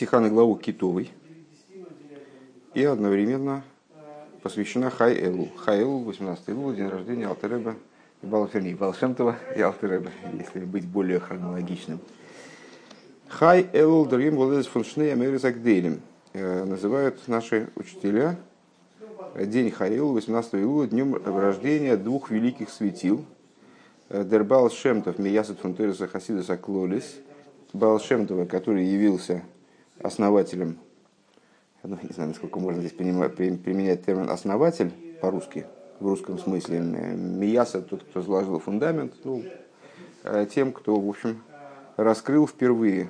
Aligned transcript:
стиха 0.00 0.18
на 0.20 0.30
главу 0.30 0.56
Китовой 0.56 1.10
и 2.72 2.82
одновременно 2.84 3.62
посвящена 4.42 4.88
Хай 4.88 5.14
Элу. 5.14 5.50
Хай 5.58 5.82
Элу, 5.82 5.98
18 5.98 6.48
Элу, 6.48 6.72
день 6.72 6.88
рождения 6.88 7.26
Алтереба 7.26 7.76
и 8.22 8.26
Балферни, 8.26 8.72
Балшемтова 8.72 9.36
и 9.54 9.60
Алтереба, 9.60 10.10
если 10.32 10.60
быть 10.60 10.86
более 10.88 11.20
хронологичным. 11.20 12.00
Хай 13.28 13.68
Элу, 13.74 14.06
дорогим 14.06 14.36
Владес 14.36 14.68
фон 14.68 14.84
Шней 14.84 15.12
Америзагдейлем. 15.12 16.00
Называют 16.32 17.28
наши 17.28 17.68
учителя 17.76 18.38
день 19.36 19.70
Хай 19.70 19.98
Элу, 19.98 20.14
18 20.14 20.54
Элу, 20.54 20.86
днем 20.86 21.14
рождения 21.14 21.98
двух 21.98 22.30
великих 22.30 22.70
светил. 22.70 23.26
Дербал 24.08 24.70
Шемтов, 24.70 25.18
Миясад 25.18 25.58
фон 25.58 25.74
Тереса 25.74 26.08
Хасидаса 26.08 26.56
Клолис, 26.56 27.16
Балшемтова, 27.74 28.46
который 28.46 28.86
явился 28.86 29.42
основателем 30.02 30.78
ну, 31.82 31.98
не 32.02 32.12
знаю, 32.12 32.28
насколько 32.30 32.58
можно 32.58 32.80
здесь 32.80 32.92
понимать, 32.92 33.34
применять 33.34 34.04
термин 34.04 34.28
«основатель» 34.28 34.92
по-русски, 35.20 35.66
в 35.98 36.06
русском 36.06 36.38
смысле. 36.38 36.80
Мияса, 36.80 37.80
тот, 37.80 38.02
кто 38.02 38.20
заложил 38.20 38.58
фундамент, 38.58 39.14
ну, 39.24 39.42
э, 40.24 40.46
тем, 40.52 40.72
кто, 40.72 41.00
в 41.00 41.08
общем, 41.08 41.42
раскрыл 41.96 42.46
впервые 42.46 43.08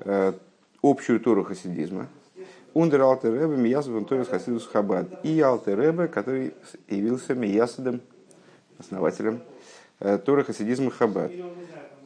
э, 0.00 0.32
общую 0.82 1.20
Тору 1.20 1.44
хасидизма. 1.44 2.08
Ундер 2.72 3.02
Алтеребе 3.02 3.56
Мияса 3.56 3.90
Вантовис 3.90 4.28
Хасидус 4.28 4.66
Хабад. 4.66 5.24
И 5.24 5.40
Алтеребе, 5.40 6.06
который 6.06 6.54
явился 6.88 7.34
Миясадом, 7.34 8.00
основателем 8.78 9.42
э, 10.00 10.18
Торы 10.18 10.44
хасидизма 10.44 10.90
Хабад. 10.90 11.32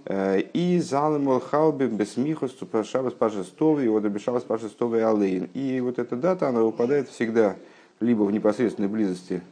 И 0.08 0.80
залымал 0.82 1.40
халби 1.40 1.86
бесмихус 1.86 2.56
шабас 2.84 3.12
пашестовый, 3.12 3.86
и 3.86 3.96
одобешалас 3.96 4.42
пашестовый 4.42 5.04
алейн. 5.04 5.48
И 5.54 5.80
вот 5.80 5.98
эта 5.98 6.16
дата, 6.16 6.48
она 6.48 6.62
выпадает 6.62 7.08
всегда 7.08 7.56
либо 8.00 8.22
в 8.24 8.32
непосредственной 8.32 8.88
близости 8.88 9.42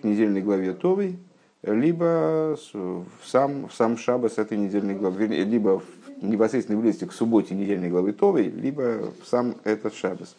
к 0.00 0.04
недельной 0.04 0.42
главе 0.42 0.74
Товой, 0.74 1.16
либо 1.62 2.58
в 2.72 3.26
сам, 3.26 3.68
в 3.68 3.74
сам 3.74 3.96
шабас 3.96 4.36
этой 4.36 4.58
недельной 4.58 4.94
главы, 4.94 5.26
либо 5.26 5.80
в 5.80 5.84
непосредственной 6.22 6.80
близости 6.80 7.06
к 7.06 7.12
субботе 7.12 7.54
недельной 7.54 7.88
главы 7.88 8.12
Товой, 8.12 8.44
либо 8.48 9.12
в 9.22 9.26
сам 9.26 9.56
этот 9.64 9.94
шабас. 9.94 10.36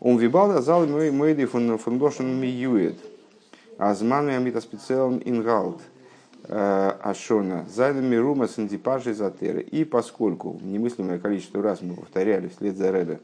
Он 0.00 0.16
вибалда 0.16 0.62
зал 0.62 0.86
мой 0.86 1.34
фон 1.44 1.76
фондошен 1.76 2.40
миюет. 2.40 2.96
Азман 3.76 4.30
амита 4.30 4.62
специален 4.62 5.20
ингалт. 5.24 5.80
Э, 6.52 6.94
Ашона, 7.00 7.64
Зайна 7.72 8.00
Мирума 8.00 8.48
Сандипажи 8.48 9.14
Затеры. 9.14 9.60
И 9.60 9.84
поскольку 9.84 10.58
немыслимое 10.62 11.20
количество 11.20 11.62
раз 11.62 11.80
мы 11.80 11.94
повторяли 11.94 12.48
вслед 12.48 12.76
за 12.76 12.90
Ребе, 12.90 13.20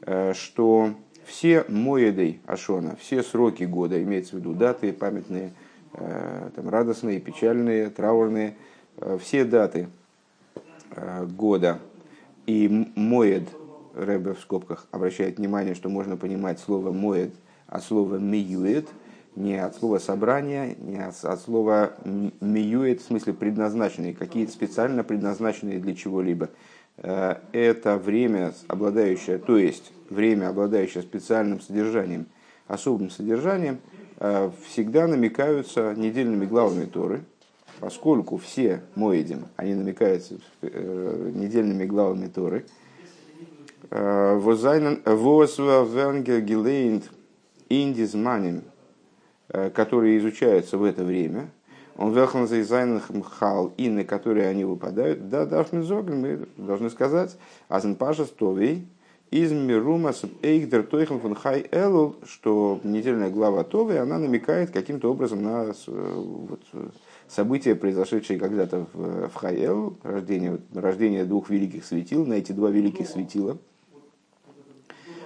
э, 0.00 0.32
что 0.32 0.94
все 1.26 1.66
моедой 1.68 2.40
Ашона, 2.46 2.96
все 2.96 3.22
сроки 3.22 3.64
года, 3.64 4.02
имеется 4.02 4.36
в 4.36 4.38
виду 4.38 4.54
даты 4.54 4.94
памятные, 4.94 5.52
э, 5.92 6.48
там, 6.56 6.70
радостные, 6.70 7.20
печальные, 7.20 7.90
траурные, 7.90 8.56
все 9.20 9.44
даты 9.44 9.88
года 11.36 11.78
и 12.46 12.90
моед, 12.94 13.48
Ребе 13.94 14.32
в 14.32 14.40
скобках 14.40 14.86
обращает 14.90 15.36
внимание, 15.36 15.74
что 15.74 15.90
можно 15.90 16.16
понимать 16.16 16.58
слово 16.58 16.90
моед, 16.90 17.34
а 17.66 17.80
слово 17.80 18.16
миюет– 18.16 18.88
не 19.36 19.56
от 19.56 19.76
слова 19.76 19.98
собрания, 19.98 20.76
не 20.78 20.98
от, 20.98 21.24
от 21.24 21.40
слова 21.40 21.94
миюет, 22.04 23.00
в 23.00 23.06
смысле 23.06 23.32
предназначенные, 23.32 24.14
какие-то 24.14 24.52
специально 24.52 25.04
предназначенные 25.04 25.78
для 25.78 25.94
чего-либо. 25.94 26.50
Э, 26.98 27.36
это 27.52 27.96
время, 27.96 28.52
обладающее, 28.68 29.38
то 29.38 29.56
есть 29.56 29.92
время, 30.10 30.48
обладающее 30.50 31.02
специальным 31.02 31.60
содержанием, 31.60 32.26
особым 32.66 33.10
содержанием, 33.10 33.78
э, 34.18 34.50
всегда 34.66 35.06
намекаются 35.06 35.94
недельными 35.96 36.44
главами 36.44 36.84
Торы, 36.84 37.22
поскольку 37.80 38.36
все 38.36 38.82
моедим, 38.94 39.46
они 39.56 39.74
намекаются 39.74 40.36
э, 40.60 41.30
недельными 41.34 41.86
главами 41.86 42.26
Торы. 42.28 42.66
Возайнен 43.90 45.02
гилейнд 46.40 47.10
индизманим 47.68 48.62
Э, 48.62 48.71
которые 49.74 50.18
изучаются 50.18 50.78
в 50.78 50.84
это 50.84 51.04
время, 51.04 51.50
он 51.96 52.14
велхан 52.14 52.46
за 52.46 53.00
мхал, 53.10 53.72
и 53.76 53.88
на 53.88 54.04
которые 54.04 54.48
они 54.48 54.64
выпадают, 54.64 55.28
да, 55.28 55.44
дашны 55.44 55.82
зогль, 55.82 56.14
мы 56.14 56.48
должны 56.56 56.90
сказать, 56.90 57.36
азен 57.68 57.96
паша 57.96 58.24
стовей, 58.24 58.86
из 59.30 59.50
мирума 59.50 60.12
эйгдер 60.42 60.82
тойхен 60.82 61.18
фон 61.18 61.34
хай 61.34 61.66
элул, 61.70 62.16
что 62.24 62.80
недельная 62.84 63.30
глава 63.30 63.64
Товы, 63.64 63.96
она 63.96 64.18
намекает 64.18 64.70
каким-то 64.70 65.10
образом 65.10 65.42
на 65.42 65.72
э, 65.86 66.12
вот, 66.14 66.60
события, 67.28 67.74
произошедшие 67.74 68.38
когда-то 68.38 68.86
в, 68.92 69.28
в 69.28 69.34
Хайэл, 69.34 69.96
рождение, 70.02 70.58
рождение 70.74 71.24
двух 71.24 71.48
великих 71.48 71.86
светил, 71.86 72.26
на 72.26 72.34
эти 72.34 72.52
два 72.52 72.70
великих 72.70 73.08
светила. 73.08 73.56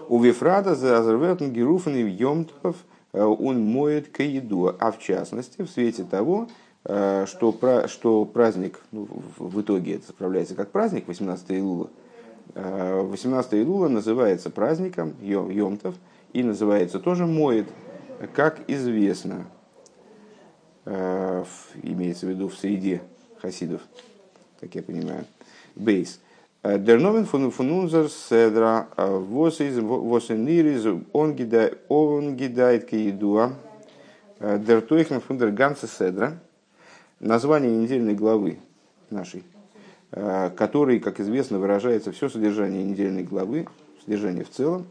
У 0.08 0.20
Вифрада 0.20 0.76
за 0.76 0.98
Азерветн 0.98 1.46
Геруфен 1.46 1.96
и 1.96 2.08
Йомтов– 2.08 2.76
он 3.24 3.64
моет 3.64 4.08
к 4.08 4.22
еду, 4.22 4.74
а 4.78 4.92
в 4.92 4.98
частности 4.98 5.62
в 5.62 5.70
свете 5.70 6.04
того, 6.04 6.48
э, 6.84 7.24
что, 7.26 7.86
что 7.88 8.24
праздник, 8.24 8.80
ну, 8.92 9.08
в 9.38 9.60
итоге 9.60 9.96
это 9.96 10.08
справляется 10.08 10.54
как 10.54 10.70
праздник, 10.70 11.08
18 11.08 11.50
Илула, 11.50 11.90
18 12.54 13.54
Илула 13.54 13.88
называется 13.88 14.50
праздником 14.50 15.14
Йомтов 15.20 15.94
и 16.32 16.42
называется 16.42 17.00
тоже 17.00 17.26
моет, 17.26 17.66
как 18.34 18.60
известно, 18.68 19.46
э, 20.84 21.44
имеется 21.82 22.26
в 22.26 22.30
виду 22.30 22.48
в 22.48 22.54
среде 22.56 23.02
хасидов, 23.40 23.82
как 24.60 24.74
я 24.74 24.82
понимаю, 24.82 25.24
бейс. 25.74 26.20
Von 26.66 27.70
unser 27.70 28.08
Седра, 28.08 28.88
is, 29.60 30.86
ongedait 31.88 32.84
кеедуа, 32.86 33.52
der 34.40 34.80
Тойхен 34.84 35.20
von 35.20 35.38
der 35.38 35.52
ganze 35.52 35.86
Седра, 35.86 36.40
название 37.20 37.70
недельной 37.70 38.14
главы 38.14 38.58
нашей, 39.10 39.44
который, 40.10 40.98
как 40.98 41.20
известно, 41.20 41.60
выражается 41.60 42.10
все 42.10 42.28
содержание 42.28 42.82
недельной 42.82 43.22
главы, 43.22 43.68
содержание 44.04 44.44
в 44.44 44.50
целом, 44.50 44.86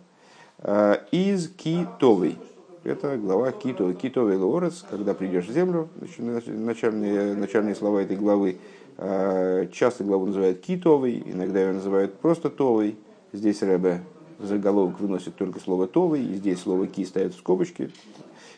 из 1.12 1.50
китовой. 1.50 2.38
Это 2.86 3.18
глава 3.18 3.52
китовой. 3.52 3.96
Китовый 3.96 4.38
лорец, 4.38 4.86
когда 4.90 5.14
придешь 5.14 5.48
в 5.48 5.52
землю, 5.52 5.90
начальные, 6.48 7.34
начальные 7.34 7.76
слова 7.76 8.02
этой 8.02 8.16
главы, 8.16 8.60
Э, 8.60 8.85
часто 8.98 10.04
главу 10.04 10.28
называют 10.28 10.62
китовой, 10.62 11.22
иногда 11.26 11.60
ее 11.60 11.74
называют 11.74 12.18
просто 12.20 12.50
товой. 12.50 12.98
Здесь 13.34 13.62
Рэбе 13.62 14.02
заголовок 14.40 15.00
выносит 15.00 15.36
только 15.36 15.60
слово 15.60 15.88
товый, 15.88 16.24
и 16.24 16.36
здесь 16.36 16.62
слово 16.62 16.88
ки 16.88 17.04
ставят 17.04 17.34
в 17.34 17.38
скобочки. 17.38 17.92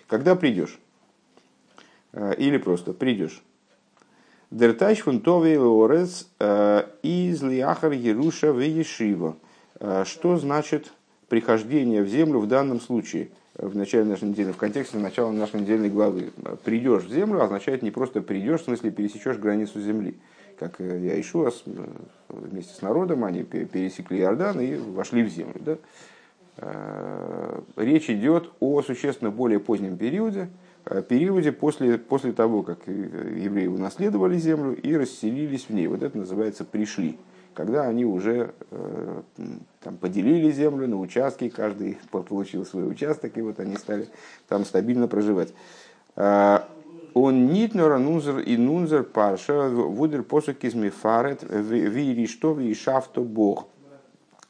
Когда 0.07 0.35
придешь, 0.35 0.79
э, 2.13 2.35
или 2.37 2.57
просто 2.57 2.93
придешь. 2.93 3.41
Дертач 4.51 5.01
фун 5.01 5.21
товей 5.21 5.57
лорец 5.57 6.27
э, 6.39 6.87
из 7.01 7.41
лиахар 7.41 7.91
Еруша 7.91 8.53
в 8.53 8.59
Ешива. 8.59 9.35
Что 10.05 10.37
значит 10.37 10.91
прихождение 11.27 12.01
в 12.01 12.07
землю 12.07 12.39
в 12.39 12.47
данном 12.47 12.81
случае? 12.81 13.29
В 13.57 13.75
начале 13.75 14.03
нашей 14.03 14.29
недели, 14.29 14.51
в 14.51 14.57
контексте 14.57 14.97
начала 14.97 15.31
нашей 15.31 15.61
недельной 15.61 15.89
главы. 15.89 16.31
Придешь 16.63 17.03
в 17.03 17.11
землю 17.11 17.41
означает 17.41 17.81
не 17.81 17.91
просто 17.91 18.21
придешь, 18.21 18.61
в 18.61 18.65
смысле 18.65 18.91
пересечешь 18.91 19.37
границу 19.37 19.81
земли. 19.81 20.17
Как 20.59 20.79
я 20.79 21.19
ищу 21.19 21.49
вместе 22.29 22.73
с 22.73 22.81
народом, 22.81 23.23
они 23.23 23.43
пересекли 23.43 24.19
Иордан 24.19 24.59
и 24.59 24.75
вошли 24.75 25.23
в 25.23 25.29
землю. 25.29 25.59
Да? 25.59 25.77
Э, 26.57 27.61
речь 27.75 28.09
идет 28.09 28.51
о 28.59 28.81
существенно 28.81 29.29
более 29.29 29.59
позднем 29.59 29.97
периоде, 29.97 30.49
э, 30.85 31.03
периоде 31.07 31.51
после, 31.51 31.99
после 31.99 32.31
того, 32.31 32.63
как 32.63 32.87
евреи 32.87 33.67
унаследовали 33.67 34.37
землю 34.37 34.75
и 34.75 34.95
расселились 34.95 35.65
в 35.69 35.73
ней. 35.73 35.87
Вот 35.87 36.01
это 36.01 36.17
называется 36.17 36.65
«пришли» 36.65 37.17
когда 37.57 37.87
они 37.87 38.05
уже 38.05 38.53
э, 38.69 39.21
там, 39.81 39.97
поделили 39.97 40.51
землю 40.51 40.87
на 40.87 40.99
участки, 40.99 41.49
каждый 41.49 41.97
получил 42.11 42.63
свой 42.67 42.87
участок, 42.87 43.35
и 43.35 43.41
вот 43.41 43.59
они 43.59 43.77
стали 43.77 44.09
там 44.47 44.63
стабильно 44.63 45.07
проживать. 45.07 45.55
А, 46.15 46.69
он 47.15 47.47
нитнора 47.47 47.97
нунзер 47.97 48.39
и 48.41 48.57
нунзер 48.57 49.05
парша 49.05 49.69
вудер 49.69 50.21
посук 50.21 50.63
из 50.63 50.75
мифарет 50.75 51.41
вири 51.41 52.27
что 52.27 52.53
ви 52.53 52.75
шафто 52.75 53.21
бог. 53.21 53.67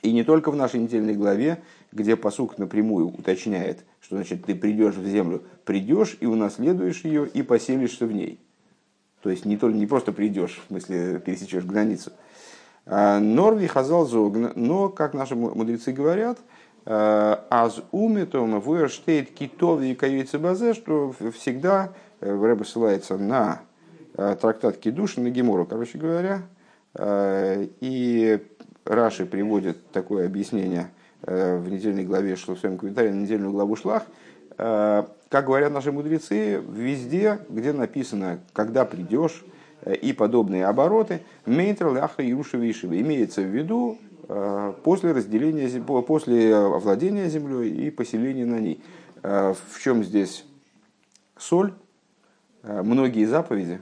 И 0.02 0.12
не 0.12 0.26
только 0.26 0.52
в 0.52 0.58
нашей 0.58 0.82
недельной 0.82 1.14
главе, 1.14 1.64
где 1.94 2.18
посук 2.18 2.58
напрямую 2.58 3.08
уточняет, 3.08 3.86
что 4.02 4.18
значит 4.18 4.44
ты 4.44 4.54
придешь 4.54 4.96
в 4.96 5.08
землю, 5.08 5.44
придешь 5.64 6.18
и 6.20 6.26
унаследуешь 6.26 7.06
ее 7.06 7.26
и 7.26 7.42
поселишься 7.42 8.06
в 8.06 8.12
ней. 8.12 8.42
То 9.24 9.30
есть 9.30 9.46
не, 9.46 9.56
только, 9.56 9.78
не 9.78 9.88
просто 9.88 10.12
придешь, 10.12 10.62
в 10.66 10.68
смысле 10.68 11.20
пересечешь 11.20 11.64
границу, 11.64 12.12
Норви 12.90 13.68
хазал 13.68 14.06
зогн, 14.06 14.48
но, 14.56 14.90
как 14.90 15.14
наши 15.14 15.36
мудрецы 15.36 15.92
говорят, 15.92 16.40
аз 16.86 17.82
уметом 17.92 18.60
вуэрштейт 18.62 19.32
китови 19.32 19.92
и 19.92 19.96
каюйцы 19.96 20.40
базе, 20.40 20.74
что 20.74 21.14
всегда 21.36 21.90
Рэба 22.22 22.64
ссылается 22.64 23.18
на 23.18 23.60
трактат 24.16 24.78
Кидуш, 24.78 25.18
на 25.18 25.30
Гемору, 25.30 25.66
короче 25.66 25.98
говоря, 25.98 26.44
и 27.00 28.40
Раши 28.86 29.26
приводит 29.26 29.92
такое 29.92 30.26
объяснение 30.26 30.90
в 31.22 31.70
недельной 31.70 32.06
главе, 32.06 32.38
что 32.38 32.56
в 32.56 32.60
своем 32.60 32.78
комментарии 32.78 33.10
на 33.10 33.22
недельную 33.22 33.52
главу 33.52 33.76
Шлах, 33.76 34.04
как 34.58 35.46
говорят 35.46 35.74
наши 35.74 35.92
мудрецы, 35.92 36.64
везде, 36.70 37.40
где 37.50 37.74
написано, 37.74 38.40
когда 38.54 38.86
придешь, 38.86 39.44
и 40.02 40.14
подобные 40.14 40.66
обороты, 40.66 41.22
мейтрал 41.46 41.98
ахра 41.98 42.26
Ируша 42.26 42.58
Вишева, 42.58 43.00
имеется 43.00 43.42
в 43.42 43.46
виду 43.46 43.98
после 44.84 45.12
разделения, 45.14 45.82
после 46.02 46.60
владения 46.60 47.30
землей 47.30 47.88
и 47.88 47.90
поселения 47.90 48.46
на 48.46 48.60
ней. 48.60 48.84
В 49.24 49.80
чем 49.82 50.04
здесь 50.04 50.46
соль? 51.38 51.74
Многие 52.64 53.26
заповеди, 53.26 53.80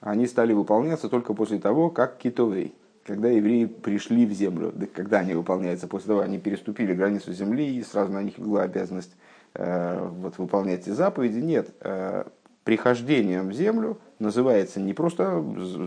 они 0.00 0.26
стали 0.26 0.52
выполняться 0.52 1.08
только 1.08 1.34
после 1.34 1.58
того, 1.58 1.90
как 1.90 2.18
китовей, 2.18 2.74
когда 3.04 3.28
евреи 3.28 3.64
пришли 3.64 4.24
в 4.24 4.32
землю. 4.32 4.72
Да 4.74 4.86
когда 4.86 5.18
они 5.18 5.34
выполняются? 5.34 5.88
После 5.88 6.08
того, 6.08 6.20
они 6.20 6.38
переступили 6.38 6.94
границу 6.94 7.32
земли, 7.32 7.76
и 7.76 7.82
сразу 7.82 8.12
на 8.12 8.22
них 8.22 8.38
легла 8.38 8.62
обязанность 8.62 9.16
э, 9.54 10.08
вот, 10.20 10.38
выполнять 10.38 10.82
эти 10.82 10.90
заповеди. 10.90 11.38
Нет, 11.38 11.70
э, 11.80 12.24
прихождением 12.62 13.48
в 13.48 13.52
землю 13.52 13.98
называется 14.20 14.80
не 14.80 14.92
просто 14.92 15.44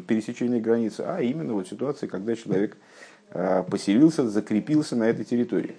пересечение 0.07 0.59
границы, 0.59 1.01
а 1.01 1.21
именно 1.21 1.53
вот 1.53 1.67
ситуация, 1.67 2.09
когда 2.09 2.35
человек 2.35 2.77
э, 3.29 3.63
поселился, 3.69 4.27
закрепился 4.27 4.95
на 4.95 5.05
этой 5.05 5.23
территории. 5.23 5.75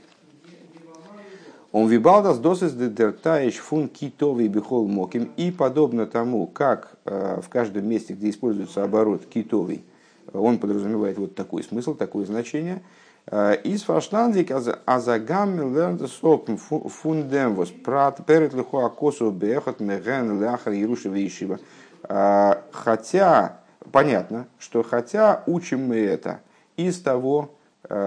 Он 1.74 1.88
вибалдас 1.88 2.38
досыс 2.38 2.72
дертаиш 2.72 3.56
фун 3.56 3.88
китовый 3.88 4.46
бихол 4.46 4.86
моким. 4.86 5.32
И 5.36 5.50
подобно 5.50 6.06
тому, 6.06 6.46
как 6.46 6.96
э, 7.04 7.40
в 7.42 7.48
каждом 7.48 7.88
месте, 7.88 8.14
где 8.14 8.30
используется 8.30 8.84
оборот 8.84 9.26
китовый, 9.26 9.82
он 10.32 10.58
подразумевает 10.58 11.18
вот 11.18 11.34
такой 11.34 11.64
смысл, 11.64 11.96
такое 11.96 12.26
значение. 12.26 12.80
Э, 13.26 13.56
из 13.64 13.82
фаштандик 13.82 14.52
азагам 14.86 15.74
лернтесоп 15.74 16.48
фундемвос 16.60 17.70
прат 17.70 18.24
перед 18.24 18.54
лихо 18.54 18.86
акосу 18.86 19.32
бехот 19.32 19.80
меген 19.80 20.40
ляхар 20.40 20.72
Вишива. 20.72 21.58
Э, 22.08 22.54
хотя, 22.72 23.60
понятно, 23.92 24.46
что 24.58 24.82
хотя 24.82 25.42
учим 25.46 25.88
мы 25.88 25.96
это 25.96 26.40
из 26.76 27.00
того, 27.00 27.50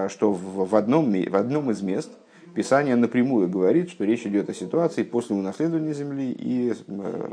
что 0.07 0.31
в 0.33 0.75
одном, 0.75 1.11
в 1.11 1.35
одном 1.35 1.69
из 1.69 1.81
мест– 1.81 2.09
Писание 2.57 2.95
напрямую 2.95 3.47
говорит, 3.47 3.91
что 3.91 4.03
речь 4.03 4.25
идет 4.25 4.49
о 4.49 4.53
ситуации 4.55 5.03
после 5.03 5.35
унаследования 5.35 5.93
земли 5.93 6.31
и 6.31 6.73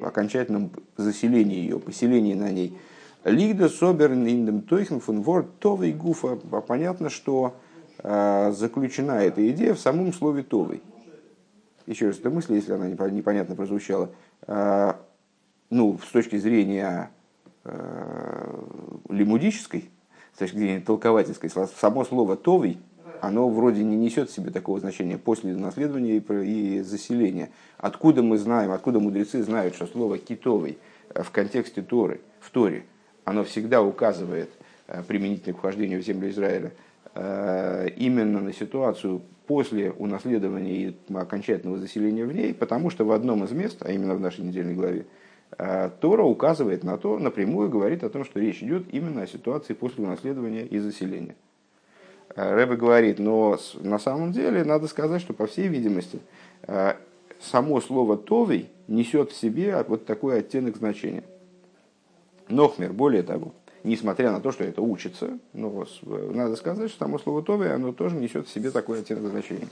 окончательном 0.03 0.71
заселении 0.99 1.57
ее, 1.57 1.79
поселении 1.79 2.35
на 2.35 2.51
ней. 2.51 2.77
Лигда 3.25 3.71
соберн 3.71 4.27
индем 4.27 4.61
тойхен 4.61 5.01
фун 5.01 5.23
ворд 5.23 5.59
товый 5.61 5.93
гуфа. 5.95 6.37
Понятно, 6.37 7.09
что 7.09 7.55
заключена 8.03 9.23
эта 9.23 9.49
идея 9.51 9.73
в 9.73 9.81
самом 9.81 10.13
слове 10.13 10.43
товый. 10.43 10.83
Еще 11.87 12.09
раз, 12.09 12.19
эта 12.19 12.29
мысль, 12.29 12.57
если 12.57 12.75
она 12.75 12.87
непонятно 12.87 13.57
прозвучала, 13.57 14.11
ну, 15.71 15.99
с 15.99 16.11
точки 16.11 16.37
зрения 16.37 17.11
лимудической, 19.09 19.91
с 20.35 20.39
точки 20.39 20.57
зрения 20.57 20.81
толковательской, 20.81 21.51
само 21.51 22.05
слово 22.05 22.37
«товый» 22.37 22.79
оно 23.21 23.49
вроде 23.49 23.83
не 23.83 23.97
несет 23.97 24.31
в 24.31 24.35
себе 24.35 24.51
такого 24.51 24.81
значения 24.81 25.19
после 25.19 25.55
наследования 25.55 26.19
и 26.19 26.81
заселения. 26.81 27.51
Откуда 27.79 28.23
мы 28.23 28.37
знаем, 28.39 28.71
откуда 28.71 29.01
мудрецы 29.01 29.43
знают, 29.43 29.75
что 29.75 29.87
слово 29.87 30.19
«китовый» 30.19 30.79
в 31.15 31.31
контексте 31.31 31.83
Торы, 31.83 32.21
в 32.41 32.51
Торе, 32.51 32.85
оно 33.25 33.45
всегда 33.45 33.83
указывает 33.83 34.51
э, 34.87 35.03
применительно 35.07 35.55
к 35.55 35.59
вхождению 35.59 36.03
в 36.03 36.05
землю 36.05 36.29
Израиля 36.31 36.73
э, 37.15 37.89
именно 37.97 38.41
на 38.41 38.53
ситуацию 38.53 39.23
после 39.47 39.93
унаследования 39.93 40.75
и 40.75 41.15
окончательного 41.15 41.79
заселения 41.79 42.27
в 42.27 42.35
ней, 42.35 42.53
потому 42.53 42.91
что 42.91 43.05
в 43.05 43.13
одном 43.13 43.45
из 43.45 43.53
мест, 43.53 43.79
а 43.81 43.93
именно 43.93 44.15
в 44.15 44.21
нашей 44.21 44.45
недельной 44.45 44.75
главе, 44.75 45.01
э, 45.01 45.05
Тора 45.56 46.25
указывает 46.25 46.83
на 46.83 46.99
то, 46.99 47.19
напрямую 47.19 47.69
говорит 47.69 48.03
о 48.03 48.11
том, 48.11 48.25
что 48.25 48.41
речь 48.41 48.62
идет 48.62 48.93
именно 48.93 49.23
о 49.23 49.27
ситуации 49.27 49.73
после 49.75 50.05
унаследования 50.05 50.65
и 50.65 50.79
заселения. 50.79 51.37
Рэбе 52.35 52.77
говорит, 52.77 53.19
но 53.19 53.59
на 53.81 53.99
самом 53.99 54.33
деле 54.33 54.65
надо 54.65 54.89
сказать, 54.89 55.21
что 55.21 55.35
по 55.35 55.47
всей 55.47 55.69
видимости 55.69 56.19
э, 56.67 56.95
само 57.41 57.81
слово 57.81 58.17
«товый» 58.17 58.69
несет 58.89 59.31
в 59.31 59.37
себе 59.37 59.85
вот 59.87 60.05
такой 60.05 60.39
оттенок 60.39 60.77
значения. 60.77 61.25
Нохмер, 62.49 62.93
более 62.93 63.23
того, 63.23 63.53
несмотря 63.85 64.33
на 64.33 64.41
то, 64.41 64.51
что 64.51 64.65
это 64.65 64.83
учится, 64.83 65.39
но 65.53 65.87
надо 66.03 66.56
сказать, 66.56 66.91
что 66.91 67.05
само 67.05 67.19
слово 67.19 67.43
«товый» 67.43 67.73
оно 67.73 67.93
тоже 67.93 68.17
несет 68.17 68.49
в 68.49 68.53
себе 68.53 68.71
такой 68.71 69.01
оттенок 69.01 69.31
значения. 69.31 69.69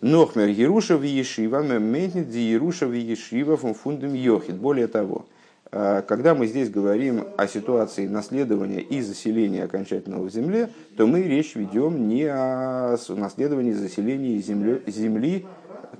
Нохмер 0.00 0.48
Еруша 0.48 0.96
в 0.96 1.02
Ешива, 1.02 1.62
мементнит 1.62 2.32
Еруша 2.34 2.86
в 2.86 2.92
Ешива 2.92 3.56
фундам 3.56 4.14
Йохид. 4.14 4.56
Более 4.56 4.88
того, 4.88 5.26
а, 5.70 6.02
когда 6.02 6.34
мы 6.34 6.46
здесь 6.46 6.68
говорим 6.68 7.24
о 7.36 7.46
ситуации 7.46 8.06
наследования 8.06 8.80
и 8.80 9.00
заселения 9.00 9.64
окончательного 9.64 10.24
в 10.24 10.30
земле, 10.30 10.70
то 10.96 11.06
мы 11.06 11.22
речь 11.22 11.54
ведем 11.54 12.08
не 12.08 12.24
о 12.24 12.96
наследовании 13.08 13.72
заселении 13.72 14.38
земли, 14.38 14.82
земли 14.86 15.46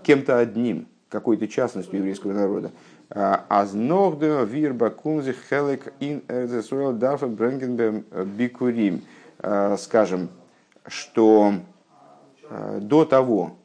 кем-то 0.02 0.38
одним, 0.38 0.86
какой-то 1.08 1.48
частностью 1.48 1.98
еврейского 1.98 2.32
народа. 2.32 2.72
Азногде 3.08 4.44
вирба 4.44 4.90
кунзи 4.90 5.34
хелек 5.48 5.92
ин 6.00 6.22
эрзесуэл 6.28 6.92
дарфа 6.92 7.26
бренгенбем 7.26 8.04
бикурим. 8.36 9.02
А, 9.38 9.76
скажем, 9.76 10.30
что 10.86 11.54
а, 12.48 12.80
до 12.80 13.04
того, 13.04 13.52
а, 13.52 13.63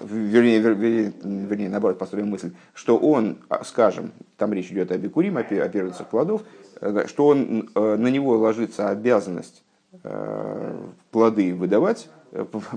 вернее, 0.00 0.60
вернее, 0.60 1.12
вернее, 1.22 1.68
наоборот, 1.68 1.98
построим 1.98 2.28
мысль, 2.28 2.52
что 2.72 2.96
он, 2.96 3.38
а, 3.48 3.64
скажем, 3.64 4.12
там 4.36 4.52
речь 4.52 4.70
идет 4.70 4.92
о 4.92 4.98
бикурим, 4.98 5.36
о 5.36 5.42
первенцах 5.42 6.08
плодов, 6.08 6.42
э, 6.80 7.06
что 7.06 7.28
он, 7.28 7.70
э, 7.74 7.96
на 7.96 8.08
него 8.08 8.36
ложится 8.36 8.90
обязанность 8.90 9.64
э, 10.04 10.76
плоды 11.10 11.54
выдавать, 11.54 12.08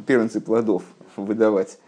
первенцы 0.08 0.42
плодов 0.42 0.84
выдавать, 1.16 1.80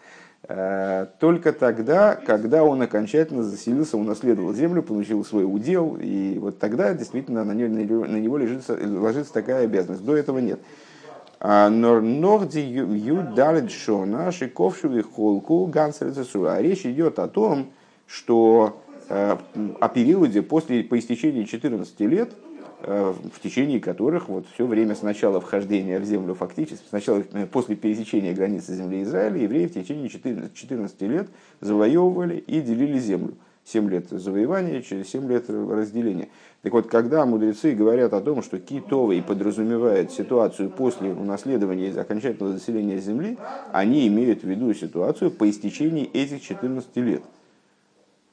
только 1.20 1.54
тогда, 1.54 2.16
когда 2.16 2.64
он 2.64 2.82
окончательно 2.82 3.44
заселился, 3.44 3.96
унаследовал 3.96 4.54
землю, 4.54 4.82
получил 4.82 5.24
свой 5.24 5.46
удел, 5.46 5.98
и 6.02 6.38
вот 6.40 6.58
тогда 6.58 6.94
действительно 6.96 7.46
на 7.46 7.52
него, 7.54 8.06
на 8.06 8.18
него 8.18 8.36
ложится, 8.36 8.76
ложится 8.76 9.32
такая 9.32 9.66
обязанность. 9.66 10.04
До 10.04 10.18
этого 10.18 10.40
нет. 10.40 10.60
Норди 11.44 12.60
ю 12.60 13.24
далит 13.36 13.72
шона 13.72 14.32
шиковшевый 14.32 15.02
холку 15.02 15.66
гансерцесу. 15.66 16.48
А 16.48 16.62
речь 16.62 16.86
идет 16.86 17.18
о 17.18 17.28
том, 17.28 17.72
что 18.06 18.82
э, 19.10 19.38
о 19.80 19.90
периоде 19.90 20.44
после, 20.44 20.84
по 20.84 21.00
истечении 21.00 21.46
14 21.46 22.00
лет, 22.02 22.34
э, 22.84 23.14
в 23.34 23.40
течение 23.40 23.80
которых 23.80 24.30
вот 24.30 24.46
все 24.54 24.68
время 24.68 24.94
с 24.94 25.02
начала 25.02 25.42
вхождения 25.42 26.00
в 26.00 26.04
землю 26.04 26.36
фактически, 26.36 26.84
сначала 26.88 27.24
э, 27.34 27.48
после 27.48 27.76
пересечения 27.76 28.36
границы 28.36 28.76
земли 28.76 29.02
Израиля, 29.02 29.42
евреи 29.42 29.66
в 29.66 29.74
течение 29.74 30.10
14 30.10 31.02
лет 31.02 31.28
завоевывали 31.60 32.38
и 32.38 32.62
делили 32.62 33.00
землю. 33.00 33.34
7 33.64 33.90
лет 33.90 34.10
завоевания, 34.10 34.82
через 34.82 35.10
7 35.10 35.30
лет 35.30 35.50
разделения. 35.50 36.30
Так 36.62 36.74
вот, 36.74 36.88
когда 36.88 37.26
мудрецы 37.26 37.72
говорят 37.74 38.14
о 38.14 38.22
том, 38.22 38.44
что 38.44 38.60
китовый 38.60 39.24
подразумевает 39.24 40.12
ситуацию 40.12 40.70
после 40.70 41.12
унаследования 41.12 41.90
и 41.90 41.98
окончательного 41.98 42.54
заселения 42.54 42.98
земли, 43.00 43.40
они 43.72 44.08
имеют 44.08 44.44
в 44.44 44.48
виду 44.48 44.72
ситуацию 44.74 45.32
по 45.32 45.50
истечении 45.50 46.06
этих 46.06 46.44
14 46.44 46.96
лет. 46.98 47.24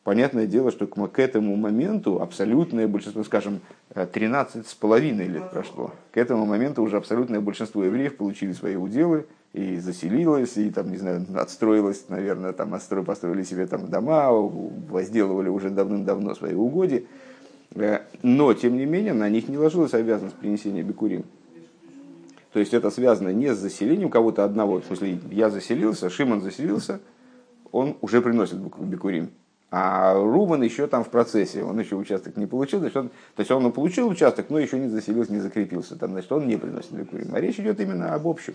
Понятное 0.04 0.46
дело, 0.46 0.70
что 0.70 0.86
к 0.86 1.18
этому 1.18 1.56
моменту 1.56 2.20
абсолютное 2.20 2.86
большинство, 2.86 3.24
скажем, 3.24 3.60
13 3.94 4.66
с 4.66 4.74
половиной 4.74 5.26
лет 5.26 5.50
прошло. 5.50 5.92
К 6.12 6.18
этому 6.18 6.44
моменту 6.44 6.82
уже 6.82 6.98
абсолютное 6.98 7.40
большинство 7.40 7.82
евреев 7.82 8.16
получили 8.16 8.52
свои 8.52 8.76
уделы, 8.76 9.26
и 9.54 9.78
заселилась, 9.78 10.58
и 10.58 10.70
там, 10.70 10.90
не 10.90 10.98
знаю, 10.98 11.24
отстроилась, 11.34 12.04
наверное, 12.08 12.52
там 12.52 12.74
отстро, 12.74 13.02
построили 13.02 13.42
себе 13.42 13.66
там 13.66 13.88
дома, 13.88 14.30
возделывали 14.30 15.48
уже 15.48 15.70
давным-давно 15.70 16.34
свои 16.34 16.54
угодья. 16.54 17.02
Э, 17.74 18.00
но, 18.22 18.52
тем 18.54 18.76
не 18.76 18.86
менее, 18.86 19.12
на 19.12 19.28
них 19.28 19.48
не 19.48 19.58
ложилась 19.58 19.94
обязанность 19.94 20.36
принесения 20.36 20.82
бикурим. 20.82 21.24
То 22.52 22.60
есть 22.60 22.74
это 22.74 22.90
связано 22.90 23.28
не 23.28 23.54
с 23.54 23.58
заселением 23.58 24.10
кого-то 24.10 24.44
одного. 24.44 24.80
В 24.80 24.84
смысле, 24.86 25.20
я 25.30 25.50
заселился, 25.50 26.10
Шимон 26.10 26.40
заселился, 26.40 27.00
он 27.72 27.96
уже 28.00 28.22
приносит 28.22 28.58
бикурим. 28.58 29.30
А 29.70 30.14
Рубан 30.14 30.62
еще 30.62 30.86
там 30.86 31.04
в 31.04 31.10
процессе, 31.10 31.62
он 31.62 31.78
еще 31.78 31.96
участок 31.96 32.38
не 32.38 32.46
получил, 32.46 32.78
значит, 32.78 32.96
он, 32.96 33.08
то 33.08 33.40
есть 33.40 33.50
он 33.50 33.70
получил 33.70 34.08
участок, 34.08 34.48
но 34.48 34.58
еще 34.58 34.78
не 34.78 34.88
заселился, 34.88 35.30
не 35.30 35.40
закрепился, 35.40 35.94
там, 35.96 36.12
значит, 36.12 36.32
он 36.32 36.48
не 36.48 36.56
приносит 36.56 36.92
бикурим. 36.92 37.34
А 37.34 37.40
речь 37.40 37.60
идет 37.60 37.78
именно 37.78 38.14
об 38.14 38.26
общем. 38.26 38.54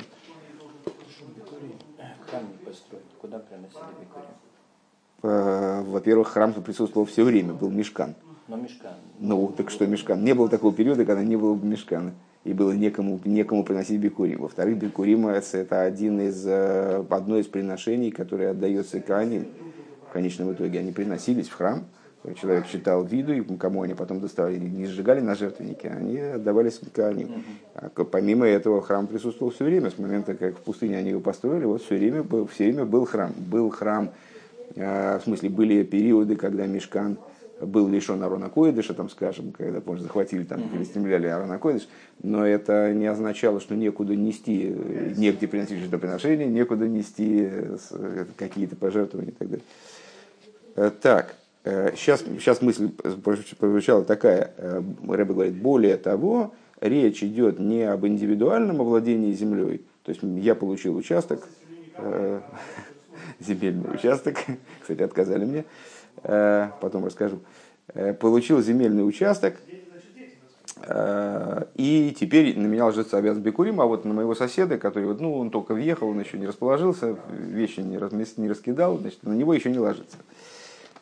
Э, 5.21 5.83
Во-первых, 5.83 6.29
храм 6.29 6.51
присутствовал 6.53 7.05
все 7.05 7.23
время, 7.23 7.53
был 7.53 7.69
мешкан. 7.69 8.15
Но 8.47 8.57
мешкан. 8.57 8.95
Ну, 9.19 9.53
так 9.55 9.69
что 9.69 9.87
мешкан? 9.87 10.23
Не 10.23 10.33
было 10.33 10.49
такого 10.49 10.73
периода, 10.73 11.05
когда 11.05 11.23
не 11.23 11.37
было 11.37 11.55
мешкана. 11.55 12.13
И 12.43 12.51
было 12.51 12.73
некому, 12.73 13.19
некому 13.23 13.63
приносить 13.63 14.01
бикурим. 14.01 14.41
Во-вторых, 14.41 14.77
бикурим 14.77 15.27
это 15.27 15.81
один 15.81 16.19
из, 16.19 16.45
э, 16.45 17.03
одно 17.09 17.37
из 17.37 17.47
приношений, 17.47 18.11
которое 18.11 18.51
отдается 18.51 18.99
Кааним. 18.99 19.47
В 20.09 20.11
конечном 20.11 20.51
итоге 20.51 20.79
они 20.79 20.91
приносились 20.91 21.47
в 21.47 21.53
храм. 21.55 21.85
Человек 22.39 22.67
читал 22.67 23.03
виду, 23.03 23.33
и 23.33 23.41
кому 23.57 23.81
они 23.81 23.93
потом 23.93 24.19
доставали, 24.21 24.57
не 24.57 24.85
сжигали 24.85 25.19
на 25.19 25.35
жертвеннике, 25.35 25.89
они 25.89 26.17
отдавались 26.19 26.79
Кааним. 26.93 27.43
А 27.75 27.89
помимо 27.89 28.45
этого 28.45 28.81
храм 28.81 29.07
присутствовал 29.07 29.51
все 29.51 29.63
время. 29.63 29.89
С 29.89 29.97
момента, 29.97 30.33
как 30.35 30.57
в 30.57 30.61
пустыне 30.61 30.97
они 30.97 31.11
его 31.11 31.21
построили, 31.21 31.63
вот 31.63 31.81
все 31.81 31.95
время 31.95 32.23
был, 32.23 32.45
все 32.47 32.65
время 32.65 32.85
был 32.85 33.05
храм. 33.05 33.31
Был 33.37 33.69
храм, 33.69 34.11
э, 34.75 35.19
в 35.19 35.23
смысле, 35.23 35.49
были 35.49 35.83
периоды, 35.83 36.35
когда 36.35 36.65
мешкан 36.65 37.17
был 37.65 37.87
лишен 37.87 38.21
Арона 38.23 38.49
Койдыша, 38.49 38.93
там, 38.93 39.09
скажем, 39.09 39.51
когда, 39.51 39.81
помню, 39.81 40.01
захватили, 40.01 40.43
там, 40.43 40.69
перестремляли 40.69 41.27
Арона 41.27 41.57
Койдыш, 41.57 41.87
но 42.21 42.45
это 42.45 42.93
не 42.93 43.05
означало, 43.05 43.59
что 43.59 43.75
некуда 43.75 44.15
нести, 44.15 44.73
э, 44.73 45.13
негде 45.17 45.47
приносить 45.47 45.79
жертвоприношения, 45.79 46.47
некуда 46.47 46.87
нести 46.87 47.41
э, 47.43 47.77
э, 47.91 48.25
какие-то 48.37 48.75
пожертвования 48.75 49.31
и 49.31 49.35
так 49.35 49.49
далее. 49.49 50.91
Так, 51.01 51.35
сейчас, 51.95 52.21
сейчас 52.21 52.63
мысль 52.63 52.89
прозвучала 53.59 54.03
такая, 54.03 54.51
Рэбе 55.07 55.33
говорит, 55.33 55.53
более 55.53 55.97
того, 55.97 56.55
речь 56.81 57.23
идет 57.23 57.59
не 57.59 57.83
об 57.83 58.07
индивидуальном 58.07 58.81
овладении 58.81 59.31
землей, 59.33 59.85
то 60.03 60.09
есть 60.09 60.23
я 60.23 60.55
получил 60.55 60.95
участок, 60.95 61.47
земельный 63.39 63.93
участок, 63.93 64.37
кстати, 64.81 65.03
отказали 65.03 65.45
мне, 65.45 65.65
потом 66.21 67.05
расскажу, 67.05 67.39
Э, 67.93 68.13
получил 68.13 68.61
земельный 68.61 69.07
участок, 69.07 69.55
э, 70.87 71.63
и 71.75 72.15
теперь 72.17 72.57
на 72.57 72.65
меня 72.65 72.85
ложится 72.85 73.17
обязанность 73.17 73.45
Бекурим, 73.45 73.81
а 73.81 73.85
вот 73.85 74.05
на 74.05 74.13
моего 74.13 74.35
соседа, 74.35 74.77
который 74.77 75.05
вот, 75.05 75.19
ну, 75.19 75.37
он 75.37 75.51
только 75.51 75.73
въехал, 75.73 76.07
он 76.07 76.19
еще 76.19 76.39
не 76.39 76.47
расположился, 76.47 77.17
вещи 77.29 77.81
не, 77.81 77.97
размес- 77.97 78.33
не 78.37 78.49
раскидал, 78.49 78.97
значит, 78.97 79.21
на 79.23 79.33
него 79.33 79.53
еще 79.53 79.69
не 79.69 79.79
ложится. 79.79 80.17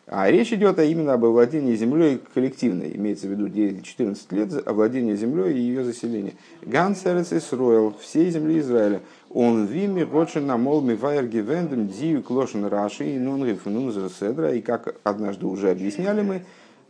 А 0.07 0.29
речь 0.29 0.51
идет 0.51 0.79
а 0.79 0.83
именно 0.83 1.13
об 1.13 1.23
овладении 1.23 1.75
землей 1.75 2.19
коллективной, 2.33 2.93
имеется 2.97 3.27
в 3.27 3.31
виду 3.31 3.47
де- 3.47 3.81
14 3.81 4.31
лет 4.33 4.67
овладения 4.67 5.15
землей 5.15 5.53
и 5.53 5.59
ее 5.59 5.85
заселения. 5.85 6.33
Гансерец 6.63 7.31
Исроил, 7.31 7.95
всей 8.01 8.29
земли 8.31 8.59
Израиля. 8.59 9.01
Он 9.33 9.65
вими 9.65 10.05
на 10.39 10.57
мол 10.57 10.81
мивайр 10.81 11.25
гивендем 11.25 11.88
дию 11.88 12.21
клошен 12.21 12.65
раши 12.65 13.15
и 13.15 13.17
нун 13.17 13.45
рифнун 13.45 13.91
седра. 14.09 14.53
И 14.53 14.61
как 14.61 14.95
однажды 15.03 15.45
уже 15.45 15.71
объясняли 15.71 16.21
мы, 16.21 16.43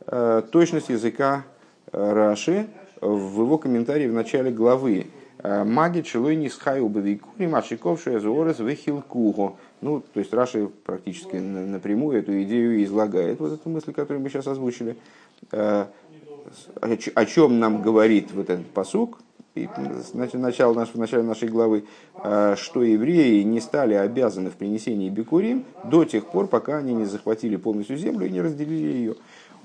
э, 0.07 0.41
точность 0.51 0.89
языка 0.89 1.43
э, 1.91 2.13
Раши 2.13 2.67
в 2.99 3.41
его 3.41 3.57
комментарии 3.59 4.07
в 4.07 4.13
начале 4.13 4.49
главы. 4.49 5.07
Э, 5.43 5.63
Маги 5.63 6.01
челой 6.01 6.35
не 6.35 6.49
схаю 6.49 6.89
бавикури 6.89 7.45
машиковшая 7.45 8.19
зуорес 8.19 8.57
вихилкуго. 8.59 9.53
Ну, 9.81 10.01
то 10.01 10.19
есть 10.19 10.33
Раши 10.33 10.67
практически 10.83 11.35
на- 11.35 11.67
напрямую 11.67 12.17
эту 12.17 12.41
идею 12.41 12.83
излагает, 12.83 13.39
вот 13.39 13.53
эту 13.53 13.69
мысль, 13.69 13.93
которую 13.93 14.21
мы 14.21 14.29
сейчас 14.29 14.47
озвучили. 14.47 14.95
О 15.51 17.25
чем 17.27 17.59
нам 17.59 17.83
говорит 17.83 18.31
вот 18.33 18.49
этот 18.49 18.67
посук, 18.67 19.19
и, 19.53 19.67
начало 20.13 20.73
наш, 20.73 20.89
в 20.89 20.97
начале 20.97 21.23
нашей 21.23 21.49
главы, 21.49 21.83
э, 22.23 22.55
что 22.57 22.83
евреи 22.83 23.41
не 23.41 23.59
стали 23.59 23.93
обязаны 23.93 24.49
в 24.49 24.53
принесении 24.53 25.09
бикурим 25.09 25.65
до 25.83 26.05
тех 26.05 26.25
пор, 26.27 26.47
пока 26.47 26.77
они 26.77 26.93
не 26.93 27.05
захватили 27.05 27.57
полностью 27.57 27.97
землю 27.97 28.27
и 28.27 28.29
не 28.29 28.41
разделили 28.41 28.93
ее. 28.93 29.15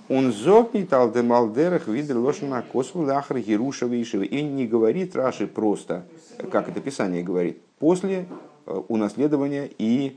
Он 0.09 0.33
зокнит 0.33 0.93
алдемалдерах 0.93 1.89
видер 1.89 2.19
лошана 2.19 2.63
косву 2.63 3.03
лахар 3.03 3.39
Еруша 3.39 3.87
Вишева. 3.87 4.23
И 4.23 4.43
не 4.43 4.67
говорит 4.67 5.17
Раши 5.17 5.47
просто, 5.47 6.05
как 6.51 6.69
это 6.69 6.81
Писание 6.81 7.23
говорит, 7.23 7.61
после 7.79 8.27
э, 8.67 8.83
унаследования 8.89 9.69
и 9.79 10.17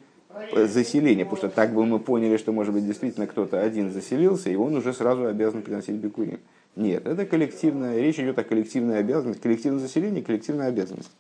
э, 0.54 0.66
заселения. 0.66 1.26
Потому 1.26 1.38
что 1.38 1.50
так 1.50 1.74
бы 1.74 1.86
мы 1.86 2.00
поняли, 2.00 2.38
что, 2.38 2.52
может 2.52 2.74
быть, 2.74 2.86
действительно 2.86 3.26
кто-то 3.28 3.62
один 3.62 3.92
заселился, 3.92 4.50
и 4.50 4.56
он 4.56 4.76
уже 4.76 4.94
сразу 4.94 5.26
обязан 5.26 5.64
приносить 5.64 5.96
бикурим. 5.96 6.40
Нет, 6.76 7.06
это 7.08 7.26
коллективная, 7.26 8.00
речь 8.00 8.20
идет 8.20 8.40
о 8.40 8.44
коллективной 8.44 9.00
обязанности, 9.00 9.42
коллективное 9.42 9.82
заселение, 9.82 10.24
коллективная 10.24 10.68
обязанность. 10.68 11.12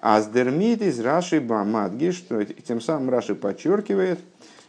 А 0.00 0.20
с 0.20 0.28
из 0.28 1.00
Раши 1.00 1.40
Бамадги, 1.40 2.10
что 2.10 2.44
тем 2.44 2.80
самым 2.80 3.10
Раши 3.10 3.34
подчеркивает, 3.34 4.20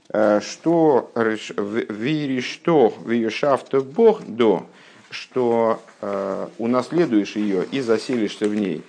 э, 0.09 0.39
что 0.41 1.11
вери 1.15 2.39
что 2.39 2.93
виешафта 3.05 3.81
Бог 3.81 4.25
до, 4.25 4.65
что 5.09 5.81
э, 6.01 6.47
унаследуешь 6.57 7.35
ее 7.35 7.65
и 7.71 7.81
заселишься 7.81 8.47
в 8.47 8.55
ней, 8.55 8.83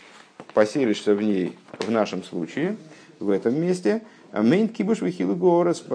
поселишься 0.54 1.14
в 1.14 1.22
ней 1.22 1.56
в 1.80 1.90
нашем 1.90 2.22
случае, 2.22 2.76
в 3.18 3.30
этом 3.30 3.60
месте, 3.60 4.02
мейн 4.32 4.68
кибуш 4.68 5.02
вихилу 5.02 5.34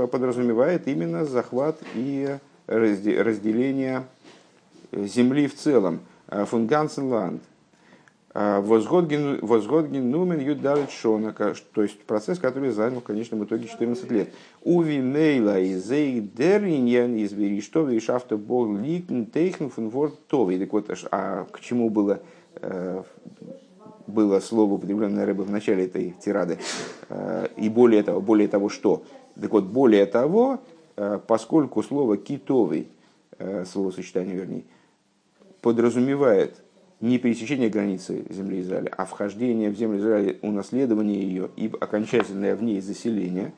подразумевает 0.08 0.88
именно 0.88 1.26
захват 1.26 1.80
и 1.96 2.38
разде- 2.68 3.22
разделение 3.22 4.04
земли 4.96 5.48
в 5.48 5.56
целом, 5.56 6.00
фунгансенланд. 6.28 7.42
Возгодген 8.34 10.10
нумен 10.10 10.40
юдалит 10.40 10.90
шона, 10.90 11.34
то 11.34 11.84
есть 11.84 12.00
процесс, 12.02 12.40
который 12.40 12.72
занял 12.72 13.00
в 13.00 13.04
конечном 13.04 13.44
итоге 13.44 13.68
14 13.68 14.10
лет. 14.10 14.34
Уви 14.64 15.00
мейла 15.00 15.60
и 15.60 15.76
зей 15.76 16.20
дериньян 16.20 17.16
из 17.16 17.32
что 17.64 17.88
и 17.90 18.00
шафта 18.00 18.36
бог 18.38 18.70
ликн 18.80 19.26
тейхн 19.26 19.68
фун 19.68 19.90
ворд 19.90 20.28
тови. 20.28 20.58
Так 20.58 20.74
вот, 20.74 20.90
а 21.12 21.46
к 21.52 21.60
чему 21.60 21.92
было 21.92 22.22
э, 22.56 23.04
было 24.08 24.40
слово, 24.40 24.74
употребленное 24.74 25.26
рыбой 25.26 25.46
в 25.46 25.52
начале 25.52 25.86
этой 25.86 26.14
тирады. 26.24 26.60
Э, 27.10 27.48
И 27.58 27.70
более 27.70 28.04
того, 28.04 28.22
более 28.22 28.48
того, 28.48 28.70
что? 28.70 29.04
Так 29.40 29.52
вот, 29.52 29.66
более 29.66 30.06
того, 30.06 30.60
э, 30.96 31.20
поскольку 31.26 31.84
слово 31.84 32.18
китовый, 32.18 32.88
э, 33.38 33.66
словосочетание 33.66 34.36
вернее, 34.36 34.64
подразумевает 35.64 36.62
не 37.00 37.18
пересечение 37.18 37.70
границы 37.70 38.26
земли 38.30 38.62
Израиля, 38.62 38.92
а 38.96 39.06
вхождение 39.06 39.70
в 39.70 39.76
землю 39.76 39.98
Израиля, 39.98 40.36
унаследование 40.42 41.24
ее 41.24 41.50
и 41.56 41.72
окончательное 41.80 42.56
в 42.56 42.62
ней 42.62 42.82
заселение. 42.82 43.54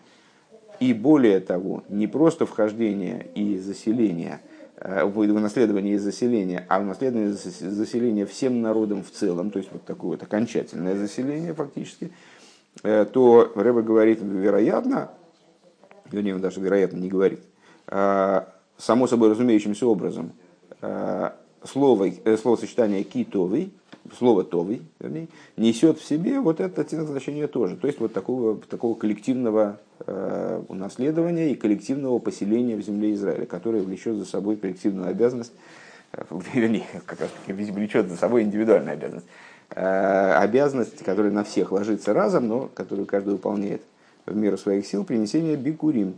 И 0.79 0.93
более 0.93 1.39
того, 1.39 1.83
не 1.89 2.07
просто 2.07 2.45
вхождение 2.45 3.27
и 3.33 3.57
заселение, 3.57 4.41
э, 4.77 5.03
унаследование 5.03 5.95
и 5.95 5.97
заселение, 5.97 6.65
а 6.69 6.79
унаследование 6.79 7.31
и 7.31 7.33
зас- 7.33 7.69
заселение 7.69 8.25
всем 8.27 8.62
народом 8.62 9.03
в 9.03 9.09
целом, 9.09 9.50
то 9.50 9.57
есть 9.57 9.71
вот 9.71 9.83
такое 9.83 10.12
вот 10.12 10.24
окончательное 10.24 10.95
заселение 10.95 11.53
фактически, 11.53 12.12
э, 12.83 13.05
то 13.12 13.51
Рэба 13.55 13.81
говорит, 13.81 14.19
вероятно, 14.21 15.09
вернее, 16.12 16.35
он 16.35 16.41
даже 16.41 16.59
вероятно 16.62 16.97
не 16.97 17.09
говорит, 17.09 17.39
э, 17.88 18.41
само 18.77 19.07
собой 19.07 19.31
разумеющимся 19.31 19.88
образом, 19.88 20.33
э, 20.81 21.31
слово, 21.65 22.10
э, 22.24 22.38
словосочетание 22.38 23.03
китовый, 23.03 23.72
слово 24.17 24.43
товый, 24.43 24.81
вернее, 25.00 25.27
несет 25.57 26.00
в 26.00 26.05
себе 26.05 26.39
вот 26.39 26.60
это 26.60 26.81
оттенок 26.81 27.07
значения 27.07 27.48
тоже. 27.48 27.75
То 27.75 27.88
есть 27.88 28.00
вот 28.00 28.13
такого, 28.13 28.57
такого 28.57 28.95
коллективного 28.95 29.79
э, 30.05 30.62
унаследования 30.67 31.50
и 31.50 31.55
коллективного 31.55 32.19
поселения 32.19 32.75
в 32.75 32.81
земле 32.81 33.13
Израиля, 33.13 33.45
которое 33.45 33.81
влечет 33.81 34.17
за 34.17 34.25
собой 34.25 34.57
коллективную 34.57 35.10
обязанность, 35.10 35.53
э, 36.13 36.24
вернее, 36.53 36.86
как 37.05 37.22
раз 37.22 37.29
таки 37.45 37.53
влечет 37.53 38.07
за 38.07 38.17
собой 38.17 38.43
индивидуальную 38.43 38.93
обязанность. 38.93 39.27
Э, 39.72 40.34
обязанность, 40.38 41.03
которая 41.03 41.31
на 41.31 41.43
всех 41.43 41.72
ложится 41.72 42.13
разом, 42.13 42.48
но 42.48 42.69
которую 42.74 43.07
каждый 43.07 43.34
выполняет 43.34 43.81
в 44.25 44.36
меру 44.36 44.57
своих 44.57 44.86
сил, 44.86 45.03
принесение 45.03 45.55
бикурим. 45.55 46.15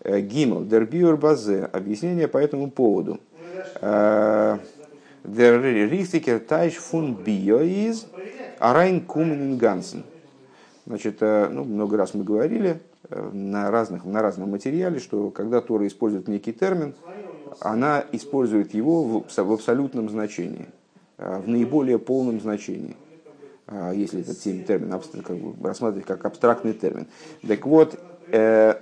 Э, 0.00 0.20
Гимл, 0.20 0.64
дербиор 0.64 1.16
базе, 1.16 1.64
объяснение 1.72 2.28
по 2.28 2.38
этому 2.38 2.70
поводу. 2.70 3.20
Der 5.36 5.58
von 6.78 7.16
Bio 7.24 7.58
ist 7.58 8.06
rein 8.60 9.04
kommen 9.08 9.58
Ganzen. 9.58 10.04
Значит, 10.86 11.16
э, 11.22 11.48
ну, 11.50 11.64
много 11.64 11.96
раз 11.96 12.14
мы 12.14 12.22
говорили 12.22 12.80
э, 13.10 13.30
на, 13.32 13.68
разных, 13.72 14.04
на 14.04 14.22
разном 14.22 14.52
материале, 14.52 15.00
что 15.00 15.30
когда 15.30 15.60
Тора 15.60 15.88
использует 15.88 16.28
некий 16.28 16.52
термин, 16.52 16.94
она 17.58 18.04
использует 18.12 18.74
его 18.74 19.02
в, 19.02 19.24
в 19.28 19.52
абсолютном 19.52 20.08
значении, 20.08 20.68
э, 21.18 21.40
в 21.40 21.48
наиболее 21.48 21.98
полном 21.98 22.40
значении, 22.40 22.96
А 23.66 23.92
если 23.92 24.20
этот 24.20 24.38
термин 24.38 25.00
как 25.24 25.36
бы 25.36 25.66
рассматривать 25.66 26.06
как 26.06 26.24
абстрактный 26.26 26.74
термин. 26.74 27.08
Так 27.48 27.66
вот, 27.66 27.98
э, 28.28 28.74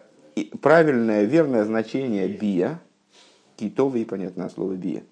правильное, 0.61 1.25
верное 1.25 1.65
значение 1.65 2.29
бия, 2.29 2.79
китовый, 3.57 4.05
понятное 4.05 4.51
слово 4.51 4.75
бия, 4.75 5.03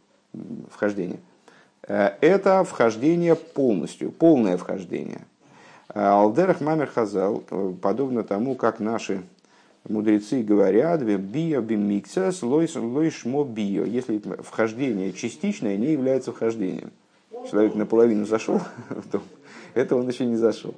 вхождение, 0.71 1.21
это 1.87 2.65
вхождение 2.65 3.35
полностью, 3.35 4.13
полное 4.13 4.57
вхождение. 4.57 5.23
Алдерах 5.89 6.61
Мамер 6.61 6.87
Хазал, 6.87 7.43
подобно 7.81 8.23
тому, 8.23 8.55
как 8.55 8.79
наши 8.79 9.23
мудрецы 9.89 10.43
говорят, 10.43 11.03
био 11.03 11.61
бимикса 11.61 12.33
лойш 12.43 13.25
мо 13.25 13.45
био, 13.45 13.85
если 13.85 14.21
вхождение 14.43 15.13
частичное 15.13 15.77
не 15.77 15.93
является 15.93 16.33
вхождением. 16.33 16.93
Человек 17.51 17.75
наполовину 17.75 18.27
зашел, 18.27 18.61
то 19.11 19.23
это 19.75 19.97
он 19.97 20.09
еще 20.09 20.27
не 20.27 20.37
зашел. 20.37 20.75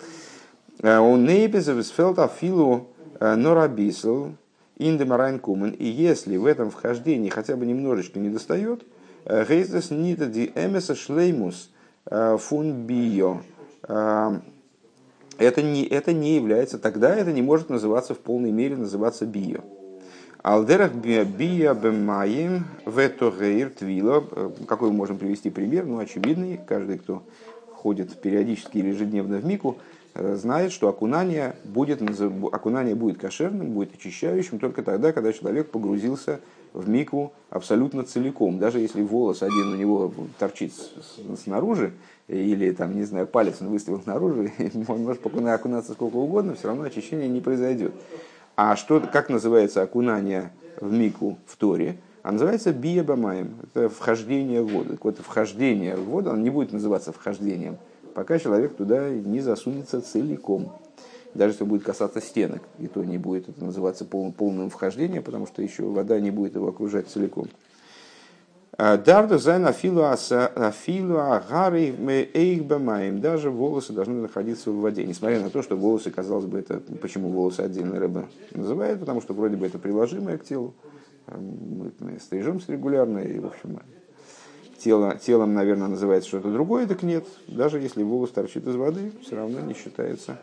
Он 0.82 1.24
нейпезовисфелд 1.24 2.18
афилу 2.18 2.88
норабисл 3.20 4.30
индемарайн 4.78 5.38
кумен. 5.38 5.70
И 5.70 5.86
если 5.86 6.36
в 6.36 6.46
этом 6.46 6.70
вхождении 6.70 7.28
хотя 7.28 7.56
бы 7.56 7.66
немножечко 7.66 8.18
не 8.18 8.30
достает, 8.30 8.82
гейзес 9.26 9.90
нита 9.90 10.26
ди 10.26 10.52
эмеса 10.54 10.94
шлеймус 10.94 11.70
фун 12.06 12.86
био 12.86 13.42
это 15.38 15.62
не, 15.62 15.84
это 15.84 16.12
не 16.12 16.36
является, 16.36 16.78
тогда 16.78 17.14
это 17.14 17.32
не 17.32 17.42
может 17.42 17.68
называться 17.68 18.14
в 18.14 18.18
полной 18.18 18.50
мере 18.50 18.76
называться 18.76 19.26
био. 19.26 19.60
Алдерах 20.42 20.92
био 20.94 21.74
бемаим 21.74 22.64
ветогейр 22.84 23.70
твила. 23.70 24.20
Какой 24.66 24.90
мы 24.90 24.96
можем 24.96 25.18
привести 25.18 25.50
пример? 25.50 25.84
Ну, 25.84 25.98
очевидный. 25.98 26.58
Каждый, 26.66 26.98
кто 26.98 27.22
ходит 27.72 28.20
периодически 28.20 28.78
или 28.78 28.88
ежедневно 28.88 29.38
в 29.38 29.44
мику, 29.44 29.78
э, 29.78 30.01
знает, 30.14 30.72
что 30.72 30.88
окунание 30.88 31.56
будет, 31.64 32.02
окунание 32.52 32.94
будет 32.94 33.18
кошерным, 33.18 33.72
будет 33.72 33.94
очищающим 33.94 34.58
только 34.58 34.82
тогда, 34.82 35.12
когда 35.12 35.32
человек 35.32 35.70
погрузился 35.70 36.40
в 36.72 36.88
мику 36.88 37.32
абсолютно 37.50 38.04
целиком. 38.04 38.58
Даже 38.58 38.78
если 38.80 39.02
волос 39.02 39.42
один 39.42 39.72
у 39.72 39.76
него 39.76 40.12
торчит 40.38 40.72
снаружи, 41.42 41.92
или 42.28 42.70
там, 42.72 42.94
не 42.94 43.04
знаю, 43.04 43.26
палец 43.26 43.56
он 43.60 43.68
выставил 43.68 44.00
снаружи, 44.00 44.52
он 44.88 45.02
может 45.02 45.24
окунаться 45.26 45.92
сколько 45.92 46.16
угодно, 46.16 46.54
все 46.54 46.68
равно 46.68 46.84
очищение 46.84 47.28
не 47.28 47.40
произойдет. 47.40 47.92
А 48.56 48.76
что, 48.76 49.00
как 49.00 49.28
называется 49.28 49.82
окунание 49.82 50.52
в 50.80 50.92
мику 50.92 51.38
в 51.46 51.56
Торе? 51.56 51.96
А 52.22 52.30
называется 52.30 52.72
биебамаем. 52.72 53.56
Это 53.64 53.88
вхождение 53.88 54.62
в 54.62 54.68
воду. 54.68 54.90
Так 54.90 55.04
вот, 55.04 55.18
вхождение 55.18 55.96
в 55.96 56.04
воду, 56.04 56.30
оно 56.30 56.40
не 56.40 56.50
будет 56.50 56.72
называться 56.72 57.12
вхождением, 57.12 57.78
пока 58.14 58.38
человек 58.38 58.74
туда 58.74 59.10
не 59.10 59.40
засунется 59.40 60.00
целиком. 60.00 60.72
Даже 61.34 61.54
если 61.54 61.64
будет 61.64 61.82
касаться 61.82 62.20
стенок, 62.20 62.62
и 62.78 62.86
то 62.88 63.02
не 63.02 63.16
будет 63.16 63.48
это 63.48 63.64
называться 63.64 64.04
полным, 64.04 64.32
полным 64.32 64.70
вхождением, 64.70 65.22
потому 65.22 65.46
что 65.46 65.62
еще 65.62 65.84
вода 65.84 66.20
не 66.20 66.30
будет 66.30 66.54
его 66.56 66.68
окружать 66.68 67.08
целиком. 67.08 67.48
А, 68.76 68.96
Давда 68.96 69.38
зайн 69.38 69.66
афилу 69.66 70.02
агары 71.18 71.94
эйхбамаем. 72.34 73.20
Даже 73.20 73.50
волосы 73.50 73.92
должны 73.92 74.20
находиться 74.20 74.70
в 74.70 74.80
воде. 74.80 75.04
Несмотря 75.04 75.40
на 75.40 75.50
то, 75.50 75.62
что 75.62 75.76
волосы, 75.76 76.10
казалось 76.10 76.46
бы, 76.46 76.58
это 76.58 76.80
почему 77.00 77.28
волосы 77.28 77.60
отдельно 77.60 77.98
рыба 77.98 78.28
называют, 78.52 79.00
потому 79.00 79.20
что 79.20 79.34
вроде 79.34 79.56
бы 79.56 79.66
это 79.66 79.78
приложимое 79.78 80.38
к 80.38 80.44
телу. 80.44 80.74
Мы 81.28 82.18
стрижемся 82.18 82.72
регулярно, 82.72 83.18
и, 83.18 83.38
в 83.38 83.46
общем, 83.46 83.80
тело, 84.82 85.16
телом, 85.16 85.54
наверное, 85.54 85.88
называется 85.88 86.28
что-то 86.28 86.50
другое, 86.50 86.86
так 86.86 87.02
нет. 87.02 87.24
Даже 87.46 87.78
если 87.78 88.02
волос 88.02 88.30
торчит 88.30 88.66
из 88.66 88.74
воды, 88.74 89.12
все 89.22 89.36
равно 89.36 89.60
не 89.60 89.74
считается. 89.74 90.38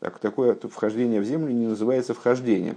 Так, 0.00 0.18
такое 0.18 0.56
вхождение 0.70 1.20
в 1.20 1.24
землю 1.24 1.52
не 1.52 1.66
называется 1.66 2.14
вхождением. 2.14 2.76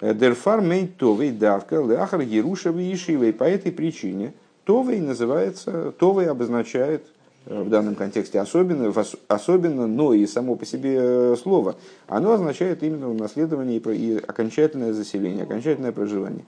Дерфар 0.00 0.60
мей 0.60 0.86
товей 0.86 1.30
давка 1.30 1.76
ляхар 1.76 2.20
Ерушевой 2.20 2.92
Ишивой. 2.92 3.32
По 3.32 3.44
этой 3.44 3.72
причине 3.72 4.34
товей 4.64 5.00
называется, 5.00 5.92
товей 5.92 6.28
обозначает 6.28 7.06
э, 7.46 7.62
в 7.62 7.70
данном 7.70 7.94
контексте 7.94 8.40
особенно, 8.40 8.92
особенно, 9.28 9.86
но 9.86 10.12
и 10.12 10.26
само 10.26 10.56
по 10.56 10.66
себе 10.66 10.98
э, 10.98 11.36
слово, 11.40 11.76
оно 12.08 12.32
означает 12.32 12.82
именно 12.82 13.10
унаследование 13.10 13.78
и 13.78 14.16
окончательное 14.18 14.92
заселение, 14.92 15.44
окончательное 15.44 15.92
проживание. 15.92 16.44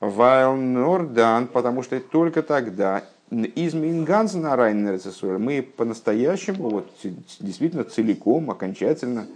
Вайл 0.00 0.56
Нордан, 0.56 1.46
потому 1.46 1.82
что 1.82 1.98
только 2.00 2.42
тогда 2.42 3.04
из 3.30 3.74
Минганс 3.74 4.34
на 4.34 4.56
мы 4.56 5.62
по-настоящему, 5.62 6.68
вот, 6.68 6.90
действительно 7.40 7.84
целиком, 7.84 8.50
окончательно 8.50 9.26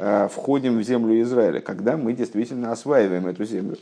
Э, 0.00 0.28
входим 0.30 0.78
в 0.78 0.82
землю 0.84 1.20
Израиля, 1.22 1.60
когда 1.60 1.96
мы 1.96 2.12
действительно 2.12 2.70
осваиваем 2.70 3.26
эту 3.26 3.44
землю. 3.44 3.78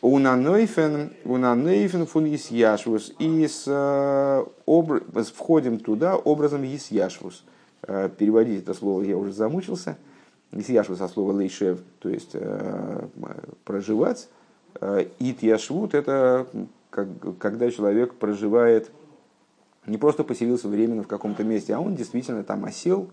Унанойфен, 0.00 1.12
унанойфен 1.24 2.06
фун 2.06 2.32
Исьяшвус. 2.32 3.12
И 3.18 3.48
с, 3.48 3.64
э, 3.66 4.44
обр... 4.64 5.02
входим 5.34 5.80
туда 5.80 6.16
образом 6.16 6.64
Исьяшвус. 6.64 7.42
Э, 7.82 8.08
переводить 8.16 8.62
это 8.62 8.74
слово 8.74 9.02
я 9.02 9.16
уже 9.16 9.32
замучился. 9.32 9.98
Исьяшвус 10.52 11.00
от 11.00 11.10
слова 11.10 11.32
лейшев, 11.32 11.80
то 11.98 12.08
есть 12.08 12.34
проживать. 13.64 14.28
Ит 15.18 15.42
яшвут 15.42 15.94
это 15.94 16.46
когда 16.90 17.70
человек 17.70 18.14
проживает, 18.14 18.90
не 19.86 19.96
просто 19.96 20.24
поселился 20.24 20.68
временно 20.68 21.04
в 21.04 21.08
каком-то 21.08 21.44
месте, 21.44 21.74
а 21.74 21.80
он 21.80 21.94
действительно 21.94 22.42
там 22.42 22.64
осел, 22.64 23.10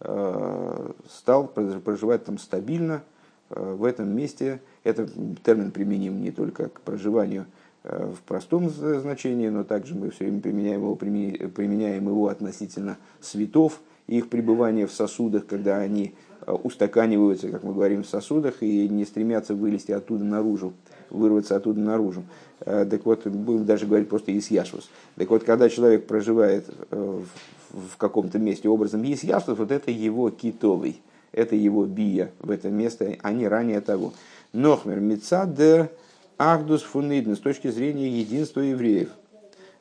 Э, 0.00 0.90
стал 1.08 1.46
проживать 1.46 2.24
там 2.24 2.36
стабильно 2.36 3.02
э, 3.50 3.74
в 3.74 3.84
этом 3.84 4.14
месте. 4.14 4.60
Это 4.82 5.08
термин 5.42 5.70
применим 5.70 6.20
не 6.20 6.30
только 6.30 6.68
к 6.68 6.80
проживанию 6.80 7.46
э, 7.84 8.12
в 8.14 8.20
простом 8.22 8.68
значении, 8.68 9.48
но 9.48 9.64
также 9.64 9.94
мы 9.94 10.10
все 10.10 10.24
время 10.24 10.40
применяем 10.40 10.80
его, 10.80 10.94
применяем 10.96 12.06
его 12.06 12.28
относительно 12.28 12.98
светов, 13.20 13.80
их 14.06 14.28
пребывания 14.28 14.86
в 14.86 14.92
сосудах, 14.92 15.46
когда 15.46 15.78
они 15.78 16.14
устаканиваются, 16.46 17.48
как 17.48 17.62
мы 17.62 17.72
говорим, 17.72 18.02
в 18.02 18.06
сосудах 18.06 18.62
и 18.62 18.88
не 18.88 19.04
стремятся 19.04 19.54
вылезти 19.54 19.92
оттуда 19.92 20.24
наружу, 20.24 20.72
вырваться 21.10 21.56
оттуда 21.56 21.80
наружу. 21.80 22.24
Так 22.60 23.04
вот, 23.04 23.26
будем 23.26 23.64
даже 23.64 23.86
говорить 23.86 24.08
просто 24.08 24.32
из 24.32 24.50
яшвус. 24.50 24.88
Так 25.16 25.28
вот, 25.30 25.44
когда 25.44 25.68
человек 25.68 26.06
проживает 26.06 26.66
в 26.90 27.96
каком-то 27.96 28.38
месте 28.38 28.68
образом 28.68 29.02
есть 29.02 29.24
яшвус, 29.24 29.58
вот 29.58 29.70
это 29.70 29.90
его 29.90 30.30
китовый, 30.30 31.00
это 31.32 31.56
его 31.56 31.84
бия 31.84 32.30
в 32.40 32.50
это 32.50 32.68
место, 32.70 33.16
а 33.22 33.32
не 33.32 33.48
ранее 33.48 33.80
того. 33.80 34.12
Нохмер 34.52 35.00
мецадер 35.00 35.90
ахдус 36.38 36.82
фуниден 36.82 37.36
с 37.36 37.40
точки 37.40 37.68
зрения 37.70 38.08
единства 38.08 38.60
евреев. 38.60 39.08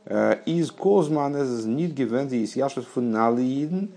Э, 0.05 0.37
из 0.45 0.71
Козмана 0.71 1.43
нидгивензи 1.43 2.37
из 2.37 2.55
яшвус 2.55 2.85
фуналииден 2.85 3.85
э, 3.85 3.87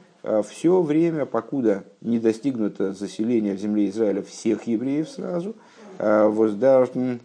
все 0.46 0.80
время, 0.82 1.26
покуда 1.26 1.84
не 2.00 2.18
достигнуто 2.18 2.92
заселение 2.92 3.54
в 3.54 3.58
земле 3.58 3.88
Израиля 3.88 4.22
всех 4.22 4.64
евреев 4.64 5.08
сразу, 5.08 5.54
э, 5.98 6.26
воздафн 6.26 7.18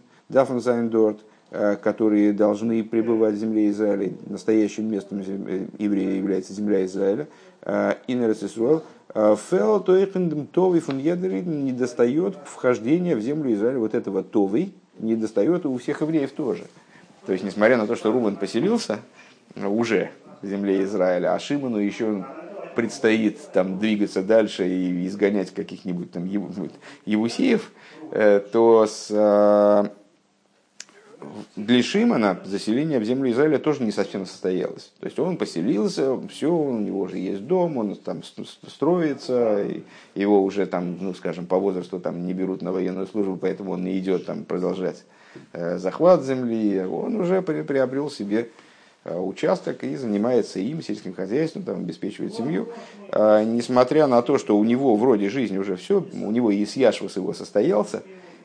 Э, 1.54 1.76
которые 1.76 2.32
должны 2.32 2.82
пребывать 2.82 3.34
в 3.34 3.36
земле 3.36 3.68
Израиля. 3.68 4.14
Настоящим 4.24 4.90
местом 4.90 5.20
еврея 5.20 6.14
является 6.14 6.54
земля 6.54 6.82
Израиля. 6.86 7.28
Э, 7.60 7.96
Инерес 8.06 8.42
Исруэл. 8.42 8.82
Э, 9.14 9.36
Фел 9.50 9.80
Тойхендем 9.80 10.46
Тови 10.46 10.80
фун 10.80 10.96
не 10.96 11.72
достает 11.72 12.38
вхождения 12.46 13.14
в 13.14 13.20
землю 13.20 13.52
Израиля 13.52 13.80
вот 13.80 13.94
этого 13.94 14.22
Тови, 14.22 14.72
не 14.98 15.14
достает 15.14 15.66
у 15.66 15.76
всех 15.76 16.00
евреев 16.00 16.32
тоже. 16.32 16.64
То 17.26 17.32
есть, 17.32 17.44
несмотря 17.44 17.76
на 17.76 17.86
то, 17.86 17.96
что 17.96 18.10
Рубан 18.10 18.36
поселился 18.36 19.00
уже 19.54 20.10
в 20.40 20.46
земле 20.46 20.82
Израиля, 20.84 21.34
а 21.34 21.38
Шиману 21.38 21.76
еще 21.76 22.24
предстоит 22.74 23.38
там 23.52 23.78
двигаться 23.78 24.22
дальше 24.22 24.68
и 24.68 25.06
изгонять 25.06 25.52
каких-нибудь 25.52 26.10
там 26.10 26.26
Евусеев, 27.04 27.70
то 28.10 28.86
с 28.86 29.90
для 31.56 31.82
Шимана 31.82 32.40
заселение 32.44 32.98
в 32.98 33.04
землю 33.04 33.30
Израиля 33.30 33.58
тоже 33.58 33.82
не 33.82 33.92
совсем 33.92 34.26
состоялось. 34.26 34.92
То 35.00 35.06
есть 35.06 35.18
он 35.18 35.36
поселился, 35.36 36.18
все, 36.28 36.52
у 36.52 36.78
него 36.78 37.00
уже 37.00 37.18
есть 37.18 37.46
дом, 37.46 37.76
он 37.76 37.94
там 37.96 38.22
строится, 38.22 39.66
его 40.14 40.42
уже 40.42 40.66
там, 40.66 40.98
ну 41.00 41.14
скажем, 41.14 41.46
по 41.46 41.58
возрасту 41.58 42.00
там 42.00 42.26
не 42.26 42.32
берут 42.32 42.62
на 42.62 42.72
военную 42.72 43.06
службу, 43.06 43.36
поэтому 43.36 43.72
он 43.72 43.84
не 43.84 43.98
идет 43.98 44.26
там 44.26 44.44
продолжать 44.44 45.04
э, 45.52 45.78
захват 45.78 46.24
земли, 46.24 46.80
он 46.84 47.20
уже 47.20 47.42
приобрел 47.42 48.10
себе 48.10 48.40
э, 48.40 48.46
участок 49.04 49.84
и 49.84 49.96
занимается 49.96 50.58
им, 50.58 50.82
сельским 50.82 51.14
хозяйством, 51.14 51.62
там, 51.62 51.80
обеспечивает 51.80 52.34
семью. 52.34 52.68
А, 53.10 53.42
несмотря 53.42 54.06
на 54.06 54.22
то, 54.22 54.38
что 54.38 54.56
у 54.56 54.64
него 54.64 54.96
вроде 54.96 55.28
жизнь 55.28 55.56
уже 55.56 55.76
все, 55.76 56.06
у 56.12 56.30
него 56.30 56.50
и 56.50 56.64
Яшвус 56.64 57.16
его 57.16 57.32
состоялся, 57.32 58.02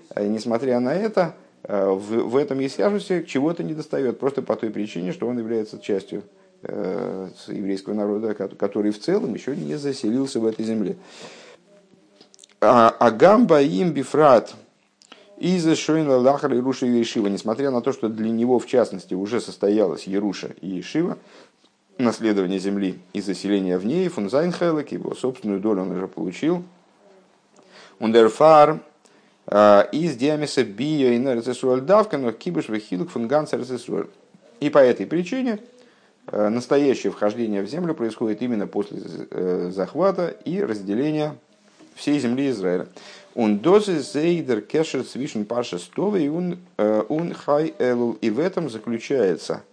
а 0.10 0.24
несмотря 0.24 0.80
на 0.80 0.94
это, 0.96 1.36
Э, 1.68 1.90
в, 1.90 2.30
в 2.30 2.38
этом 2.38 2.66
Исяжусе 2.66 3.26
чего-то 3.26 3.64
не 3.64 3.74
достает, 3.74 4.20
просто 4.20 4.42
по 4.42 4.56
той 4.56 4.70
причине, 4.70 5.12
что 5.12 5.28
он 5.28 5.38
является 5.38 5.80
частью 5.80 6.24
э, 6.64 7.30
еврейского 7.48 7.94
народа, 7.94 8.34
который 8.34 8.92
в 8.92 9.00
целом 9.00 9.34
еще 9.34 9.56
не 9.56 9.76
заселился 9.76 10.40
в 10.40 10.46
этой 10.46 10.64
земле. 10.64 10.96
А, 12.62 12.90
Агамба 12.90 13.62
им 13.62 13.92
бифрат 13.92 14.56
из 15.38 15.78
Шойна 15.78 16.18
Лахар 16.18 16.54
и 16.54 16.60
Руша 16.60 16.86
и 16.86 16.98
Ешива, 16.98 17.28
несмотря 17.28 17.72
на 17.72 17.82
то, 17.82 17.94
что 17.94 18.10
для 18.10 18.30
него, 18.30 18.60
в 18.60 18.66
частности, 18.66 19.14
уже 19.14 19.40
состоялась 19.40 20.06
Еруша 20.06 20.50
и 20.62 20.68
Ешива, 20.68 21.18
наследование 21.98 22.60
земли 22.60 23.00
и 23.14 23.22
заселение 23.22 23.78
в 23.78 23.86
ней, 23.86 24.08
фунзайнхелек, 24.08 24.92
его 24.92 25.14
собственную 25.14 25.60
долю 25.60 25.84
он 25.84 25.92
уже 25.92 26.08
получил. 26.08 26.64
Ундерфар 28.00 28.80
из 29.50 30.16
диамеса 30.16 30.64
био 30.64 31.12
и 31.12 31.82
давка, 31.82 32.18
но 32.18 32.32
кибыш 32.32 32.70
вехилк 32.70 33.10
фунганс 33.10 33.54
И 34.60 34.70
по 34.70 34.80
этой 34.80 35.06
причине 35.06 35.60
э, 36.28 36.50
настоящее 36.50 37.12
вхождение 37.12 37.62
в 37.62 37.68
землю 37.68 37.96
происходит 37.96 38.42
именно 38.42 38.68
после 38.68 39.00
э, 39.32 39.72
захвата 39.74 40.28
и 40.28 40.62
разделения 40.62 41.38
всей 41.98 42.20
земли 42.20 42.50
Израиля. 42.50 42.88
Он 43.36 43.60
дозы 43.60 44.00
зейдер 44.00 44.62
кешер 44.62 45.04
свишен 45.04 45.46
паша 45.46 45.78
стовы 45.78 46.24
и 46.24 46.30
он 46.30 46.58
э, 46.78 47.34
хай 47.34 47.74
элул. 47.80 48.18
И 48.22 48.30
в 48.30 48.40
этом 48.40 48.70
заключается 48.70 49.64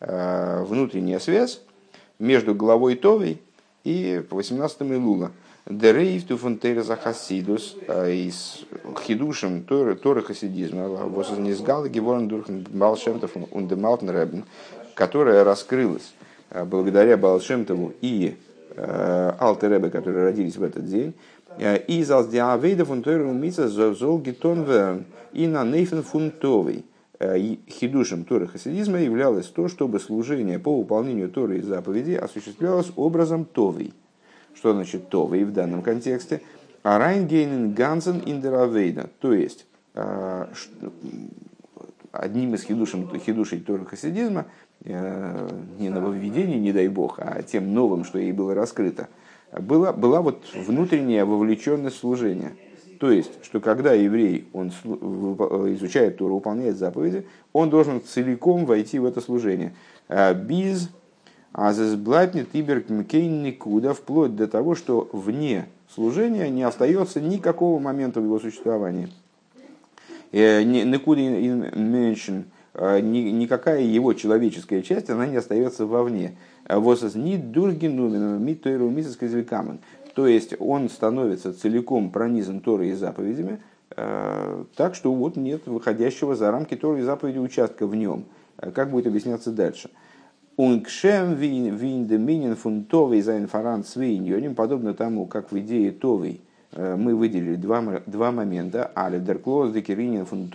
внутренняя 0.00 1.18
связь 1.18 1.60
между 2.18 2.54
главой 2.54 2.96
Товой 2.96 3.40
и 3.84 4.22
18 4.30 4.80
Илула. 4.82 5.30
Дерейв 5.66 6.26
туфунтейра 6.26 6.82
захасидус 6.82 7.76
из 7.86 8.64
хидушем 9.04 9.62
Торы 9.64 10.22
хасидизма, 10.22 10.88
вознизгал 10.88 11.86
геворн 11.86 12.28
дурхан 12.28 12.66
Балшемтов 12.70 13.32
ундемалтен 13.50 14.44
которая 14.94 15.44
раскрылась 15.44 16.14
благодаря 16.50 17.16
Балшемтову 17.16 17.92
и 18.00 18.36
Алтеребе, 18.76 19.90
которые 19.90 20.24
родились 20.24 20.56
в 20.56 20.62
этот 20.62 20.86
день, 20.86 21.14
из 21.58 22.10
Алдиавейда 22.10 22.84
фунтойра 22.84 23.26
умица 23.26 23.68
зол 23.68 24.18
гитон 24.20 25.04
и 25.32 25.46
на 25.46 25.64
нейфен 25.64 26.02
фунтовый. 26.02 26.84
Хидушем 27.18 28.24
Торы 28.24 28.46
хасидизма 28.46 28.98
являлось 28.98 29.46
то, 29.46 29.68
чтобы 29.68 30.00
служение 30.00 30.58
по 30.58 30.78
выполнению 30.78 31.30
Торы 31.30 31.58
и 31.58 31.62
заповедей 31.62 32.16
осуществлялось 32.16 32.90
образом 32.96 33.44
Товой– 33.44 33.92
что 34.54 34.74
значит 34.74 35.08
Товый 35.08 35.44
в 35.44 35.52
данном 35.52 35.82
контексте? 35.82 36.42
Арайнгейнен 36.82 37.72
Гансен 37.72 38.22
Индеравейда. 38.24 39.10
То 39.20 39.32
есть, 39.32 39.66
а, 39.94 40.50
одним 42.12 42.54
из 42.54 42.64
хидушей, 42.64 43.06
хидушей 43.24 43.60
Торы 43.60 43.86
хасидизма, 43.86 44.46
э, 44.84 45.48
не 45.78 45.88
нововведение, 45.88 46.58
не 46.58 46.72
дай 46.72 46.88
бог, 46.88 47.18
а 47.18 47.42
тем 47.42 47.72
новым, 47.72 48.04
что 48.04 48.18
ей 48.18 48.32
было 48.32 48.54
раскрыто, 48.54 49.08
была, 49.52 49.92
была 49.92 50.20
вот 50.20 50.44
внутренняя 50.54 51.24
вовлеченность 51.24 51.98
служения. 51.98 52.52
То 52.98 53.10
есть, 53.10 53.30
что 53.42 53.60
когда 53.60 53.94
еврей 53.94 54.46
он 54.52 54.68
изучает 54.68 56.18
Тору, 56.18 56.34
выполняет 56.34 56.76
заповеди, 56.76 57.26
он 57.52 57.70
должен 57.70 58.02
целиком 58.02 58.66
войти 58.66 58.98
в 58.98 59.06
это 59.06 59.20
служение. 59.20 59.74
А 60.08 60.34
без 60.34 60.90
а 61.52 61.72
зазблатнет 61.72 62.48
иберг 62.52 62.88
мкейн 62.90 63.42
никуда, 63.42 63.92
вплоть 63.92 64.36
до 64.36 64.46
того, 64.46 64.74
что 64.74 65.08
вне 65.12 65.66
служения 65.92 66.48
не 66.48 66.62
остается 66.62 67.20
никакого 67.20 67.80
момента 67.80 68.20
в 68.20 68.24
его 68.24 68.38
существовании. 68.38 69.08
Э, 70.30 70.62
никуда 70.62 71.20
э, 71.20 72.44
никакая 72.74 73.82
его 73.82 74.12
человеческая 74.14 74.82
часть, 74.82 75.10
она 75.10 75.26
не 75.26 75.36
остается 75.36 75.86
вовне. 75.86 76.36
Ни 76.68 77.36
То 80.14 80.26
есть 80.26 80.54
он 80.58 80.88
становится 80.88 81.52
целиком 81.52 82.10
пронизан 82.10 82.60
Торой 82.60 82.90
и 82.90 82.92
заповедями, 82.92 83.60
э, 83.96 84.64
так 84.76 84.94
что 84.94 85.12
вот 85.12 85.36
нет 85.36 85.66
выходящего 85.66 86.34
за 86.34 86.50
рамки 86.50 86.76
Торы 86.76 87.00
и 87.00 87.02
заповеди 87.02 87.38
участка 87.38 87.86
в 87.86 87.96
нем. 87.96 88.24
Как 88.74 88.90
будет 88.90 89.06
объясняться 89.06 89.50
дальше? 89.50 89.90
Унгшем 90.56 91.34
вин 91.36 92.06
деминин 92.06 92.54
фун 92.54 92.84
товый 92.84 93.22
за 93.22 93.38
инфарант 93.38 93.86
свиньоним, 93.86 94.54
подобно 94.54 94.92
тому, 94.92 95.26
как 95.26 95.52
в 95.52 95.58
идее 95.58 95.90
товый 95.90 96.42
э, 96.72 96.96
мы 96.96 97.14
выделили 97.14 97.56
два, 97.56 98.02
два 98.04 98.30
момента. 98.30 98.90
Але 98.94 99.20
дерклоз 99.20 99.72
декеринин 99.72 100.26
фун. 100.26 100.50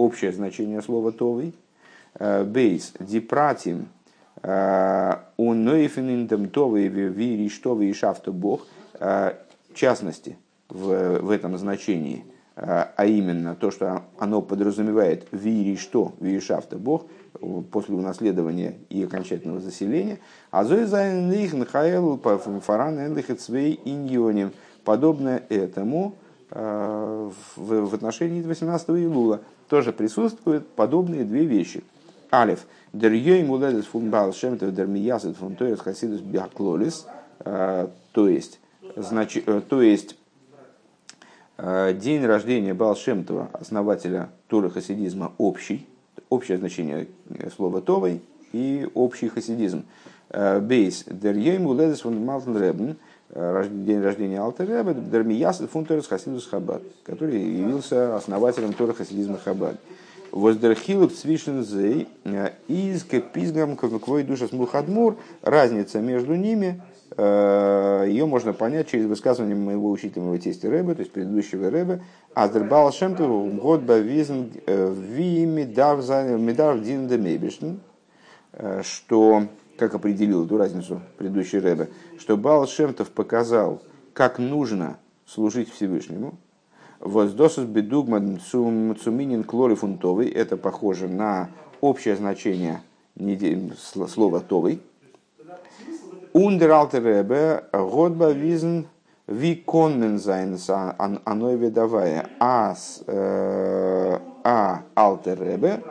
Общее 0.00 0.32
значение 0.32 0.80
слова 0.80 1.12
товый. 1.12 1.54
Э, 2.14 2.42
бейс 2.44 2.94
дипратим 2.98 3.88
э, 4.42 5.12
унойфениндем 5.36 6.48
товый 6.48 6.88
вири 6.88 7.48
штовый 7.50 7.90
и 7.90 7.92
шафто 7.92 8.32
бог. 8.32 8.66
В 8.98 9.34
частности, 9.74 10.36
в, 10.68 11.20
в 11.20 11.30
этом 11.30 11.56
значении, 11.56 12.24
а 12.54 13.06
именно 13.06 13.54
то, 13.54 13.70
что 13.70 14.02
оно 14.18 14.42
подразумевает 14.42 15.26
вири 15.32 15.76
что, 15.76 16.14
вири 16.20 16.40
шафто 16.40 16.76
бог– 16.76 17.06
после 17.70 17.94
унаследования 17.94 18.76
и 18.88 19.04
окончательного 19.04 19.60
заселения. 19.60 20.18
А. 20.50 20.64
Подобное 24.84 25.42
этому 25.50 26.14
э, 26.50 27.30
в 27.56 27.94
отношении 27.94 28.42
18 28.42 28.88
Илула 28.88 29.40
тоже 29.70 29.92
присутствуют 29.92 30.68
подобные 30.68 31.24
две 31.24 31.46
вещи. 31.46 31.82
Алиф. 32.32 32.66
Дерьей 32.92 33.44
муледес 33.44 33.86
фунбал 33.86 34.34
шемтов 34.34 34.74
дермиясет 34.74 35.36
фунтоес 35.36 35.80
хасидус 35.80 36.20
биаклолис. 36.20 37.06
Э, 37.38 37.86
то 38.12 38.28
есть, 38.28 38.58
значит, 38.96 39.48
э, 39.48 39.62
то 39.66 39.80
есть 39.80 40.16
день 41.56 42.24
рождения 42.24 42.72
Балшемтова, 42.74 43.50
основателя 43.52 44.30
Туры 44.48 44.70
хасидизма, 44.70 45.32
общий, 45.38 45.86
общее 46.30 46.56
значение 46.56 47.06
слова 47.54 47.80
«товой» 47.80 48.22
и 48.52 48.88
общий 48.94 49.28
хасидизм. 49.28 49.84
Э, 50.30 50.60
бейс 50.60 51.04
дер 51.06 51.36
йойму 51.36 51.74
ледес 51.74 52.00
фон 52.00 52.24
малтен 52.24 52.56
ребен, 52.56 52.90
э, 52.90 52.94
день 53.34 54.02
рождения 54.02 54.40
Алтер 54.40 54.68
Ребе, 54.68 54.94
дер 54.94 55.24
мияс 55.24 55.58
фунтерс 55.58 56.06
хасидус 56.06 56.46
хабад, 56.46 56.82
который 57.04 57.40
явился 57.40 58.16
основателем 58.16 58.72
Тора 58.72 58.92
хасидизма 58.92 59.38
хабад. 59.38 59.76
Воздерхилук 60.32 61.12
цвишензей 61.12 62.08
э, 62.24 62.50
из 62.68 63.04
кепизгам 63.04 63.76
какой 63.76 64.22
душа 64.22 64.46
смухадмур, 64.46 65.16
разница 65.42 66.00
между 66.00 66.34
ними, 66.36 66.80
ее 67.18 68.24
можно 68.24 68.52
понять 68.52 68.88
через 68.88 69.06
высказывание 69.06 69.56
моего 69.56 69.90
учителя, 69.90 70.22
моего 70.22 70.38
тестя 70.38 70.70
Рэбе, 70.70 70.94
то 70.94 71.00
есть 71.00 71.12
предыдущего 71.12 71.68
Рэбе, 71.68 72.02
Аздербал 72.34 72.92
Шемту 72.92 73.50
год 73.60 73.82
бавизн 73.82 74.44
ви 74.66 75.44
медар 75.44 76.78
дин 76.78 77.08
де 77.08 77.18
что, 78.82 79.42
как 79.80 79.94
определил 79.94 80.44
эту 80.44 80.58
разницу 80.58 81.00
предыдущий 81.16 81.58
Рэбе, 81.58 81.88
что 82.18 82.36
Бал 82.36 82.68
Шемтов 82.68 83.08
показал, 83.08 83.80
как 84.12 84.38
нужно 84.38 84.98
служить 85.26 85.72
Всевышнему, 85.72 86.34
Воздосус 87.00 87.64
бедугман 87.64 88.38
цуминин 88.40 89.42
клорифунтовый, 89.42 90.28
это 90.28 90.58
похоже 90.58 91.08
на 91.08 91.48
общее 91.80 92.14
значение 92.14 92.82
слова 94.06 94.40
товый. 94.40 94.82
Ундер 96.34 96.70
Алтеребе, 96.72 97.64
Годба 97.72 98.32
Визн, 98.32 98.82
Ви 99.26 99.54
коннен 99.54 100.16
sein 100.16 101.20
оно 101.24 101.54
видовая. 101.54 102.26
А, 102.40 102.74
э, 103.06 104.18
а 104.44 104.82
Алтеребе 104.96 105.82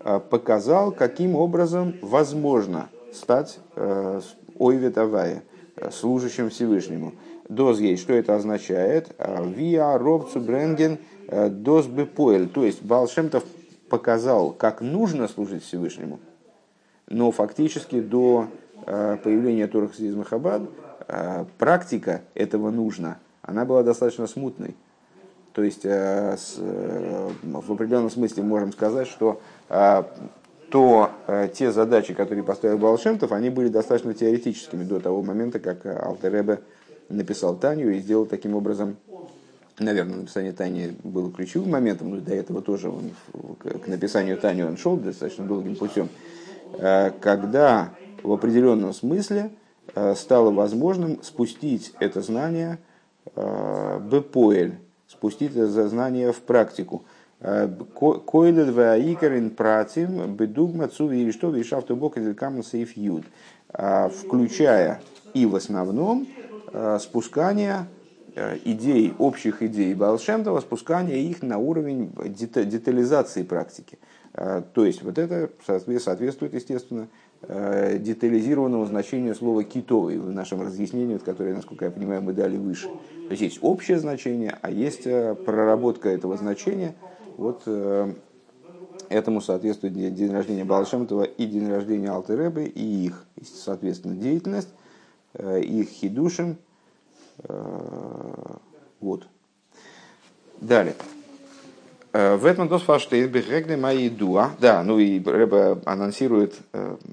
э, 0.00 0.20
показал, 0.30 0.92
каким 0.92 1.36
образом 1.36 1.94
возможно 2.00 2.88
стать 3.16 3.58
э, 3.74 4.20
ойветовая, 4.58 5.42
служащим 5.90 6.50
Всевышнему. 6.50 7.14
Доз 7.48 7.78
есть, 7.78 8.02
что 8.02 8.12
это 8.12 8.34
означает? 8.34 9.14
Виа 9.18 9.98
робцу 9.98 10.40
бренген 10.40 10.98
доз 11.30 11.86
бепоэль. 11.86 12.48
То 12.48 12.64
есть 12.64 12.82
Балшемтов 12.82 13.44
показал, 13.88 14.52
как 14.52 14.80
нужно 14.80 15.28
служить 15.28 15.64
Всевышнему, 15.64 16.18
но 17.08 17.30
фактически 17.30 18.00
до 18.00 18.48
появления 18.84 19.66
Торахсидизма 19.68 20.24
Хабад 20.24 20.62
Э, 21.08 21.44
практика 21.58 22.22
этого 22.34 22.70
нужно, 22.70 23.18
она 23.42 23.64
была 23.64 23.82
достаточно 23.82 24.26
смутной. 24.26 24.74
То 25.52 25.62
есть 25.62 25.84
э, 25.84 26.36
э, 26.58 27.30
в 27.42 27.72
определенном 27.72 28.10
смысле 28.10 28.42
можем 28.42 28.72
сказать, 28.72 29.06
что 29.06 29.40
то 30.70 31.10
те 31.54 31.70
задачи, 31.70 32.12
которые 32.12 32.44
поставил 32.44 32.78
Балшемтов, 32.78 33.32
они 33.32 33.50
были 33.50 33.68
достаточно 33.68 34.14
теоретическими 34.14 34.84
до 34.84 35.00
того 35.00 35.22
момента, 35.22 35.58
как 35.60 35.86
Алтеребе 35.86 36.60
написал 37.08 37.56
Таню 37.56 37.94
и 37.94 38.00
сделал 38.00 38.26
таким 38.26 38.54
образом, 38.56 38.96
наверное, 39.78 40.16
написание 40.16 40.52
Тани 40.52 40.96
было 41.04 41.30
ключевым 41.30 41.70
моментом, 41.70 42.10
но 42.10 42.20
до 42.20 42.34
этого 42.34 42.62
тоже 42.62 42.88
он, 42.88 43.12
к 43.58 43.86
написанию 43.86 44.38
Тани 44.38 44.64
он 44.64 44.76
шел 44.76 44.96
достаточно 44.96 45.46
долгим 45.46 45.76
путем, 45.76 46.08
когда 46.72 47.90
в 48.22 48.32
определенном 48.32 48.92
смысле 48.92 49.50
Э, 49.94 50.14
стало 50.14 50.50
возможным 50.50 51.22
спустить 51.22 51.92
это 52.00 52.20
знание 52.20 52.78
э, 53.34 54.00
бепоэль, 54.10 54.78
спустить 55.06 55.52
это 55.52 55.88
знание 55.88 56.32
в 56.32 56.40
практику. 56.40 57.04
Койлед 57.40 58.70
ваикарин 58.70 59.50
пратим 59.50 60.34
бедугма 60.36 60.88
цуви 60.88 61.16
или 61.18 61.30
что 61.32 61.50
вишав 61.50 61.86
бок 61.86 62.16
камн 62.36 62.62
сейф 62.62 62.96
юд. 62.96 63.24
Включая 63.68 65.02
и 65.34 65.44
в 65.44 65.54
основном 65.54 66.26
спускание 66.98 67.86
идей, 68.64 69.12
общих 69.18 69.62
идей 69.62 69.92
Балшемтова, 69.94 70.60
спускание 70.60 71.22
их 71.22 71.42
на 71.42 71.58
уровень 71.58 72.10
детализации 72.24 73.42
практики. 73.42 73.98
То 74.32 74.86
есть 74.86 75.02
вот 75.02 75.18
это 75.18 75.50
соответствует, 75.66 76.54
естественно, 76.54 77.08
детализированному 77.42 78.86
значению 78.86 79.34
слова 79.34 79.62
китовый 79.62 80.16
в 80.18 80.32
нашем 80.32 80.62
разъяснении, 80.62 81.18
которое, 81.18 81.54
насколько 81.54 81.84
я 81.84 81.90
понимаю, 81.90 82.22
мы 82.22 82.32
дали 82.32 82.56
выше. 82.56 82.88
То 82.88 83.30
есть 83.30 83.42
есть 83.42 83.58
общее 83.60 83.98
значение, 83.98 84.56
а 84.62 84.70
есть 84.70 85.04
проработка 85.04 86.08
этого 86.08 86.38
значения– 86.38 86.94
вот 87.36 87.62
э, 87.66 88.14
этому 89.08 89.40
соответствует 89.40 89.94
день 89.94 90.32
рождения 90.32 90.64
Балашемтова 90.64 91.24
и 91.24 91.46
день 91.46 91.68
рождения 91.68 92.10
Алтеребы, 92.10 92.64
и 92.64 93.06
их, 93.06 93.24
соответственно, 93.44 94.14
деятельность, 94.14 94.70
э, 95.34 95.60
их 95.60 95.88
хидушим. 95.88 96.56
Э, 97.44 98.56
вот. 99.00 99.26
Далее. 100.60 100.94
В 102.12 102.46
этом 102.46 102.66
дос 102.66 102.80
фаштейт 102.80 103.30
бехегне 103.30 103.76
мои 103.76 104.08
дуа. 104.08 104.52
Да, 104.58 104.82
ну 104.82 104.98
и 104.98 105.22
Рэба 105.22 105.82
анонсирует 105.84 106.54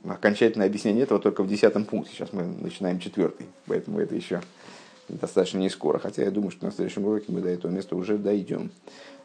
окончательное 0.07 0.67
объяснение 0.67 1.03
этого 1.03 1.19
только 1.19 1.43
в 1.43 1.47
десятом 1.49 1.83
пункте. 1.83 2.13
Сейчас 2.13 2.31
мы 2.31 2.43
начинаем 2.45 2.99
четвертый, 2.99 3.47
поэтому 3.67 3.99
это 3.99 4.15
еще 4.15 4.39
достаточно 5.09 5.57
не 5.57 5.69
скоро. 5.69 5.99
Хотя 5.99 6.23
я 6.23 6.31
думаю, 6.31 6.51
что 6.51 6.63
на 6.65 6.71
следующем 6.71 7.03
уроке 7.03 7.25
мы 7.33 7.41
до 7.41 7.49
этого 7.49 7.69
места 7.69 7.97
уже 7.97 8.17
дойдем. 8.17 8.71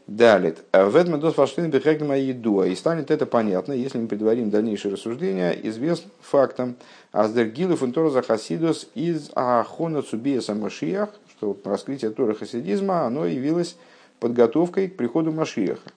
Далит. 0.09 0.65
В 0.73 0.97
этом 0.97 1.21
дос 1.21 1.35
фашлин 1.35 1.71
бехегма 1.71 2.17
едуа. 2.17 2.65
И 2.65 2.75
станет 2.75 3.11
это 3.11 3.27
понятно, 3.27 3.75
если 3.75 3.99
мы 3.99 4.09
предварим 4.09 4.49
дальнейшее 4.49 4.95
рассуждение, 4.95 5.55
известным 5.69 6.11
фактом. 6.23 6.77
Аздергилы 7.13 7.77
фунтора 7.77 8.09
за 8.09 8.23
хасидос 8.23 8.89
из 8.95 9.31
ахона 9.35 10.01
цубия 10.01 10.41
самашиях, 10.41 11.11
что 11.33 11.55
раскрытие 11.63 12.11
Тора 12.11 12.33
хасидизма, 12.33 13.03
оно 13.03 13.27
явилось 13.27 13.77
подготовкой 14.19 14.89
к 14.89 14.97
приходу 14.97 15.31
Машиаха. 15.31 15.91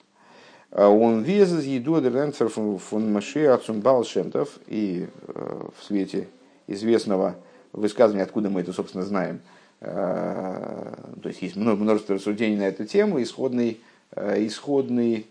Он 0.72 1.22
вез 1.22 1.50
из 1.50 1.64
еду 1.64 1.98
деренцер 1.98 2.50
фон 2.50 3.12
Машиах 3.12 3.62
цумбал 3.62 4.04
шемтов, 4.04 4.58
и 4.66 5.08
э, 5.26 5.60
в 5.74 5.84
свете 5.84 6.28
известного 6.66 7.36
высказывания, 7.72 8.24
откуда 8.24 8.50
мы 8.50 8.60
это, 8.60 8.74
собственно, 8.74 9.04
знаем, 9.04 9.40
э, 9.80 10.94
то 11.22 11.28
есть 11.30 11.40
есть 11.40 11.56
множество 11.56 12.16
рассуждений 12.16 12.56
на 12.56 12.68
эту 12.68 12.84
тему, 12.84 13.22
исходный 13.22 13.80
исходный, 14.16 15.26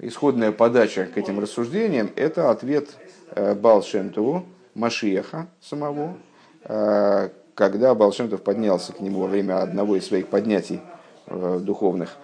исходная 0.00 0.52
подача 0.52 1.06
к 1.06 1.18
этим 1.18 1.40
рассуждениям– 1.40 2.10
это 2.16 2.50
ответ 2.50 2.90
э, 3.30 3.54
Балшемтову, 3.54 4.44
Машиеха 4.74 5.48
самого, 5.60 6.16
э, 6.64 7.28
когда 7.54 7.94
Балшемтов 7.94 8.42
поднялся 8.42 8.92
к 8.92 9.00
нему 9.00 9.20
во 9.20 9.26
время 9.26 9.62
одного 9.62 9.96
из 9.96 10.06
своих 10.06 10.28
поднятий 10.28 10.80
духовных, 11.28 12.16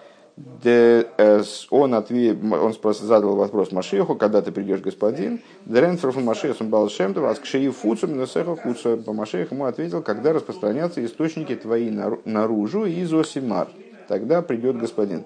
он, 1.69 1.93
ответ, 1.95 2.37
он 2.43 2.93
задал 2.93 3.35
вопрос 3.35 3.71
Машеху, 3.71 4.15
когда 4.15 4.41
ты 4.41 4.51
придешь, 4.51 4.81
господин? 4.81 5.41
Деренфер 5.65 6.11
фон 6.11 6.23
Машехом 6.23 6.69
Балшемтов, 6.69 7.25
а 7.25 7.35
с 7.35 7.39
кшеи 7.39 7.69
фуцем 7.69 8.17
на 8.17 8.25
хуца 8.25 8.97
по 8.97 9.13
Машеху 9.13 9.55
ему 9.55 9.65
ответил, 9.65 10.01
когда 10.01 10.33
распространятся 10.33 11.03
источники 11.03 11.55
твои 11.55 11.89
наружу 12.25 12.85
из 12.85 13.13
Осимар, 13.13 13.67
тогда 14.07 14.41
придет 14.41 14.77
господин. 14.77 15.25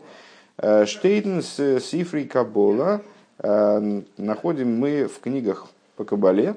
Э, 0.57 0.85
Штейтен 0.85 1.41
с 1.41 1.79
Сифрей 1.79 2.25
Кабола 2.27 3.01
э, 3.39 4.01
находим 4.17 4.77
мы 4.77 5.07
в 5.07 5.19
книгах 5.19 5.67
по 5.95 6.03
Кабале. 6.03 6.55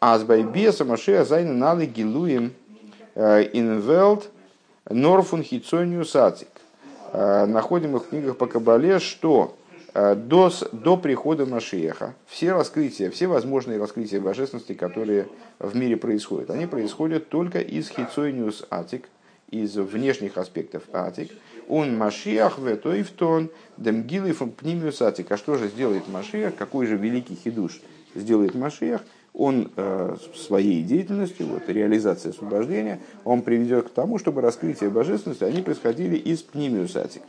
Азбайбеса 0.00 0.84
Машея 0.84 1.24
Зайна 1.24 1.52
Налы 1.52 1.86
Гилуем 1.86 2.54
э, 3.14 3.48
Инвелд 3.52 4.30
Норфун 4.88 5.42
Хитсониус 5.42 6.16
Ацик. 6.16 6.48
Находим 7.12 7.96
их 7.96 8.04
в 8.04 8.08
книгах 8.10 8.36
по 8.36 8.46
Кабале, 8.46 8.98
что 8.98 9.56
до, 9.94 10.52
до 10.72 10.96
прихода 10.98 11.46
Машиеха 11.46 12.14
все 12.26 12.52
раскрытия, 12.52 13.10
все 13.10 13.28
возможные 13.28 13.78
раскрытия 13.78 14.20
божественности, 14.20 14.74
которые 14.74 15.26
в 15.58 15.74
мире 15.74 15.96
происходят, 15.96 16.50
они 16.50 16.66
происходят 16.66 17.30
только 17.30 17.60
из 17.60 17.88
Хитсониус 17.88 18.66
Атик, 18.68 19.08
из 19.50 19.74
внешних 19.76 20.36
аспектов 20.36 20.82
Атик– 20.92 21.30
он 21.68 21.96
Машиах 21.96 22.58
в 22.58 22.66
это 22.66 22.92
и 22.92 23.02
в 23.02 23.10
тон, 23.10 23.50
демгилы 23.76 24.32
пнимиусатик. 24.32 25.30
А 25.30 25.36
что 25.36 25.56
же 25.56 25.68
сделает 25.68 26.08
Машиах? 26.08 26.54
Какой 26.56 26.86
же 26.86 26.96
великий 26.96 27.34
хидуш 27.36 27.80
сделает 28.14 28.54
Машиах? 28.54 29.02
Он 29.34 29.70
э, 29.76 30.16
своей 30.34 30.82
деятельностью, 30.82 31.46
вот, 31.46 31.68
реализация 31.68 32.30
освобождения, 32.30 33.00
он 33.24 33.42
приведет 33.42 33.88
к 33.88 33.90
тому, 33.90 34.18
чтобы 34.18 34.40
раскрытие 34.40 34.90
божественности, 34.90 35.44
они 35.44 35.62
происходили 35.62 36.16
из 36.16 36.42
пнимиусатик. 36.42 37.22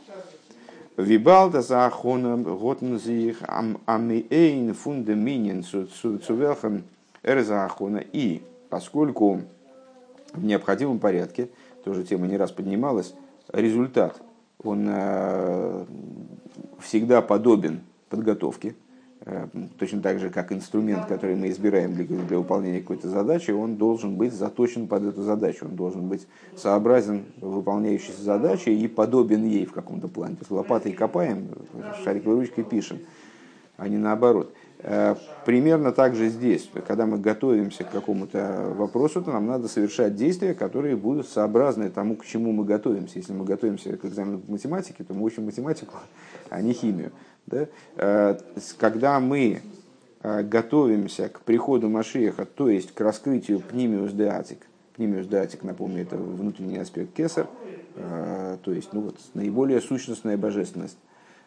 Вибалда 0.96 1.62
за 1.62 1.86
ахоном 1.86 2.42
готнзих 2.42 3.38
амиэйн 3.86 4.74
фундаминин 4.74 5.62
цувелхан 5.62 6.82
эрзахона. 7.22 8.02
И 8.12 8.42
поскольку 8.68 9.42
в 10.32 10.44
необходимом 10.44 10.98
порядке, 10.98 11.48
тоже 11.84 12.04
тема 12.04 12.26
не 12.26 12.36
раз 12.36 12.50
поднималась, 12.50 13.14
результат 13.52 14.20
он 14.62 14.86
э, 14.88 15.84
всегда 16.80 17.22
подобен 17.22 17.80
подготовке, 18.08 18.74
э, 19.24 19.46
точно 19.78 20.02
так 20.02 20.18
же, 20.18 20.30
как 20.30 20.52
инструмент, 20.52 21.06
который 21.06 21.36
мы 21.36 21.48
избираем 21.48 21.94
для, 21.94 22.04
для 22.04 22.38
выполнения 22.38 22.80
какой-то 22.80 23.08
задачи, 23.08 23.50
он 23.50 23.76
должен 23.76 24.16
быть 24.16 24.32
заточен 24.32 24.86
под 24.86 25.04
эту 25.04 25.22
задачу, 25.22 25.66
он 25.66 25.76
должен 25.76 26.08
быть 26.08 26.26
сообразен 26.56 27.24
выполняющейся 27.40 28.22
задаче 28.22 28.74
и 28.74 28.88
подобен 28.88 29.44
ей 29.44 29.64
в 29.64 29.72
каком-то 29.72 30.08
плане. 30.08 30.34
То 30.34 30.42
есть 30.42 30.50
лопатой 30.50 30.92
копаем, 30.92 31.48
шариковой 32.04 32.40
ручкой 32.40 32.64
пишем, 32.64 32.98
а 33.76 33.88
не 33.88 33.96
наоборот. 33.96 34.54
Э, 34.82 35.14
примерно 35.44 35.92
так 35.92 36.14
же 36.14 36.28
здесь, 36.28 36.70
когда 36.86 37.04
мы 37.04 37.18
готовимся 37.18 37.84
к 37.84 37.90
какому-то 37.90 38.72
вопросу, 38.76 39.20
то 39.22 39.30
нам 39.30 39.46
надо 39.46 39.68
совершать 39.68 40.14
действия, 40.14 40.54
которые 40.54 40.96
будут 40.96 41.28
сообразны 41.28 41.90
тому, 41.90 42.16
к 42.16 42.24
чему 42.24 42.52
мы 42.52 42.64
готовимся. 42.64 43.18
Если 43.18 43.32
мы 43.32 43.44
готовимся 43.44 43.96
к 43.96 44.04
экзамену 44.04 44.38
по 44.38 44.52
математике, 44.52 45.04
то 45.04 45.12
мы 45.12 45.24
учим 45.24 45.44
математику, 45.44 45.94
а 46.48 46.62
не 46.62 46.72
химию. 46.72 47.12
Да? 47.46 47.66
Э, 47.96 48.38
когда 48.78 49.20
мы 49.20 49.60
э, 50.22 50.42
готовимся 50.44 51.28
к 51.28 51.40
приходу 51.40 51.88
Машиеха, 51.88 52.46
то 52.46 52.70
есть 52.70 52.94
к 52.94 53.00
раскрытию 53.00 53.60
пнимиус 53.60 54.12
деатик, 54.12 54.66
пнимиус 54.96 55.26
деатик, 55.26 55.62
напомню, 55.62 56.02
это 56.02 56.16
внутренний 56.16 56.78
аспект 56.78 57.12
кесар, 57.14 57.46
то 57.96 58.72
есть 58.72 58.92
ну, 58.92 59.00
вот, 59.00 59.16
наиболее 59.34 59.80
сущностная 59.80 60.38
божественность 60.38 60.96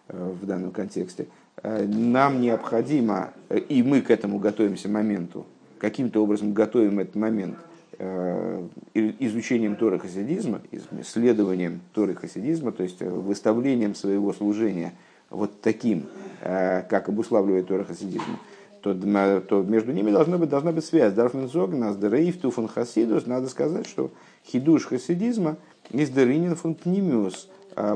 в 0.07 0.45
данном 0.45 0.71
контексте– 0.71 1.27
нам 1.61 2.41
необходимо, 2.41 3.31
э, 3.49 3.59
и 3.59 3.83
мы 3.83 4.01
к 4.01 4.11
этому 4.11 4.39
готовимся 4.39 4.89
моменту, 4.89 5.45
каким-то 5.79 6.23
образом 6.23 6.53
готовим 6.53 6.99
этот 6.99 7.15
момент 7.15 7.57
э, 7.99 8.67
изучением 8.93 9.75
Торы 9.75 9.99
хасидизма, 9.99 10.61
исследованием 10.99 11.81
Торы 11.93 12.15
хасидизма, 12.15 12.71
то 12.71 12.83
есть 12.83 13.01
выставлением 13.01 13.95
своего 13.95 14.33
служения 14.33 14.93
вот 15.29 15.61
таким, 15.61 16.05
как 16.41 17.09
обуславливает 17.09 17.67
Тора 17.67 17.85
хасидизма, 17.85 18.39
то, 18.81 18.93
то 19.41 19.63
между 19.63 19.91
ними 19.91 20.11
должна 20.11 20.37
быть, 20.37 20.49
должна 20.49 20.71
быть 20.71 20.85
связь. 20.85 21.13
Дарфмен 21.13 21.49
нас 21.79 21.97
дерейфту 21.97 22.51
фон 22.51 22.67
хасидус, 22.67 23.25
надо 23.25 23.47
сказать, 23.47 23.87
что 23.87 24.11
хидуш 24.45 24.85
хасидизма 24.85 25.57
из 25.89 26.11
деринин 26.11 26.55
фон 26.55 26.75
пнимиус 26.75 27.49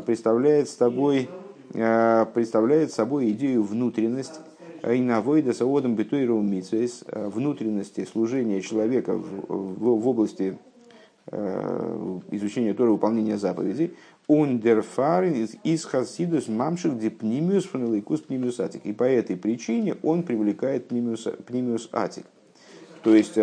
представляет 0.05 0.67
с 0.67 0.75
тобой 0.75 1.29
Э, 1.29 1.46
представляет 1.71 2.91
собой 2.91 3.31
идею 3.31 3.63
внутренность 3.63 4.39
Инавойда 4.83 5.53
Саодом 5.53 5.95
Бетуиру 5.95 6.41
Митсвейс, 6.41 7.03
э, 7.07 7.27
внутренности 7.27 8.05
служения 8.05 8.61
человека 8.61 9.13
в, 9.13 9.23
в, 9.47 10.01
в 10.01 10.07
области 10.07 10.57
э, 11.27 12.19
изучения 12.31 12.73
Тора, 12.73 12.91
выполнения 12.91 13.37
заповедей, 13.37 13.95
Ундерфарин 14.27 15.47
из 15.63 15.85
Хасидус 15.85 16.47
Мамших 16.47 16.99
Депнимиус 16.99 17.65
Фанелайкус 17.65 18.21
Пнимиус 18.21 18.59
Атик. 18.59 18.85
И 18.85 18.93
по 18.93 19.03
этой 19.03 19.37
причине 19.37 19.95
он 20.03 20.23
привлекает 20.23 20.87
Пнимиус, 20.87 21.27
пнимиус 21.45 21.89
Атик. 21.93 22.25
То 23.03 23.15
есть 23.15 23.37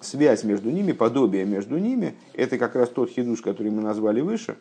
связь 0.00 0.44
между 0.44 0.70
ними, 0.70 0.92
подобие 0.92 1.44
между 1.44 1.78
ними, 1.78 2.14
это 2.32 2.58
как 2.58 2.76
раз 2.76 2.90
тот 2.90 3.10
хидуш, 3.10 3.42
который 3.42 3.72
мы 3.72 3.82
назвали 3.82 4.20
выше, 4.20 4.56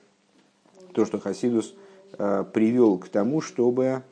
то, 0.94 1.06
что 1.06 1.20
Хасидус 1.20 1.76
Э, 1.76 1.92
привел 2.18 2.98
к 2.98 3.10
тому, 3.10 3.42
чтобы 3.42 4.04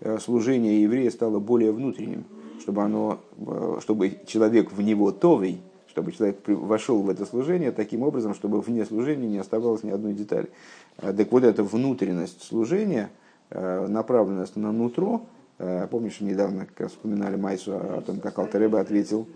э, 0.00 0.18
служение 0.18 0.82
еврея 0.82 1.10
стало 1.10 1.38
более 1.38 1.72
внутренним, 1.72 2.24
чтобы, 2.60 2.82
оно, 2.82 3.20
э, 3.38 3.78
чтобы 3.80 4.18
человек 4.26 4.72
в 4.72 4.80
него 4.82 5.10
товый, 5.12 5.60
чтобы 5.88 6.12
человек 6.12 6.40
вошел 6.46 7.00
в 7.02 7.08
это 7.08 7.24
служение 7.24 7.72
таким 7.72 8.02
образом, 8.02 8.34
чтобы 8.34 8.60
вне 8.60 8.84
служения 8.84 9.26
не 9.26 9.38
оставалось 9.38 9.82
ни 9.82 9.90
одной 9.90 10.12
детали. 10.12 10.48
Так 10.96 11.32
вот, 11.32 11.42
эта 11.42 11.64
внутренность 11.64 12.44
служения, 12.44 13.10
направленность 13.50 14.54
на 14.54 14.70
нутро. 14.70 15.22
Помнишь, 15.90 16.20
недавно 16.20 16.66
как 16.66 16.80
раз 16.80 16.92
вспоминали 16.92 17.34
Майсу 17.34 17.72
о 17.74 18.02
том, 18.06 18.20
как 18.20 18.38
Алтареба 18.38 18.78
ответил 18.78 19.26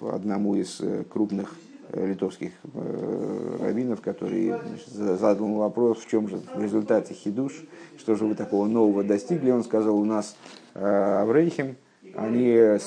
одному 0.00 0.56
из 0.56 0.80
крупных 1.08 1.54
литовских 1.92 2.52
раввинов, 2.74 4.00
который 4.00 4.48
значит, 4.48 4.88
задал 4.88 5.52
вопрос, 5.54 5.98
в 5.98 6.08
чем 6.08 6.28
же 6.28 6.40
в 6.54 6.62
результате 6.62 7.14
хидуш, 7.14 7.52
что 7.98 8.14
же 8.14 8.24
вы 8.24 8.34
такого 8.34 8.66
нового 8.66 9.04
достигли. 9.04 9.50
Он 9.50 9.64
сказал, 9.64 9.96
у 9.96 10.04
нас 10.04 10.36
Аврейхим– 10.74 11.76
они 12.14 12.52
э, 12.52 12.78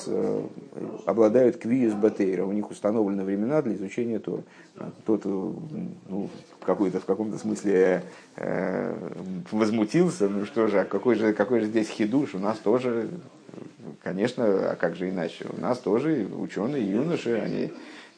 обладают 1.06 1.56
квиз 1.56 1.94
батейра, 1.94 2.44
у 2.44 2.52
них 2.52 2.70
установлены 2.70 3.24
времена 3.24 3.62
для 3.62 3.74
изучения 3.74 4.18
Тора. 4.18 4.42
Тот 5.06 5.22
э, 5.24 5.28
ну, 5.28 6.30
какой-то 6.64 7.00
в 7.00 7.04
каком-то 7.04 7.38
смысле 7.38 8.02
э, 8.36 8.94
возмутился, 9.50 10.28
ну 10.28 10.44
что 10.44 10.66
же, 10.66 10.80
а 10.80 10.84
какой 10.84 11.14
же, 11.14 11.32
какой 11.32 11.60
же 11.60 11.66
здесь 11.66 11.88
хидуш, 11.88 12.34
у 12.34 12.38
нас 12.38 12.58
тоже, 12.58 13.08
конечно, 14.02 14.44
а 14.44 14.76
как 14.76 14.96
же 14.96 15.08
иначе, 15.08 15.46
у 15.56 15.60
нас 15.60 15.78
тоже 15.78 16.26
ученые, 16.36 16.90
юноши, 16.90 17.34
они 17.34 17.72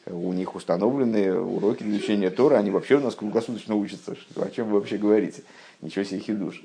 у 0.09 0.33
них 0.33 0.55
установлены 0.55 1.39
уроки 1.39 1.83
для 1.83 1.97
изучения 1.97 2.29
Тора, 2.29 2.57
они 2.57 2.71
вообще 2.71 2.95
у 2.95 3.01
нас 3.01 3.15
круглосуточно 3.15 3.75
учатся. 3.75 4.15
Что, 4.15 4.43
о 4.43 4.49
чем 4.49 4.67
вы 4.67 4.79
вообще 4.79 4.97
говорите? 4.97 5.43
Ничего 5.81 6.03
себе 6.03 6.19
хидуш. 6.19 6.63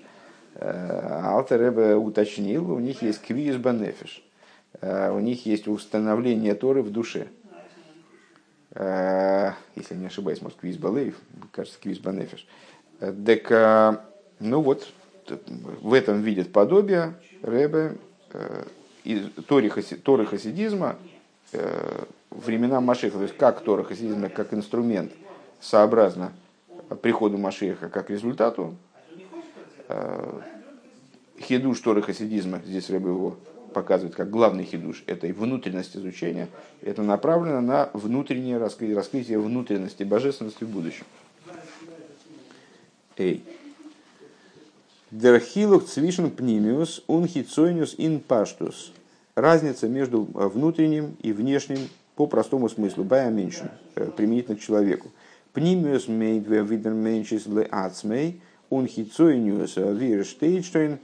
Алтер 0.59 1.97
уточнил, 1.97 2.73
у 2.73 2.79
них 2.79 3.03
есть 3.03 3.23
квиз 3.23 3.57
банефиш. 3.57 4.23
Э, 4.81 5.11
у 5.11 5.21
них 5.21 5.47
есть 5.47 5.69
установление 5.69 6.55
Торы 6.55 6.83
в 6.83 6.91
душе. 6.91 7.29
Э, 8.73 9.53
если 9.77 9.95
не 9.95 10.07
ошибаюсь, 10.07 10.41
может, 10.41 10.59
Квиз 10.59 10.77
Балеев, 10.77 11.17
кажется, 11.51 11.79
Квиз 11.81 11.99
Банефиш. 11.99 12.47
Э, 13.01 13.13
так, 13.13 14.07
ну 14.41 14.61
вот, 14.61 14.89
в 15.57 15.93
этом 15.93 16.23
видит 16.23 16.53
подобие 16.53 17.15
Торы, 17.43 17.99
Торы 20.03 20.27
хасидизма 20.27 20.97
времена 22.35 22.81
Машеха, 22.81 23.17
то 23.19 23.23
есть 23.23 23.37
как 23.37 23.61
Тора 23.63 23.85
хасидизма 23.85 24.29
как 24.29 24.53
инструмент 24.55 25.13
сообразно 25.61 26.33
приходу 27.03 27.39
Машеха 27.39 27.89
как 27.89 28.11
результату. 28.11 28.75
Хидуш 31.39 31.81
Торы 31.81 32.03
хасидизма, 32.03 32.61
здесь 32.65 32.89
Ребе 32.89 33.09
его 33.11 33.37
показывает 33.75 34.15
как 34.15 34.31
главный 34.31 34.65
хидуш 34.65 35.03
этой 35.07 35.33
внутренность 35.33 35.97
изучения, 35.97 36.49
это 36.83 37.03
направлено 37.03 37.61
на 37.61 37.91
внутреннее 37.95 38.59
раскрытие, 38.59 38.97
раскрытие 38.97 39.39
внутренности 39.39 40.03
божественности 40.05 40.65
в 40.65 40.69
будущем. 40.69 41.05
Эй. 43.17 43.45
Дерхилух 45.11 45.87
цвишен 45.87 46.31
пнимиус 46.31 47.03
ун 47.07 47.27
хицойнюс 47.27 47.95
ин 47.99 48.21
паштус. 48.21 48.93
Разница 49.35 49.89
между 49.89 50.25
внутренним 50.25 51.17
и 51.23 51.33
внешним 51.33 51.89
по 52.23 52.29
простому 52.29 52.69
смыслу, 52.69 53.03
бая 53.03 53.31
меньшин, 53.31 53.71
э, 53.97 54.09
применительно 54.17 54.57
к 54.57 54.61
человеку. 54.61 55.09
Пнимиус 55.53 56.07
мейд 56.07 56.47
виден 56.47 56.95
меньшис 56.95 57.47
ле 57.47 57.65
ацмей, 57.65 58.41
ун 58.71 58.87
хицойнюс 58.87 59.77
вирштейчтойн, 59.77 60.99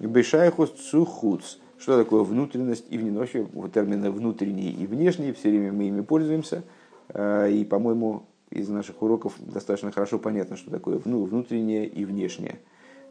бешайхус 0.00 0.70
цухуц. 0.70 1.58
Что 1.78 1.96
такое 1.96 2.24
внутренность 2.24 2.86
и 2.90 2.98
вообще 2.98 3.46
термины 3.72 4.10
внутренний 4.10 4.70
и 4.70 4.86
внешний, 4.86 5.32
все 5.32 5.50
время 5.50 5.72
мы 5.72 5.84
ими 5.84 6.00
пользуемся. 6.00 6.64
Э, 7.10 7.48
и, 7.48 7.64
по-моему, 7.64 8.24
из 8.50 8.68
наших 8.68 9.00
уроков 9.00 9.34
достаточно 9.38 9.92
хорошо 9.92 10.18
понятно, 10.18 10.56
что 10.56 10.72
такое 10.72 10.98
внутреннее 10.98 11.86
и 11.86 12.04
внешнее. 12.04 12.58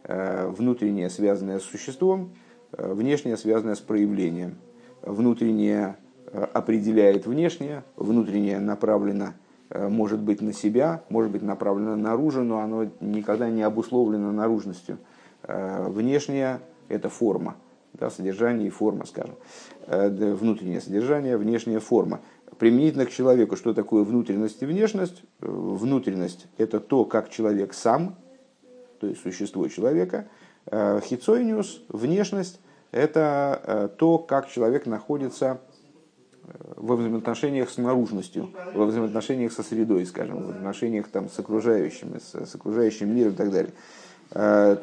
Э, 0.03 0.49
внутреннее, 0.49 1.09
связанное 1.09 1.59
с 1.59 1.63
существом, 1.63 2.33
внешнее, 2.73 3.37
связанное 3.37 3.75
с 3.75 3.79
проявлением. 3.79 4.57
Внутреннее 5.01 5.95
определяет 6.33 7.25
внешнее, 7.27 7.83
внутреннее 7.95 8.59
направлено 8.59 9.33
может 9.69 10.19
быть 10.19 10.41
на 10.41 10.53
себя, 10.53 11.03
может 11.09 11.31
быть 11.31 11.41
направлено 11.41 11.95
наружу, 11.95 12.43
но 12.43 12.59
оно 12.59 12.87
никогда 12.99 13.49
не 13.49 13.63
обусловлено 13.63 14.31
наружностью. 14.31 14.97
Внешнее– 15.47 16.59
это 16.89 17.09
форма 17.09 17.55
да, 17.93 18.09
содержание 18.09 18.67
и 18.67 18.71
форма, 18.71 19.05
скажем, 19.05 19.35
э, 19.87 20.09
внутреннее 20.09 20.81
содержание, 20.81 21.37
внешняя 21.37 21.79
форма. 21.79 22.21
Применительно 22.57 23.05
к 23.05 23.11
человеку, 23.11 23.55
что 23.55 23.73
такое 23.73 24.03
внутренность 24.03 24.61
и 24.61 24.65
внешность? 24.65 25.23
Э, 25.41 25.47
внутренность– 25.47 26.47
это 26.57 26.79
то, 26.79 27.05
как 27.05 27.29
человек 27.29 27.73
сам, 27.73 28.15
то 28.99 29.07
есть 29.07 29.21
существо 29.21 29.67
человека. 29.67 30.27
Э, 30.65 30.99
хицойниус– 31.03 31.83
внешность– 31.89 32.59
это 32.91 33.91
то, 33.97 34.19
как 34.19 34.49
человек 34.49 34.85
находится 34.85 35.61
во 36.75 36.95
взаимоотношениях 36.95 37.69
с 37.69 37.77
наружностью, 37.77 38.49
во 38.73 38.85
взаимоотношениях 38.85 39.51
со 39.51 39.63
средой, 39.63 40.05
скажем, 40.05 40.43
в 40.43 40.49
отношениях 40.49 41.07
там, 41.07 41.29
с 41.29 41.39
окружающими, 41.39 42.19
с, 42.19 42.35
с 42.35 42.55
окружающим 42.55 43.15
миром 43.15 43.33
и 43.33 43.35
так 43.35 43.51
далее. 43.51 43.73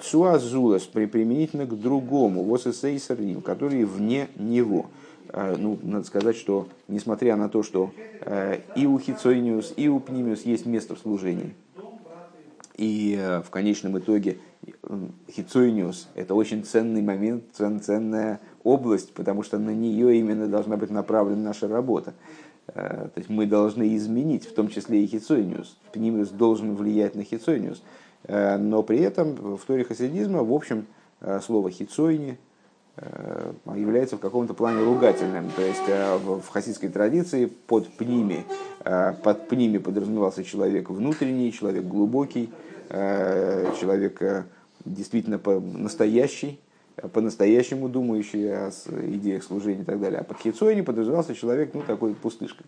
Цуазулас 0.02 0.84
применительно 0.84 1.66
к 1.66 1.76
другому, 1.78 2.44
восэсейсарим, 2.44 3.40
который 3.40 3.84
вне 3.84 4.28
него. 4.36 4.86
Э, 5.32 5.56
ну, 5.56 5.78
надо 5.82 6.04
сказать, 6.04 6.36
что 6.36 6.68
несмотря 6.88 7.36
на 7.36 7.48
то, 7.48 7.62
что 7.62 7.92
э, 8.20 8.60
и 8.74 8.86
у 8.86 8.98
Хицойниус, 8.98 9.74
и 9.76 9.88
у 9.88 10.00
Пнимиус 10.00 10.42
есть 10.42 10.66
место 10.66 10.94
в 10.94 10.98
служении, 10.98 11.54
и 12.76 13.16
э, 13.18 13.42
в 13.42 13.50
конечном 13.50 13.98
итоге 13.98 14.38
Хицойниус– 15.30 16.08
это 16.14 16.34
очень 16.34 16.64
ценный 16.64 17.02
момент, 17.02 17.44
ценная 17.52 18.40
область, 18.64 19.12
потому 19.14 19.42
что 19.42 19.58
на 19.58 19.70
нее 19.70 20.18
именно 20.18 20.46
должна 20.46 20.76
быть 20.76 20.90
направлена 20.90 21.42
наша 21.42 21.68
работа. 21.68 22.14
То 22.66 23.12
есть 23.16 23.28
мы 23.28 23.46
должны 23.46 23.96
изменить, 23.96 24.46
в 24.46 24.54
том 24.54 24.68
числе 24.68 25.02
и 25.02 25.06
Хицойниус. 25.06 25.76
Пнимиус 25.92 26.28
должен 26.28 26.76
влиять 26.76 27.16
на 27.16 27.24
Хицойниус. 27.24 27.82
Э, 28.24 28.56
но 28.56 28.82
при 28.82 29.00
этом 29.00 29.56
в 29.56 29.64
торе 29.64 29.84
хасидизма, 29.84 30.42
в 30.42 30.52
общем, 30.52 30.86
э, 31.20 31.40
слово 31.40 31.70
хицойни 31.70 32.38
э, 32.96 33.52
является 33.76 34.16
в 34.16 34.20
каком-то 34.20 34.54
плане 34.54 34.84
ругательным. 34.84 35.50
То 35.56 35.62
есть 35.62 35.82
в 36.24 36.48
хасидской 36.48 36.88
традиции 36.88 37.46
под 37.46 37.88
пними, 37.94 38.44
под 38.84 39.48
пними 39.48 39.78
подразумевался 39.78 40.44
человек 40.44 40.90
внутренний, 40.90 41.52
человек 41.52 41.84
глубокий, 41.84 42.50
человек 42.90 44.46
действительно 44.84 45.40
настоящий, 45.60 46.60
по-настоящему 47.08 47.88
думающий 47.88 48.52
о 48.52 48.70
идеях 49.14 49.42
служения 49.42 49.82
и 49.82 49.84
так 49.84 50.00
далее. 50.00 50.20
А 50.20 50.24
под 50.24 50.38
хицойни 50.38 50.82
подразумевался 50.82 51.34
человек, 51.34 51.72
ну, 51.74 51.82
такой 51.82 52.14
пустышка. 52.14 52.64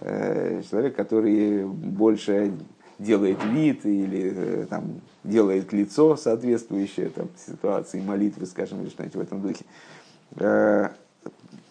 Человек, 0.00 0.94
который 0.94 1.64
больше 1.64 2.52
делает 2.98 3.38
вид 3.44 3.86
или 3.86 4.32
э, 4.34 4.66
там, 4.68 5.00
делает 5.24 5.72
лицо 5.72 6.16
соответствующее 6.16 7.10
там, 7.10 7.28
ситуации 7.46 8.00
молитвы, 8.00 8.46
скажем, 8.46 8.82
или 8.82 8.90
что-нибудь 8.90 9.16
в 9.16 9.20
этом 9.20 9.40
духе. 9.40 9.64
Э, 10.36 10.88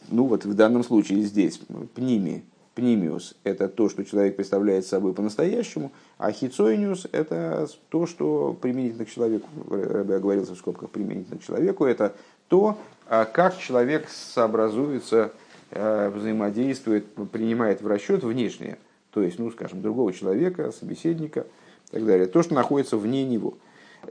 ну 0.09 0.25
вот 0.25 0.45
в 0.45 0.53
данном 0.53 0.83
случае 0.83 1.21
здесь 1.23 1.59
пними, 1.95 2.43
пнимиус– 2.77 3.35
это 3.43 3.67
то, 3.67 3.89
что 3.89 4.05
человек 4.05 4.37
представляет 4.37 4.85
собой 4.85 5.13
по-настоящему, 5.13 5.91
а 6.17 6.31
хицойниус– 6.31 7.07
это 7.11 7.67
то, 7.89 8.05
что 8.05 8.57
применительно 8.61 9.03
к 9.03 9.09
человеку, 9.09 9.47
я 9.69 10.15
оговорился 10.15 10.53
в 10.53 10.57
скобках, 10.57 10.91
применительно 10.91 11.39
к 11.39 11.43
человеку, 11.43 11.83
это 11.85 12.15
то, 12.47 12.77
а 13.09 13.25
как 13.25 13.57
человек 13.57 14.07
сообразуется, 14.09 15.33
э, 15.71 16.09
взаимодействует, 16.09 17.05
принимает 17.31 17.81
в 17.81 17.87
расчет 17.87 18.23
внешнее– 18.23 18.77
то 19.17 19.23
есть, 19.23 19.39
ну, 19.39 19.49
скажем, 19.49 19.81
другого 19.81 20.13
человека, 20.13 20.71
собеседника 20.71 21.47
и 21.89 21.93
так 21.93 22.05
далее, 22.05 22.27
то, 22.27 22.43
что 22.43 22.53
находится 22.53 22.97
вне 22.97 23.25
него. 23.25 23.57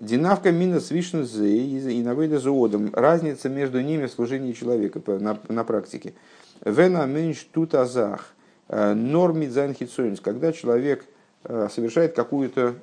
Динавка 0.00 0.50
мина 0.50 0.81
свишн 0.81 1.18
и 1.18 2.02
навейда 2.02 2.40
зоодом. 2.40 2.90
Разница 2.92 3.48
между 3.48 3.81
ними 3.81 4.07
в 4.07 4.11
служении 4.11 4.50
человека 4.50 5.00
на, 5.07 5.38
на 5.48 5.62
практике. 5.62 6.14
Вена 6.64 7.07
менш 7.07 7.47
тут 7.53 7.76
азах. 7.76 8.34
Э, 8.68 8.94
Норми 8.94 9.46
хитсойнс. 9.72 10.20
Когда 10.20 10.52
человек 10.52 11.04
э, 11.44 11.68
совершает 11.70 12.14
какую-то 12.14 12.74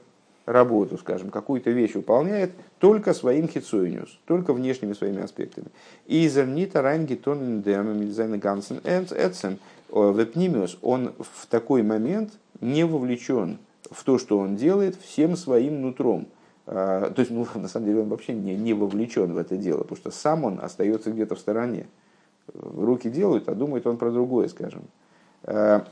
работу, 0.45 0.97
скажем, 0.97 1.29
какую-то 1.29 1.71
вещь 1.71 1.93
выполняет 1.95 2.51
только 2.79 3.13
своим 3.13 3.47
хитсойниус, 3.47 4.19
только 4.25 4.53
внешними 4.53 4.93
своими 4.93 5.21
аспектами. 5.21 5.67
И 6.05 6.27
зернита 6.27 6.81
райнги 6.81 7.15
тонен 7.15 7.61
дэмэм 7.61 8.39
гансен 8.39 8.81
эцем 8.84 9.59
Вепнимиус, 9.89 10.79
он 10.81 11.13
в 11.19 11.47
такой 11.47 11.84
момент 11.84 12.34
не 12.61 12.84
вовлечен 12.84 13.59
в 13.89 14.03
то, 14.03 14.17
что 14.17 14.39
он 14.39 14.55
делает, 14.55 14.95
всем 14.95 15.38
своим 15.38 15.81
нутром. 15.81 16.27
А, 16.65 17.11
то 17.11 17.19
есть, 17.19 17.31
ну, 17.31 17.45
на 17.55 17.67
самом 17.67 17.86
деле, 17.88 18.01
он 18.01 18.09
вообще 18.09 18.34
не, 18.34 18.55
не 18.55 18.73
вовлечен 18.73 19.34
в 19.34 19.38
это 19.38 19.55
дело, 19.55 19.79
потому 19.79 19.97
что 19.97 20.11
сам 20.11 20.43
он 20.45 20.59
остается 20.61 21.11
где-то 21.11 21.36
в 21.36 21.39
стороне. 21.39 21.88
Руки 22.53 23.09
делают, 23.09 23.47
а 23.47 23.55
думает 23.55 23.88
он 23.88 23.97
про 23.97 24.11
другое, 24.11 24.47
скажем. 24.49 24.84
А, 25.44 25.86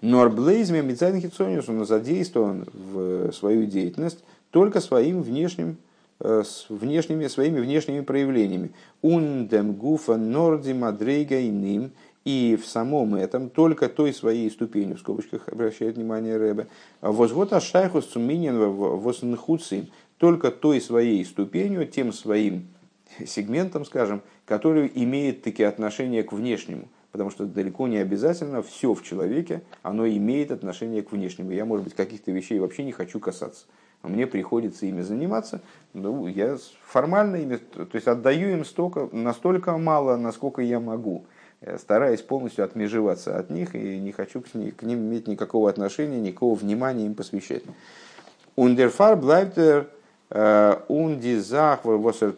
Норблейзме 0.00 0.82
Мицайн 0.82 1.20
Хитсониус, 1.20 1.68
он 1.68 1.86
задействован 1.86 2.66
в 2.72 3.32
свою 3.32 3.66
деятельность 3.66 4.24
только 4.50 4.80
своим 4.80 5.22
внешним 5.22 5.76
с 6.18 6.66
внешними, 6.68 7.26
своими 7.26 7.60
внешними 7.60 8.00
проявлениями. 8.00 8.72
Ундем 9.00 9.72
гуфа 9.72 10.16
норди 10.16 10.72
мадрейга 10.72 11.38
и 11.38 11.48
ним. 11.48 11.92
И 12.24 12.56
в 12.60 12.68
самом 12.68 13.16
этом 13.16 13.50
только 13.50 13.88
той 13.88 14.12
своей 14.12 14.48
ступенью, 14.48 14.96
в 14.96 15.00
скобочках 15.00 15.48
обращает 15.48 15.96
внимание 15.96 16.36
Рэбе, 16.36 16.68
возвод 17.00 17.52
ашайхус 17.52 18.06
цуминин 18.06 18.56
воснхуцим, 18.58 19.88
только 20.18 20.52
той 20.52 20.80
своей 20.80 21.24
ступенью, 21.24 21.84
тем 21.84 22.12
своим 22.12 22.68
сегментом, 23.26 23.84
скажем, 23.84 24.22
который 24.44 24.88
имеет 24.94 25.42
такие 25.42 25.68
отношения 25.68 26.22
к 26.22 26.32
внешнему. 26.32 26.88
Потому 27.12 27.30
что 27.30 27.44
далеко 27.44 27.86
не 27.88 27.98
обязательно 27.98 28.62
все 28.62 28.94
в 28.94 29.02
человеке, 29.02 29.62
оно 29.82 30.08
имеет 30.08 30.50
отношение 30.50 31.02
к 31.02 31.12
внешнему. 31.12 31.50
Я, 31.52 31.66
может 31.66 31.84
быть, 31.84 31.94
каких-то 31.94 32.32
вещей 32.32 32.58
вообще 32.58 32.84
не 32.84 32.92
хочу 32.92 33.20
касаться. 33.20 33.66
Мне 34.02 34.26
приходится 34.26 34.86
ими 34.86 35.02
заниматься. 35.02 35.60
Ну, 35.92 36.26
я 36.26 36.56
формально 36.84 37.36
ими, 37.36 37.56
то 37.56 37.86
есть 37.92 38.08
отдаю 38.08 38.48
им 38.50 38.64
столько, 38.64 39.08
настолько 39.12 39.76
мало, 39.76 40.16
насколько 40.16 40.62
я 40.62 40.80
могу. 40.80 41.26
Стараюсь 41.78 42.22
полностью 42.22 42.64
отмежеваться 42.64 43.38
от 43.38 43.50
них 43.50 43.76
и 43.76 44.00
не 44.00 44.10
хочу 44.10 44.40
к 44.40 44.52
ним, 44.54 44.72
к 44.72 44.82
ним 44.82 44.98
иметь 45.00 45.28
никакого 45.28 45.70
отношения, 45.70 46.18
никакого 46.18 46.56
внимания 46.56 47.06
им 47.06 47.14
посвящать. 47.14 47.62
Ундерфар 48.56 49.16
блайбтер 50.32 50.82
Ундизах, 50.88 51.80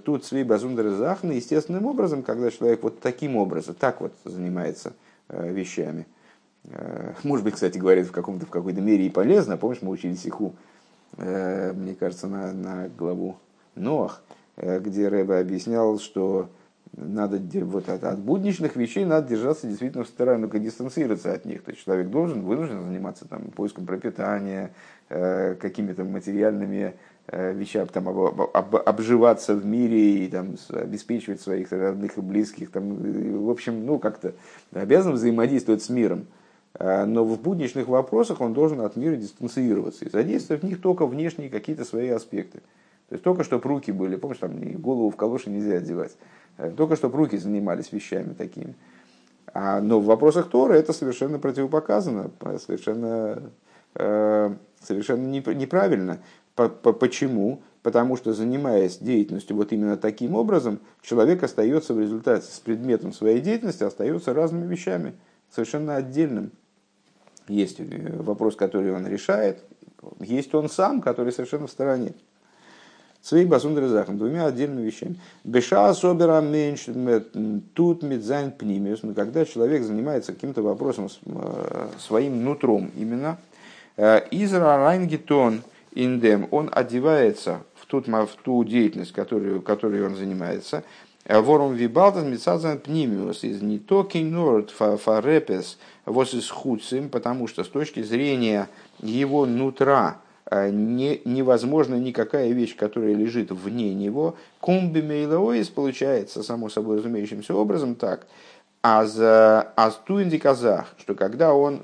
тут 0.05 0.25
цви 0.25 0.43
базундерзахны, 0.43 1.33
естественным 1.33 1.87
образом, 1.87 2.23
когда 2.23 2.51
человек 2.51 2.83
вот 2.83 3.01
таким 3.01 3.37
образом, 3.37 3.75
так 3.75 4.01
вот 4.01 4.13
занимается 4.25 4.93
э, 5.29 5.53
вещами. 5.53 6.07
Э, 6.65 7.13
может 7.23 7.45
быть, 7.45 7.55
кстати, 7.55 7.79
говорит 7.79 8.07
в, 8.07 8.13
каком-то, 8.13 8.47
в 8.47 8.51
какой-то 8.51 8.81
мере 8.81 9.07
и 9.07 9.11
полезно. 9.11 9.57
Помнишь, 9.57 9.83
мы 9.83 9.91
учили 9.91 10.15
сиху, 10.15 10.55
э, 11.19 11.73
мне 11.73 11.95
кажется, 11.95 12.27
на, 12.27 12.53
на 12.53 12.89
главу 12.89 13.37
Ноах, 13.77 14.23
где 14.57 15.09
Рэба 15.09 15.41
объяснял, 15.41 15.99
что 15.99 16.49
надо 16.97 17.41
вот 17.65 17.89
от, 17.89 18.05
от 18.05 18.19
будничных 18.19 18.77
вещей 18.77 19.05
надо 19.05 19.29
держаться 19.29 19.67
действительно 19.67 20.05
в 20.05 20.09
сторону, 20.09 20.49
дистанцироваться 20.49 21.33
от 21.33 21.45
них. 21.45 21.63
То 21.63 21.71
есть 21.71 21.85
человек 21.85 22.09
должен, 22.09 22.43
вынужден 22.43 22.83
заниматься 22.83 23.27
там, 23.27 23.51
поиском 23.51 23.87
пропитания, 23.87 24.73
какими-то 25.09 26.05
материальными 26.05 26.95
Э, 27.27 27.55
вещам, 27.55 27.87
там, 27.87 28.07
об, 28.07 28.43
об, 28.53 28.77
обживаться 28.77 29.55
в 29.55 29.65
мире 29.65 30.25
и 30.25 30.29
там, 30.29 30.57
обеспечивать 30.69 31.41
своих 31.41 31.73
родных 31.73 32.19
и 32.19 32.21
близких. 32.21 32.71
Там, 32.71 32.97
в 33.47 33.49
общем, 33.49 33.87
ну, 33.87 33.99
как-то 33.99 34.35
обязан 34.73 35.15
взаимодействовать 35.15 35.83
с 35.83 35.89
миром. 35.89 36.27
Э, 36.75 37.07
но 37.07 37.25
в 37.25 37.41
будничных 37.41 37.89
вопросах 37.89 38.43
он 38.43 38.53
должен 38.53 38.83
от 38.83 38.97
мира 38.97 39.17
дистанцироваться 39.17 40.05
и 40.05 40.11
задействовать 40.11 40.65
в 40.65 40.67
них 40.67 40.83
только 40.83 41.07
внешние 41.07 41.49
какие-то 41.49 41.87
свои 41.87 42.11
аспекты. 42.11 42.59
То 43.09 43.15
есть 43.15 43.25
только 43.25 43.43
чтобы 43.43 43.71
руки 43.71 43.91
были, 43.91 44.17
помнишь, 44.17 44.39
там 44.39 44.61
голову 44.83 45.09
в 45.09 45.17
калоши 45.17 45.49
нельзя 45.49 45.77
одевать. 45.77 46.13
Э, 46.57 46.71
только 46.77 46.97
чтобы 46.97 47.19
руки 47.19 47.37
занимались 47.37 47.93
вещами 47.93 48.35
такими. 48.35 48.75
А, 49.53 49.81
но 49.81 50.01
в 50.01 50.07
вопросах 50.07 50.49
Тора 50.51 50.75
это 50.75 50.93
совершенно 50.93 51.39
противопоказано, 51.39 52.31
совершенно, 52.59 53.41
совершенно 53.95 55.27
неправильно. 55.29 56.19
Почему? 56.55 57.63
Потому 57.85 58.17
что, 58.17 58.33
занимаясь 58.33 58.97
деятельностью 58.97 59.57
вот 59.57 59.71
именно 59.71 59.99
таким 59.99 60.35
образом, 60.35 60.81
человек 61.03 61.43
остается 61.43 61.93
в 61.93 62.01
результате 62.01 62.47
с 62.47 62.59
предметом 62.59 63.13
своей 63.13 63.41
деятельности, 63.41 63.85
остается 63.85 64.33
разными 64.33 64.67
вещами, 64.67 65.13
совершенно 65.51 65.97
отдельным. 65.97 66.51
Есть 67.47 67.81
э, 67.81 68.23
вопрос, 68.23 68.57
который 68.57 68.95
он 68.95 69.07
решает, 69.07 69.63
есть 70.19 70.55
он 70.55 70.71
сам, 70.71 71.03
который 71.03 71.31
совершенно 71.31 71.67
в 71.67 71.71
стороне. 71.71 72.15
Своих 73.25 73.49
басундры 73.49 73.89
захам, 73.89 74.19
двумя 74.19 74.45
отдельными 74.45 74.85
вещами. 74.85 75.17
Беша 75.43 75.89
особера 75.89 76.43
меньше 76.43 76.93
тут 77.73 78.03
медзайн 78.03 78.53
пнимиус, 78.53 79.01
когда 79.17 79.47
человек 79.47 79.83
занимается 79.83 80.35
каким-то 80.35 80.61
вопросом 80.61 81.09
э, 81.25 81.89
своим 81.99 82.45
нутром 82.45 82.93
именно, 82.97 83.39
э, 83.97 84.21
Изра 84.31 84.77
райнгетон– 84.77 85.63
индем, 85.95 86.49
он 86.51 86.69
одевается 86.73 87.63
в, 87.75 87.87
ту 87.87 88.01
в 88.01 88.37
ту 88.43 88.65
деятельность, 88.65 89.13
которую, 89.13 89.63
которой 89.63 90.05
он 90.05 90.17
занимается. 90.17 90.85
Ворум 91.27 91.73
вибалтас 91.73 92.25
мецазан 92.25 92.79
пнимиус 92.79 93.45
из 93.45 93.63
не 93.63 93.79
то 93.79 94.05
кинорд 94.05 94.71
фарепес 94.71 95.79
вос 96.05 96.35
из 96.35 96.51
худцем, 96.51 97.09
потому 97.09 97.49
что 97.49 97.65
с 97.65 97.69
точки 97.69 98.03
зрения 98.03 98.69
его 99.01 99.47
нутра 99.47 100.19
э, 100.19 100.24
не, 100.71 101.21
невозможна 101.25 101.97
никакая 101.97 102.51
вещь, 102.53 102.77
которая 102.77 103.15
лежит 103.15 103.51
вне 103.51 103.95
него. 103.95 104.37
Кумби 104.61 105.01
мейлоис 105.01 105.69
получается, 105.69 106.43
само 106.43 106.69
собой 106.69 106.99
разумеющимся 106.99 107.55
образом, 107.55 107.95
так. 107.95 108.27
А 108.83 109.07
за 109.07 109.73
астуинди 109.77 110.39
казах, 110.39 110.95
что 110.99 111.15
когда 111.15 111.55
он 111.55 111.83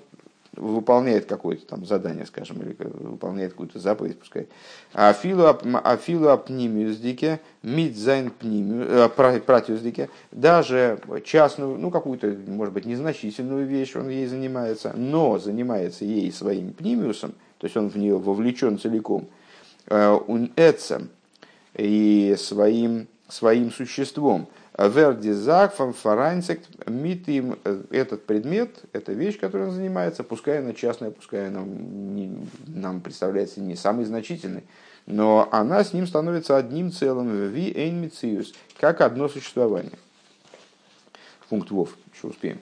выполняет 0.56 1.26
какое-то 1.26 1.66
там 1.66 1.86
задание, 1.86 2.26
скажем, 2.26 2.60
или 2.60 2.76
выполняет 2.78 3.52
какую-то 3.52 3.78
заповедь, 3.78 4.18
пускай. 4.18 4.48
Афилу 4.92 5.46
апнимиуздике, 5.46 7.40
мидзайн 7.62 8.30
пнимиус, 8.30 9.10
пратиуздике, 9.46 10.10
даже 10.32 11.00
частную, 11.24 11.78
ну 11.78 11.90
какую-то, 11.90 12.36
может 12.48 12.74
быть, 12.74 12.84
незначительную 12.84 13.66
вещь 13.66 13.94
он 13.96 14.08
ей 14.08 14.26
занимается, 14.26 14.92
но 14.96 15.38
занимается 15.38 16.04
ей 16.04 16.30
своим 16.32 16.72
пнимиусом, 16.72 17.34
то 17.60 17.66
есть 17.66 17.76
он 17.76 17.88
в 17.88 17.96
нее 17.96 18.18
вовлечен 18.18 18.78
целиком, 18.78 19.28
он 19.88 20.50
эцем 20.56 21.10
и 21.76 22.34
своим, 22.38 23.06
своим 23.28 23.70
существом– 23.70 24.48
Вердизак, 24.88 25.74
фарансек, 25.74 26.62
митим, 26.86 27.58
э, 27.64 27.82
этот 27.90 28.24
предмет, 28.24 28.78
эта 28.92 29.12
вещь, 29.12 29.38
которой 29.38 29.68
он 29.68 29.72
занимается, 29.72 30.24
пускай 30.24 30.60
она 30.60 30.72
частная, 30.72 31.10
пускай 31.10 31.48
она 31.48 31.60
не, 31.60 32.34
нам 32.66 33.02
представляется 33.02 33.60
не 33.60 33.76
самой 33.76 34.06
значительной, 34.06 34.64
но 35.04 35.48
она 35.52 35.84
с 35.84 35.92
ним 35.92 36.06
становится 36.06 36.56
одним 36.56 36.92
целым, 36.92 37.48
ви 37.48 37.70
эйн 37.72 38.10
как 38.78 39.02
одно 39.02 39.28
существование. 39.28 39.98
Пункт 41.50 41.70
ВОВ, 41.70 41.96
еще 42.14 42.28
успеем. 42.28 42.60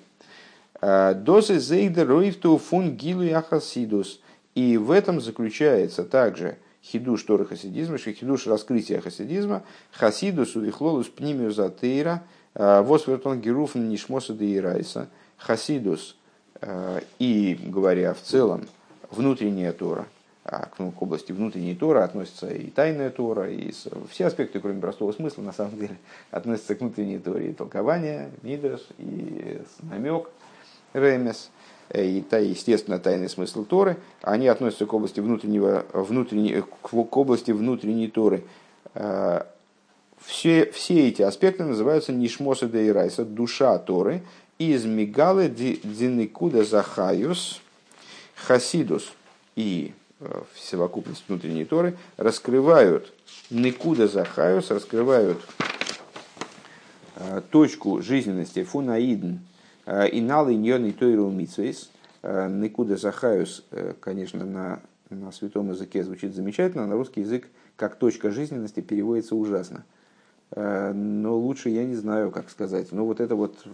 «Э, 0.80 1.14
Досы 1.14 1.60
зейдер 1.60 2.08
роифту 2.08 2.58
фун 2.58 2.96
гилу 2.96 3.22
яхасидус. 3.22 4.20
И 4.58 4.76
в 4.76 4.90
этом 4.90 5.20
заключается 5.20 6.02
также– 6.02 6.58
хидуш 6.82 7.22
Торы 7.22 7.44
хасидизма, 7.44 7.96
хидуш 7.96 8.48
раскрытия 8.48 9.00
хасидизма, 9.00 9.62
хасидус 9.92 10.56
увихлолус 10.56 11.06
пнимию 11.06 11.52
затейра, 11.52 12.24
э, 12.54 12.82
восвертон 12.82 13.40
геруфн 13.40 13.88
нишмоса 13.88 14.32
деирайса, 14.32 15.10
хасидус, 15.36 16.16
э, 16.60 17.00
и 17.20 17.56
говоря 17.66 18.14
в 18.14 18.20
целом, 18.20 18.66
внутренняя 19.12 19.72
Тора, 19.72 20.06
а 20.44 20.68
ну, 20.80 20.90
к 20.90 21.00
области 21.02 21.30
внутренней 21.30 21.76
Тора 21.76 22.02
относится 22.02 22.48
и 22.48 22.68
тайная 22.70 23.10
Тора, 23.10 23.48
и 23.48 23.72
все 24.10 24.26
аспекты, 24.26 24.58
кроме 24.58 24.80
простого 24.80 25.12
смысла, 25.12 25.42
на 25.42 25.52
самом 25.52 25.78
деле, 25.78 25.96
относятся 26.32 26.74
к 26.74 26.80
внутренней 26.80 27.20
Торе. 27.20 27.50
И 27.50 27.52
толкование, 27.52 28.32
мидраш, 28.42 28.80
и 28.98 29.60
намек, 29.82 30.30
ремес– 30.94 31.50
Э, 31.57 31.57
и, 31.94 32.20
та, 32.20 32.38
естественно, 32.38 32.98
тайный 32.98 33.28
смысл 33.28 33.64
Торы, 33.64 33.96
они 34.22 34.46
относятся 34.46 34.86
к 34.86 34.92
области 34.92 35.20
внутреннего, 35.20 35.86
внутренней, 35.92 36.62
к 36.82 37.16
области 37.16 37.50
внутренней 37.50 38.08
Торы. 38.08 38.44
Э, 38.94 39.44
все, 40.20 40.70
все 40.72 41.08
эти 41.08 41.22
аспекты 41.22 41.64
называются 41.64 42.12
Нишмоса 42.12 42.66
де 42.66 42.88
Ирайса, 42.88 43.24
душа 43.24 43.78
Торы, 43.78 44.22
из 44.58 44.84
Мигалы 44.84 45.48
Дзинекуда 45.48 46.64
Захаюс 46.64 47.60
Хасидус 48.34 49.12
и 49.56 49.94
э, 50.20 50.42
совокупность 50.56 51.24
внутренней 51.28 51.64
Торы 51.64 51.96
раскрывают 52.16 53.12
Никуда 53.50 54.08
Захаюс, 54.08 54.70
раскрывают 54.70 55.38
точку 57.50 58.00
жизненности 58.00 58.62
Фунаидн, 58.62 59.38
Иналы 59.88 60.54
ньон 60.54 60.84
и 60.84 60.92
тойру 60.92 61.30
митсвейс. 61.30 61.90
Никуда 62.22 62.96
захаюс, 62.96 63.64
э, 63.70 63.94
конечно, 63.98 64.44
на, 64.44 64.80
на 65.08 65.32
святом 65.32 65.70
языке 65.70 66.04
звучит 66.04 66.34
замечательно, 66.34 66.86
на 66.86 66.94
русский 66.94 67.20
язык 67.20 67.48
как 67.76 67.94
точка 67.94 68.30
жизненности 68.30 68.80
переводится 68.80 69.34
ужасно. 69.34 69.84
Э, 70.50 70.92
но 70.92 71.38
лучше 71.38 71.70
я 71.70 71.86
не 71.86 71.94
знаю, 71.94 72.30
как 72.30 72.50
сказать. 72.50 72.92
Но 72.92 73.06
вот 73.06 73.20
это 73.20 73.34
вот 73.34 73.64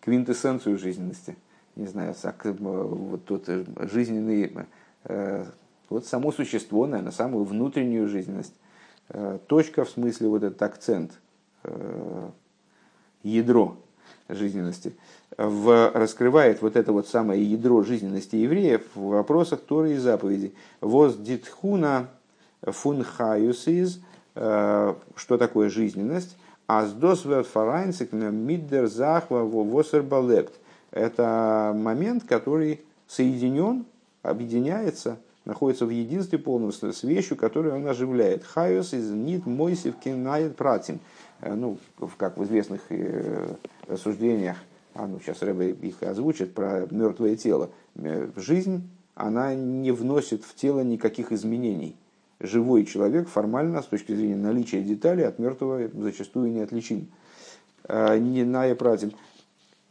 квинтэссенцию 0.00 0.78
жизненности. 0.78 1.36
Не 1.74 1.88
знаю, 1.88 2.14
э, 2.22 2.52
вот 2.62 3.24
тот 3.24 3.48
жизненный, 3.90 4.52
вот 5.88 6.06
само 6.06 6.30
существо, 6.30 6.86
наверное, 6.86 7.12
самую 7.12 7.44
внутреннюю 7.44 8.08
жизненность. 8.08 8.54
Точка 9.46 9.84
в 9.84 9.90
смысле 9.90 10.28
вот 10.28 10.42
этот 10.42 10.60
акцент, 10.62 11.12
ядро 13.22 13.76
жизненности, 14.28 14.94
в, 15.36 15.90
раскрывает 15.94 16.62
вот 16.62 16.76
это 16.76 16.92
вот 16.92 17.08
самое 17.08 17.42
ядро 17.42 17.82
жизненности 17.82 18.36
евреев 18.36 18.82
в 18.94 19.08
вопросах 19.08 19.60
Торы 19.60 19.92
и 19.92 19.96
заповедей. 19.96 20.54
Воз 20.80 21.16
дитхуна 21.16 22.08
фун 22.62 23.02
хаюсиз 23.04 24.00
что 24.36 25.38
такое 25.38 25.70
жизненность. 25.70 26.36
Аздос 26.66 27.22
фарайнсик 27.22 28.12
миддер 28.12 28.86
захва 28.86 29.44
восербалепт. 29.44 30.52
Это 30.90 31.72
момент, 31.74 32.24
который 32.24 32.80
соединен, 33.08 33.86
объединяется, 34.22 35.16
находится 35.44 35.86
в 35.86 35.90
единстве 35.90 36.38
полном 36.38 36.72
с 36.72 37.02
вещью, 37.02 37.36
которую 37.36 37.76
он 37.76 37.86
оживляет. 37.86 38.44
Хайос 38.44 38.92
из 38.92 39.10
нит 39.10 39.46
мойсив 39.46 39.96
кинает 39.96 40.56
пратим. 40.56 41.00
Ну, 41.40 41.78
как 42.18 42.36
в 42.36 42.44
известных 42.44 42.82
рассуждениях, 43.88 44.56
а 44.94 45.06
ну 45.06 45.20
сейчас 45.20 45.42
Рэбе 45.42 45.70
их 45.70 46.02
озвучит, 46.02 46.54
про 46.54 46.86
мертвое 46.90 47.36
тело. 47.36 47.70
Жизнь, 48.36 48.88
она 49.14 49.54
не 49.54 49.92
вносит 49.92 50.44
в 50.44 50.54
тело 50.54 50.80
никаких 50.80 51.32
изменений 51.32 51.96
живой 52.40 52.84
человек 52.84 53.28
формально, 53.28 53.82
с 53.82 53.86
точки 53.86 54.14
зрения 54.14 54.36
наличия 54.36 54.82
деталей, 54.82 55.26
от 55.26 55.38
мертвого 55.38 55.88
зачастую 55.94 56.52
не 56.52 56.60
отличим. 56.60 57.08
Э, 57.88 58.18
не 58.18 58.44
на 58.44 58.74
пратим. 58.74 59.12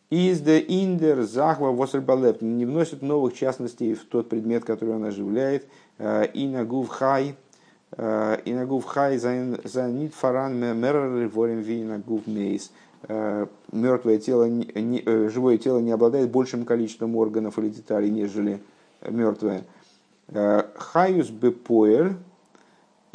Из 0.10 0.40
де 0.40 0.60
индер 0.60 1.24
захва 1.24 1.72
восербалеп 1.72 2.42
не 2.42 2.66
вносит 2.66 3.02
новых 3.02 3.34
частностей 3.34 3.96
в 3.96 4.06
тот 4.06 4.30
предмет, 4.30 4.64
который 4.64 4.96
он 4.96 5.04
оживляет. 5.04 5.68
Э, 5.98 6.26
и 6.26 6.48
на 6.48 6.64
гув 6.64 6.90
хай, 6.90 7.36
э, 7.92 8.38
и 8.46 8.54
на 8.54 8.66
гув 8.66 8.86
хай 8.86 9.18
за 9.18 9.34
нит 9.90 10.14
фаран 10.14 10.60
мерр 10.80 11.28
ворим 11.28 11.62
ви 11.62 11.84
на 11.84 11.98
гув 11.98 12.28
мейс. 12.28 12.72
Мертвое 13.08 14.18
тело, 14.18 14.50
живое 15.30 15.58
тело 15.58 15.80
не 15.80 15.92
обладает 15.92 16.32
большим 16.32 16.66
количеством 16.66 17.16
органов 17.16 17.60
или 17.60 17.70
деталей, 17.70 18.10
нежели 18.10 18.60
мертвое. 19.02 19.64
Хаюс 20.28 21.30
бепоэль, 21.30 22.16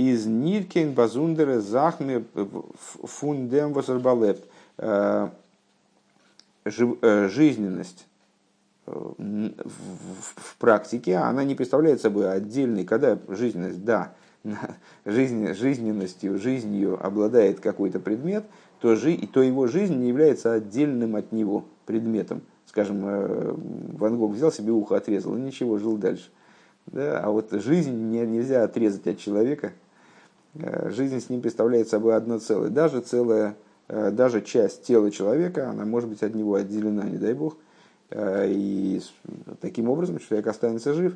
из 0.00 0.26
Ниркен 0.26 0.92
Базундера 0.92 1.60
Захме 1.60 2.24
Фундем 3.02 3.72
Восарбалепт. 3.72 4.44
Э, 4.78 5.28
э, 6.64 7.28
жизненность 7.28 8.06
э, 8.86 8.92
в 8.92 10.56
практике, 10.58 11.16
она 11.16 11.44
не 11.44 11.54
представляет 11.54 12.00
собой 12.00 12.32
отдельный, 12.32 12.84
когда 12.84 13.18
жизненность, 13.28 13.84
да, 13.84 14.14
жизненностью, 15.04 16.38
жизнью 16.38 16.98
обладает 17.04 17.60
какой-то 17.60 18.00
предмет, 18.00 18.44
то, 18.80 18.96
жи, 18.96 19.16
то 19.32 19.42
его 19.42 19.66
жизнь 19.66 19.96
не 19.96 20.08
является 20.08 20.52
отдельным 20.52 21.16
от 21.16 21.32
него 21.32 21.64
предметом. 21.86 22.42
Скажем, 22.66 23.00
Ван 23.96 24.18
Гог 24.18 24.32
взял 24.32 24.52
себе 24.52 24.72
ухо, 24.72 24.96
отрезал, 24.96 25.36
и 25.36 25.40
ничего, 25.40 25.78
жил 25.78 25.96
дальше. 25.96 26.30
Да? 26.86 27.20
А 27.20 27.30
вот 27.30 27.50
жизнь 27.50 27.92
нельзя 27.92 28.62
отрезать 28.62 29.06
от 29.08 29.18
человека, 29.18 29.72
Э, 30.54 30.90
жизнь 30.90 31.20
с 31.20 31.28
ним 31.28 31.40
представляет 31.40 31.88
собой 31.88 32.16
одно 32.16 32.38
целое. 32.38 32.70
Даже 32.70 33.00
целая, 33.00 33.56
э, 33.88 34.10
даже 34.10 34.42
часть 34.42 34.82
тела 34.84 35.10
человека, 35.10 35.70
она 35.70 35.84
может 35.84 36.08
быть 36.08 36.22
от 36.22 36.34
него 36.34 36.54
отделена, 36.54 37.04
не 37.04 37.18
дай 37.18 37.34
бог. 37.34 37.56
Э, 38.10 38.46
и 38.48 39.00
таким 39.60 39.88
образом 39.88 40.18
человек 40.18 40.46
останется 40.46 40.94
жив. 40.94 41.14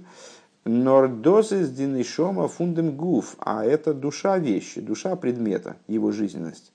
Нордозис 0.64 1.68
динишома 1.70 2.48
фундем 2.48 2.96
гуф, 2.96 3.36
а 3.38 3.64
это 3.64 3.92
душа 3.92 4.38
вещи, 4.38 4.80
душа 4.80 5.14
предмета, 5.14 5.76
его 5.88 6.10
жизненность. 6.10 6.72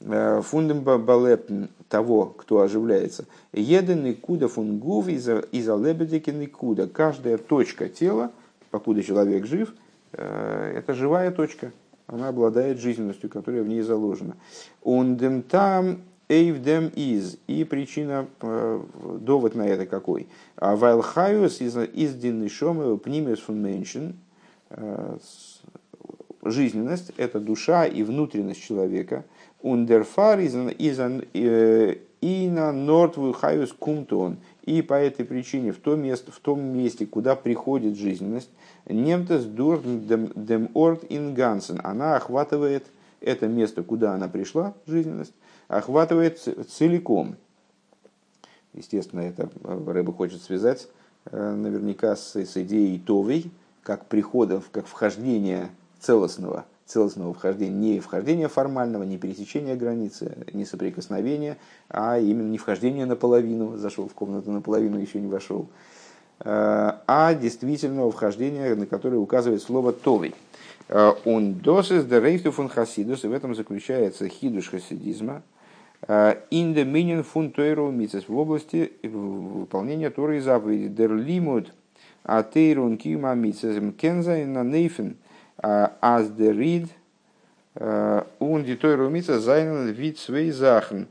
Фундем 0.00 0.80
балеп 0.82 1.50
того, 1.88 2.26
кто 2.26 2.60
оживляется. 2.60 3.26
Еден 3.52 4.06
и 4.06 4.12
куда 4.12 4.48
фунгув 4.48 5.08
из 5.08 5.28
алебедекин 5.28 6.42
и 6.42 6.46
куда. 6.46 6.86
Каждая 6.86 7.38
точка 7.38 7.88
тела, 7.88 8.30
покуда 8.70 9.02
человек 9.02 9.46
жив– 9.46 9.74
Э, 10.16 10.72
это 10.76 10.94
живая 10.94 11.30
точка, 11.30 11.72
она 12.06 12.28
обладает 12.28 12.78
жизненностью, 12.78 13.28
которая 13.28 13.62
в 13.62 13.68
ней 13.68 13.82
заложена. 13.82 14.36
Ундем 14.82 15.42
там 15.42 16.00
эйвдем 16.28 16.88
из. 16.94 17.36
И 17.46 17.64
причина, 17.64 18.26
э, 18.40 18.80
довод 19.20 19.54
на 19.54 19.66
это 19.66 19.86
какой? 19.86 20.28
А 20.56 20.76
вайлхайус 20.76 21.60
из 21.60 22.14
диннишом 22.14 22.98
пнимиус 22.98 23.40
фун 23.40 23.62
меншин. 23.62 24.16
Э, 24.70 25.18
жизненность– 26.42 27.12
это 27.16 27.40
душа 27.40 27.86
и 27.86 28.02
внутренность 28.02 28.62
человека. 28.62 29.24
Ундерфар 29.62 30.40
и 32.20 32.48
на 32.48 32.72
нортву 32.72 33.32
хайус 33.32 33.72
кумтон. 33.72 34.38
И 34.62 34.82
по 34.82 34.94
этой 34.94 35.24
причине 35.24 35.72
в 35.72 35.78
том, 35.78 36.00
месте, 36.00 36.32
в 36.32 36.40
том 36.40 36.60
месте, 36.60 37.06
куда 37.06 37.36
приходит 37.36 37.96
жизненность, 37.96 38.50
немтес 38.86 39.44
дур 39.44 39.80
дем 39.82 40.70
орт 40.74 41.04
ингансен. 41.08 41.80
Она 41.84 42.16
охватывает 42.16 42.84
это 43.20 43.46
место, 43.46 43.82
куда 43.82 44.14
она 44.14 44.28
пришла, 44.28 44.74
жизненность, 44.86 45.32
охватывает 45.68 46.40
целиком. 46.68 47.36
Естественно, 48.72 49.20
это 49.20 49.48
Рэба 49.62 50.12
хочет 50.12 50.42
связать 50.42 50.88
э, 51.26 51.54
наверняка 51.54 52.14
с, 52.16 52.36
с 52.36 52.56
идеей 52.56 52.98
Товой, 52.98 53.50
как 53.82 54.06
прихода, 54.06 54.60
как 54.72 54.86
вхождения 54.86 55.70
целостного– 56.00 56.66
целостного 56.86 57.34
вхождения, 57.34 57.94
не 57.94 58.00
вхождения 58.00 58.48
формального, 58.48 59.02
не 59.02 59.18
пересечения 59.18 59.74
границы, 59.74 60.36
не 60.52 60.64
соприкосновения, 60.64 61.56
а 61.88 62.18
именно 62.18 62.48
не 62.48 62.58
вхождение 62.58 63.06
наполовину, 63.06 63.76
зашел 63.76 64.08
в 64.08 64.14
комнату 64.14 64.52
наполовину, 64.52 64.98
еще 64.98 65.20
не 65.20 65.26
вошел, 65.26 65.68
э, 66.40 66.92
а 67.06 67.34
действительного 67.34 68.12
вхождения, 68.12 68.74
на 68.76 68.86
которое 68.86 69.16
указывает 69.16 69.62
слово 69.62 69.92
«товый». 69.92 70.34
Э, 70.88 71.12
он 71.24 71.54
досис 71.54 72.04
де 72.04 72.20
рейхту 72.20 72.52
фун 72.52 72.68
хасидус, 72.68 73.24
и 73.24 73.28
в 73.28 73.32
этом 73.32 73.56
заключается 73.56 74.28
хидуш 74.28 74.70
хасидизма, 74.70 75.42
in 76.06 76.74
the 76.74 76.84
minion 76.84 77.24
фун 77.24 77.50
тойру 77.50 77.90
в 77.90 78.38
области 78.38 78.92
выполнения 79.02 80.10
Торы 80.10 80.36
и 80.36 80.40
заповеди. 80.40 80.88
Дер 80.88 81.14
лимут 81.14 81.72
атейрун 82.22 82.98
кима 82.98 83.34
митсес 83.34 83.82
кенза 83.98 84.36
на 84.44 84.62
нейфен– 84.62 85.16
Аз 85.62 86.30
де 86.30 86.52
рид 86.52 86.88
ун 88.40 88.64
дитойру 88.64 89.10
мица 89.10 89.40
зайнен 89.40 89.92
вид 89.92 90.18
свей 90.18 90.50
захн. 90.50 91.04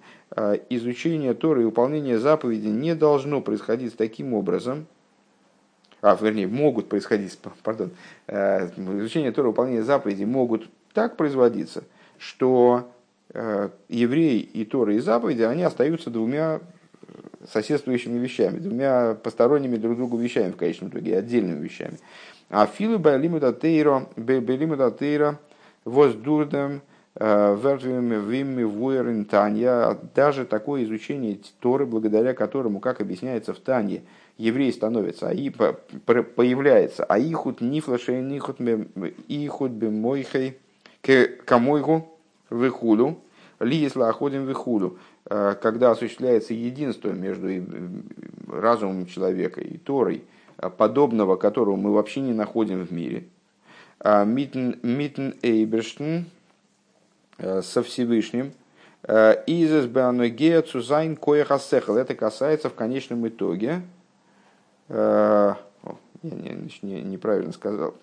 Изучение 0.69 1.33
Торы 1.33 1.61
и 1.61 1.65
выполнение 1.65 2.19
заповедей 2.19 2.71
не 2.71 2.95
должно 2.95 3.41
происходить 3.41 3.95
таким 3.95 4.33
образом, 4.33 4.87
а, 6.01 6.15
вернее, 6.21 6.47
могут 6.47 6.87
происходить, 6.87 7.37
пардон, 7.63 7.89
э, 8.27 8.67
изучение 8.77 9.31
Торы 9.31 9.47
и 9.47 9.51
выполнение 9.51 9.83
заповедей 9.83 10.25
могут 10.25 10.69
так 10.93 11.17
производиться, 11.17 11.83
что 12.19 12.91
э, 13.33 13.69
евреи 13.89 14.39
и 14.39 14.65
Торы 14.65 14.97
и 14.97 14.99
заповеди, 14.99 15.41
они 15.41 15.63
остаются 15.63 16.11
двумя 16.11 16.59
соседствующими 17.51 18.19
вещами, 18.19 18.59
двумя 18.59 19.15
посторонними 19.15 19.77
друг 19.77 19.97
другу 19.97 20.17
вещами 20.17 20.51
в 20.51 20.57
конечном 20.57 20.89
итоге, 20.89 21.17
отдельными 21.17 21.63
вещами. 21.63 21.97
А 22.49 22.67
байлимуда 22.97 23.53
тейро, 23.53 25.39
воздурдем, 25.83 26.81
э, 27.15 27.57
вертвими 27.61 28.15
вимми 28.15 28.63
вуэрин 28.63 29.25
танья, 29.25 29.97
даже 30.13 30.45
такое 30.45 30.83
изучение 30.83 31.39
Торы, 31.59 31.85
благодаря 31.85 32.33
которому, 32.33 32.79
как 32.79 33.01
объясняется 33.01 33.53
в 33.53 33.59
Танье, 33.59 34.03
еврей 34.37 34.71
становится, 34.73 35.29
а 35.29 35.33
и 35.33 35.49
появляется, 35.49 37.05
а 37.05 37.17
ихут 37.17 37.61
нифлашей 37.61 38.21
нихут 38.21 38.59
ихут 39.27 39.71
бемойхей 39.71 40.57
камойгу 41.45 42.07
выхуду, 42.49 43.19
ли 43.59 43.77
если 43.77 44.01
охотим 44.01 44.45
выхуду, 44.45 44.97
э, 45.29 45.55
когда 45.61 45.91
осуществляется 45.91 46.53
единство 46.53 47.09
между 47.09 47.49
разумом 48.47 49.05
человека 49.05 49.61
и 49.61 49.77
Торой, 49.77 50.23
подобного 50.57 51.35
которого 51.35 51.75
мы 51.75 51.91
вообще 51.91 52.21
не 52.21 52.33
находим 52.33 52.85
в 52.85 52.91
мире. 52.91 53.27
А 53.99 54.23
Митн 54.23 55.31
Эйберштен 55.41 56.25
э, 57.37 57.61
со 57.61 57.83
Всевышним. 57.83 58.53
Э, 59.03 59.43
Изес 59.47 59.85
Беаногея 59.85 60.61
Цузайн 60.61 61.15
Коехасехал. 61.15 61.97
Это 61.97 62.15
касается 62.15 62.69
в 62.69 62.75
конечном 62.75 63.27
итоге. 63.27 63.81
Я 64.87 65.57
не, 66.21 66.71
не, 66.81 67.01
неправильно 67.01 67.51
сказал. 67.51 67.95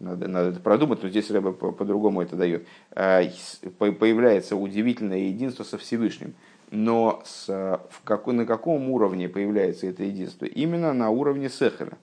Надо, 0.00 0.28
надо 0.28 0.50
это 0.50 0.60
продумать, 0.60 1.02
но 1.02 1.08
здесь 1.08 1.30
Рэба 1.30 1.52
по-другому 1.52 2.22
это 2.22 2.36
дает. 2.36 2.66
Появляется 2.94 4.54
удивительное 4.54 5.18
единство 5.18 5.64
со 5.64 5.76
Всевышним 5.76 6.34
но 6.70 7.22
с, 7.24 7.48
в 7.48 8.02
какой, 8.04 8.34
на 8.34 8.46
каком 8.46 8.90
уровне 8.90 9.28
появляется 9.28 9.86
это 9.86 10.02
единство? 10.02 10.44
Именно 10.44 10.92
на 10.92 11.10
уровне 11.10 11.48
сехера. 11.48 11.96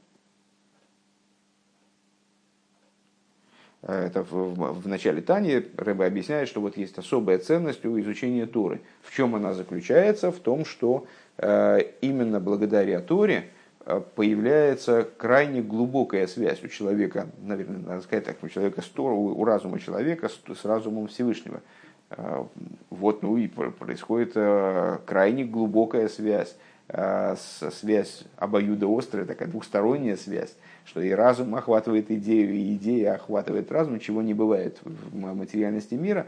Это 3.88 4.24
в, 4.24 4.82
в 4.82 4.88
начале 4.88 5.22
Тани 5.22 5.63
Рэбе 5.78 6.05
объясняет, 6.05 6.49
что 6.49 6.59
вот 6.59 6.76
есть 6.76 6.97
особая 6.97 7.38
ценность 7.38 7.86
у 7.86 7.99
изучения 7.99 8.47
Торы. 8.47 8.82
В 9.03 9.13
чем 9.13 9.36
она 9.36 9.53
заключается? 9.53 10.32
В 10.32 10.39
том, 10.39 10.66
что 10.66 11.05
э, 11.38 11.82
именно 12.01 12.39
благодаря 12.39 12.99
Торе 12.99 13.49
э, 13.86 14.01
появляется 14.16 15.07
крайне 15.18 15.61
глубокая 15.61 16.26
связь 16.26 16.63
у 16.63 16.68
человека, 16.68 17.28
наверное, 17.43 17.78
надо 17.78 18.01
сказать 18.01 18.26
так, 18.26 18.38
у 18.41 18.49
человека, 18.49 18.82
у 18.97 19.45
разума 19.45 19.80
человека 19.80 20.30
с 20.30 20.66
разумом 20.66 21.07
Всевышнего. 21.07 21.61
Э, 22.18 22.43
вот, 22.89 23.24
ну 23.24 23.38
и 23.38 23.47
происходит 23.47 24.34
крайне 25.05 25.43
глубокая 25.43 26.07
связь, 26.07 26.55
связь 27.72 28.24
обоюдоострая, 28.38 29.26
такая 29.26 29.49
двухсторонняя 29.49 30.16
связь, 30.16 30.55
что 30.86 31.01
и 31.01 31.09
разум 31.11 31.55
охватывает 31.55 32.11
идею, 32.11 32.53
и 32.53 32.76
идея 32.76 33.16
охватывает 33.16 33.72
разум, 33.72 33.99
чего 33.99 34.22
не 34.22 34.34
бывает 34.34 34.80
в 34.84 35.36
материальности 35.36 35.95
мира. 35.95 36.28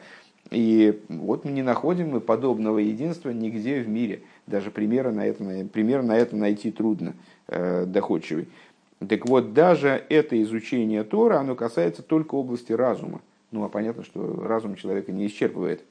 И 0.51 1.01
вот 1.09 1.45
мы 1.45 1.51
не 1.51 1.61
находим 1.61 2.09
мы 2.09 2.21
подобного 2.21 2.79
единства 2.79 3.29
нигде 3.29 3.81
в 3.81 3.89
мире. 3.89 4.21
Даже 4.45 4.71
примера 4.71 5.11
на 5.11 5.25
это, 5.25 5.43
пример 5.65 6.03
на 6.03 6.17
это 6.17 6.35
найти 6.35 6.71
трудно, 6.71 7.13
э, 7.47 7.85
доходчивый. 7.85 8.47
Так 9.07 9.27
вот, 9.27 9.53
даже 9.53 10.03
это 10.09 10.41
изучение 10.41 11.03
Тора, 11.03 11.39
оно 11.39 11.55
касается 11.55 12.01
только 12.01 12.35
области 12.35 12.71
разума. 12.71 13.21
Ну, 13.51 13.63
а 13.63 13.69
понятно, 13.69 14.03
что 14.03 14.43
разум 14.43 14.75
человека 14.75 15.11
не 15.11 15.27
исчерпывает. 15.27 15.81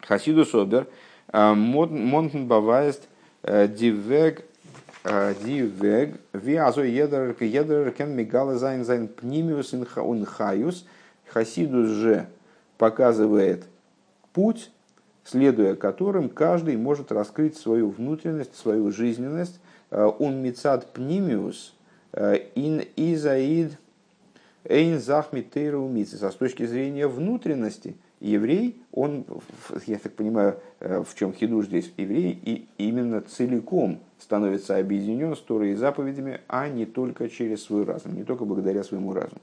Хасиду 0.00 0.44
Собер, 0.44 0.86
э, 1.32 1.54
Монтен 1.54 2.46
Баваест, 2.46 3.08
э, 3.42 3.68
Дивег, 3.68 4.44
э, 5.04 5.34
Дивег, 5.42 6.20
Ви 6.32 6.56
Азо 6.56 6.82
Едер, 6.82 7.34
Едер, 7.40 7.90
Кен 7.92 8.14
Мигала 8.14 8.58
Зайн 8.58 8.84
Зайн 8.84 9.08
Пнимиус 9.08 9.74
Инхаюс, 9.74 10.86
Хасидус 11.26 11.88
же 11.88 12.26
показывает 12.76 13.64
путь, 14.32 14.70
следуя 15.24 15.74
которым 15.74 16.28
каждый 16.28 16.76
может 16.76 17.10
раскрыть 17.12 17.56
свою 17.56 17.90
внутренность, 17.90 18.56
свою 18.56 18.90
жизненность. 18.92 19.60
Он 19.90 20.42
мицад 20.42 20.92
пнимиус 20.92 21.74
ин 22.54 22.82
изаид 22.96 23.78
эйн 24.64 25.00
захми 25.00 25.46
С 25.52 26.34
точки 26.34 26.66
зрения 26.66 27.06
внутренности, 27.06 27.96
еврей, 28.20 28.80
он, 28.92 29.24
я 29.86 29.98
так 29.98 30.14
понимаю, 30.14 30.58
э, 30.80 31.02
в 31.02 31.14
чем 31.14 31.32
хидуш 31.32 31.66
здесь, 31.66 31.92
еврей 31.96 32.38
и 32.44 32.66
именно 32.78 33.20
целиком 33.20 34.00
становится 34.18 34.76
объединен 34.76 35.36
с 35.36 35.40
Торой 35.40 35.72
и 35.72 35.74
заповедями, 35.74 36.40
а 36.48 36.68
не 36.68 36.86
только 36.86 37.28
через 37.28 37.62
свой 37.62 37.84
разум, 37.84 38.16
не 38.16 38.24
только 38.24 38.44
благодаря 38.44 38.82
своему 38.82 39.12
разуму. 39.12 39.40